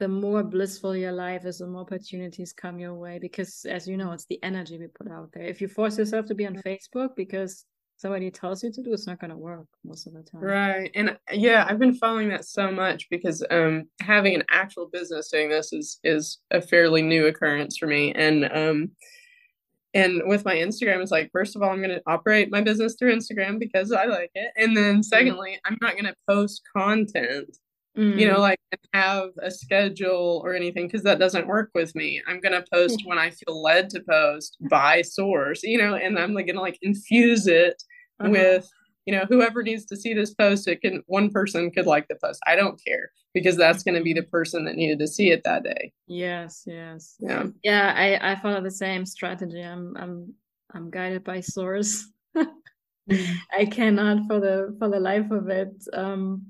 the 0.00 0.08
more 0.08 0.42
blissful 0.42 0.96
your 0.96 1.12
life 1.12 1.44
is, 1.44 1.58
the 1.58 1.66
more 1.66 1.82
opportunities 1.82 2.52
come 2.52 2.78
your 2.80 2.94
way. 2.94 3.18
Because 3.20 3.64
as 3.68 3.86
you 3.86 3.96
know, 3.96 4.12
it's 4.12 4.26
the 4.26 4.42
energy 4.42 4.78
we 4.78 4.86
put 4.88 5.10
out 5.10 5.30
there. 5.32 5.44
If 5.44 5.60
you 5.60 5.68
force 5.68 5.98
yourself 5.98 6.26
to 6.26 6.34
be 6.34 6.46
on 6.46 6.56
Facebook 6.56 7.10
because 7.16 7.66
somebody 7.98 8.30
tells 8.30 8.64
you 8.64 8.72
to 8.72 8.82
do, 8.82 8.92
it's 8.92 9.06
not 9.06 9.20
going 9.20 9.30
to 9.30 9.36
work 9.36 9.66
most 9.84 10.06
of 10.06 10.14
the 10.14 10.22
time. 10.22 10.40
Right. 10.40 10.90
And 10.94 11.16
yeah, 11.30 11.66
I've 11.68 11.78
been 11.78 11.94
following 11.94 12.30
that 12.30 12.46
so 12.46 12.72
much 12.72 13.08
because 13.10 13.44
um, 13.50 13.84
having 14.00 14.34
an 14.34 14.42
actual 14.50 14.88
business 14.90 15.30
doing 15.30 15.50
this 15.50 15.72
is 15.72 16.00
is 16.02 16.38
a 16.50 16.62
fairly 16.62 17.02
new 17.02 17.26
occurrence 17.26 17.76
for 17.76 17.86
me. 17.86 18.12
And 18.14 18.50
um, 18.52 18.90
and 19.94 20.22
with 20.26 20.44
my 20.44 20.54
instagram 20.54 21.00
it's 21.00 21.10
like 21.10 21.30
first 21.32 21.56
of 21.56 21.62
all 21.62 21.70
i'm 21.70 21.82
going 21.82 21.90
to 21.90 22.02
operate 22.06 22.50
my 22.50 22.60
business 22.60 22.96
through 22.98 23.14
instagram 23.14 23.58
because 23.58 23.92
i 23.92 24.04
like 24.04 24.30
it 24.34 24.52
and 24.56 24.76
then 24.76 24.98
mm. 24.98 25.04
secondly 25.04 25.58
i'm 25.64 25.76
not 25.80 25.92
going 25.92 26.04
to 26.04 26.14
post 26.28 26.62
content 26.74 27.56
mm. 27.96 28.18
you 28.18 28.26
know 28.26 28.36
mm. 28.36 28.40
like 28.40 28.58
have 28.94 29.30
a 29.42 29.50
schedule 29.50 30.40
or 30.44 30.54
anything 30.54 30.86
because 30.86 31.02
that 31.02 31.18
doesn't 31.18 31.46
work 31.46 31.70
with 31.74 31.94
me 31.94 32.22
i'm 32.26 32.40
going 32.40 32.52
to 32.52 32.64
post 32.72 33.00
mm. 33.00 33.08
when 33.08 33.18
i 33.18 33.30
feel 33.30 33.62
led 33.62 33.90
to 33.90 34.00
post 34.08 34.56
by 34.70 35.02
source 35.02 35.62
you 35.62 35.78
know 35.78 35.94
and 35.94 36.18
i'm 36.18 36.34
like 36.34 36.46
going 36.46 36.56
to 36.56 36.62
like 36.62 36.78
infuse 36.82 37.46
it 37.46 37.82
uh-huh. 38.20 38.30
with 38.30 38.68
you 39.06 39.12
know 39.12 39.24
whoever 39.28 39.62
needs 39.62 39.84
to 39.86 39.96
see 39.96 40.14
this 40.14 40.34
post 40.34 40.68
it 40.68 40.80
can 40.80 41.02
one 41.06 41.30
person 41.30 41.70
could 41.70 41.86
like 41.86 42.08
the 42.08 42.16
post. 42.22 42.40
I 42.46 42.56
don't 42.56 42.82
care 42.84 43.10
because 43.34 43.56
that's 43.56 43.82
going 43.82 43.94
to 43.94 44.02
be 44.02 44.12
the 44.12 44.22
person 44.22 44.64
that 44.64 44.76
needed 44.76 44.98
to 45.00 45.06
see 45.06 45.30
it 45.30 45.42
that 45.44 45.64
day. 45.64 45.92
Yes 46.06 46.64
yes. 46.66 47.16
Yeah. 47.18 47.46
Yeah 47.62 47.92
i 47.96 48.32
i 48.32 48.36
follow 48.36 48.62
the 48.62 48.70
same 48.70 49.04
strategy. 49.06 49.62
I'm 49.62 49.96
i'm 49.96 50.34
i'm 50.74 50.90
guided 50.90 51.24
by 51.24 51.40
source. 51.40 52.06
I 53.52 53.64
cannot 53.66 54.26
for 54.28 54.40
the 54.40 54.76
for 54.78 54.88
the 54.88 55.00
life 55.00 55.30
of 55.30 55.48
it 55.48 55.72
um 55.92 56.42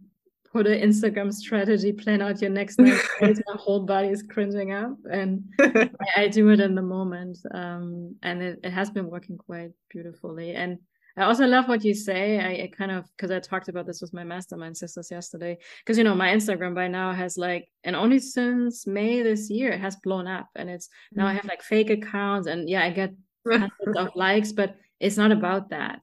put 0.53 0.66
an 0.66 0.78
instagram 0.86 1.32
strategy 1.32 1.92
plan 1.94 2.20
out 2.20 2.42
your 2.42 2.50
next 2.50 2.78
night 2.78 3.00
my 3.22 3.32
whole 3.57 3.80
body 3.80 4.09
is 4.09 4.22
cringing 4.22 4.70
up 4.70 4.94
and 5.11 5.42
I, 5.59 5.90
I, 6.14 6.28
do 6.28 6.50
it 6.50 6.61
in 6.61 6.74
the 6.74 6.82
moment 6.82 7.38
um 7.55 8.14
and 8.22 8.42
it, 8.42 8.61
it 8.62 8.70
has 8.70 8.90
been 8.90 9.09
working 9.09 9.38
quite 9.38 9.70
beautifully. 9.92 10.55
And 10.55 10.78
I 11.16 11.24
also 11.24 11.46
love 11.46 11.68
what 11.68 11.84
you 11.84 11.94
say. 11.94 12.38
I, 12.38 12.64
I 12.64 12.70
kind 12.76 12.90
of 12.90 13.04
because 13.16 13.30
I 13.30 13.38
talked 13.38 13.68
about 13.68 13.86
this 13.86 14.00
with 14.00 14.14
my 14.14 14.24
mastermind 14.24 14.76
sisters 14.76 15.10
yesterday. 15.10 15.58
Because 15.80 15.98
you 15.98 16.04
know 16.04 16.14
my 16.14 16.28
Instagram 16.28 16.74
by 16.74 16.88
now 16.88 17.12
has 17.12 17.36
like, 17.36 17.68
and 17.84 17.94
only 17.94 18.18
since 18.18 18.86
May 18.86 19.22
this 19.22 19.50
year 19.50 19.72
it 19.72 19.80
has 19.80 19.96
blown 19.96 20.26
up, 20.26 20.48
and 20.56 20.70
it's 20.70 20.86
mm-hmm. 20.86 21.20
now 21.20 21.26
I 21.26 21.32
have 21.32 21.40
mm-hmm. 21.40 21.48
like 21.48 21.62
fake 21.62 21.90
accounts, 21.90 22.46
and 22.46 22.68
yeah, 22.68 22.82
I 22.82 22.90
get 22.90 23.12
hundreds 23.48 23.96
of 23.96 24.08
likes, 24.14 24.52
but 24.52 24.76
it's 25.00 25.16
not 25.16 25.32
about 25.32 25.70
that. 25.70 26.00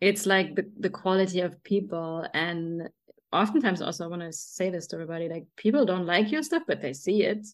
It's 0.00 0.26
like 0.26 0.54
the 0.54 0.70
the 0.78 0.90
quality 0.90 1.40
of 1.40 1.62
people, 1.64 2.24
and 2.32 2.88
oftentimes 3.32 3.82
also 3.82 4.04
I 4.04 4.08
want 4.08 4.22
to 4.22 4.32
say 4.32 4.70
this 4.70 4.86
to 4.88 4.96
everybody: 4.96 5.28
like 5.28 5.46
people 5.56 5.84
don't 5.84 6.06
like 6.06 6.30
your 6.30 6.44
stuff, 6.44 6.62
but 6.66 6.80
they 6.80 6.92
see 6.92 7.24
it. 7.24 7.46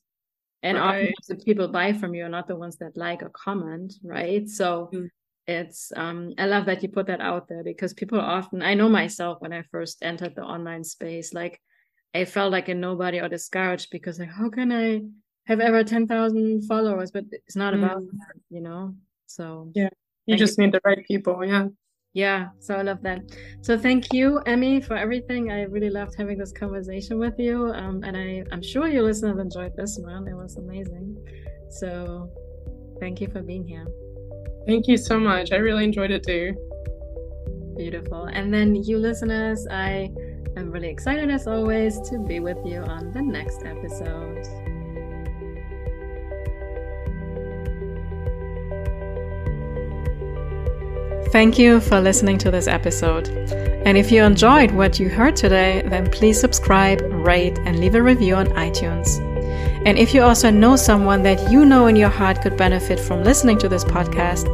And 0.62 0.78
right. 0.78 1.12
often 1.28 1.36
the 1.36 1.44
people 1.44 1.68
buy 1.68 1.92
from 1.92 2.14
you 2.14 2.24
are 2.24 2.30
not 2.30 2.48
the 2.48 2.56
ones 2.56 2.76
that 2.78 2.96
like 2.96 3.22
or 3.22 3.28
comment, 3.28 3.94
right? 4.02 4.48
So 4.48 4.90
mm 4.92 5.08
it's 5.46 5.92
um 5.96 6.32
i 6.38 6.46
love 6.46 6.64
that 6.64 6.82
you 6.82 6.88
put 6.88 7.06
that 7.06 7.20
out 7.20 7.48
there 7.48 7.62
because 7.62 7.92
people 7.92 8.18
often 8.18 8.62
i 8.62 8.72
know 8.72 8.88
myself 8.88 9.36
when 9.40 9.52
i 9.52 9.62
first 9.70 9.98
entered 10.02 10.34
the 10.34 10.42
online 10.42 10.82
space 10.82 11.34
like 11.34 11.60
i 12.14 12.24
felt 12.24 12.50
like 12.50 12.68
a 12.68 12.74
nobody 12.74 13.20
or 13.20 13.28
discouraged 13.28 13.88
because 13.90 14.18
like 14.18 14.30
how 14.30 14.48
can 14.48 14.72
i 14.72 15.00
have 15.46 15.60
ever 15.60 15.84
10,000 15.84 16.62
followers? 16.66 17.10
But 17.10 17.24
it's 17.30 17.56
not 17.56 17.74
about 17.74 18.02
mm. 18.02 18.10
that 18.10 18.40
you 18.50 18.60
know? 18.60 18.94
So 19.26 19.70
yeah 19.74 19.90
you 20.26 20.36
just 20.36 20.58
you. 20.58 20.64
need 20.64 20.74
the 20.74 20.80
right 20.84 21.04
people 21.06 21.44
yeah. 21.44 21.66
Yeah 22.12 22.48
so 22.60 22.76
i 22.76 22.82
love 22.82 23.02
that. 23.02 23.22
So 23.62 23.78
thank 23.78 24.12
you 24.12 24.38
Emmie 24.46 24.80
for 24.80 24.96
everything. 24.96 25.50
I 25.50 25.62
really 25.62 25.90
loved 25.90 26.14
having 26.16 26.38
this 26.38 26.52
conversation 26.52 27.18
with 27.18 27.38
you 27.38 27.72
um, 27.74 28.02
and 28.04 28.16
i 28.16 28.44
i'm 28.52 28.62
sure 28.62 28.86
your 28.86 29.02
listeners 29.02 29.38
enjoyed 29.38 29.72
this 29.76 29.98
one. 29.98 30.28
It 30.28 30.34
was 30.34 30.56
amazing. 30.56 31.16
So 31.70 32.30
thank 33.00 33.20
you 33.20 33.28
for 33.28 33.42
being 33.42 33.66
here 33.66 33.86
Thank 34.66 34.88
you 34.88 34.96
so 34.96 35.18
much. 35.18 35.52
I 35.52 35.56
really 35.56 35.84
enjoyed 35.84 36.10
it 36.10 36.22
too. 36.22 36.54
Beautiful. 37.76 38.24
And 38.26 38.52
then, 38.52 38.74
you 38.74 38.98
listeners, 38.98 39.66
I 39.70 40.10
am 40.56 40.70
really 40.70 40.88
excited 40.88 41.30
as 41.30 41.46
always 41.46 42.00
to 42.08 42.18
be 42.18 42.40
with 42.40 42.58
you 42.64 42.80
on 42.80 43.12
the 43.12 43.20
next 43.20 43.62
episode. 43.64 44.46
Thank 51.32 51.58
you 51.58 51.80
for 51.80 52.00
listening 52.00 52.38
to 52.38 52.50
this 52.52 52.68
episode. 52.68 53.28
And 53.84 53.98
if 53.98 54.12
you 54.12 54.22
enjoyed 54.22 54.70
what 54.70 55.00
you 55.00 55.08
heard 55.08 55.34
today, 55.34 55.82
then 55.84 56.08
please 56.08 56.38
subscribe, 56.38 57.02
rate, 57.10 57.58
and 57.64 57.80
leave 57.80 57.96
a 57.96 58.02
review 58.02 58.36
on 58.36 58.46
iTunes. 58.50 59.33
And 59.84 59.98
if 59.98 60.14
you 60.14 60.22
also 60.22 60.50
know 60.50 60.76
someone 60.76 61.22
that 61.24 61.50
you 61.50 61.64
know 61.64 61.86
in 61.86 61.96
your 61.96 62.08
heart 62.08 62.40
could 62.40 62.56
benefit 62.56 62.98
from 62.98 63.22
listening 63.22 63.58
to 63.58 63.68
this 63.68 63.84
podcast, 63.84 64.44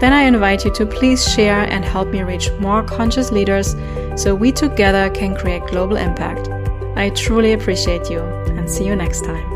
then 0.00 0.12
I 0.12 0.22
invite 0.22 0.64
you 0.64 0.72
to 0.74 0.84
please 0.84 1.26
share 1.32 1.60
and 1.60 1.84
help 1.84 2.08
me 2.08 2.22
reach 2.22 2.50
more 2.60 2.82
conscious 2.82 3.32
leaders 3.32 3.74
so 4.16 4.34
we 4.34 4.52
together 4.52 5.08
can 5.10 5.34
create 5.34 5.64
global 5.66 5.96
impact. 5.96 6.48
I 6.96 7.10
truly 7.10 7.52
appreciate 7.54 8.10
you 8.10 8.20
and 8.20 8.70
see 8.70 8.86
you 8.86 8.94
next 8.94 9.24
time. 9.24 9.53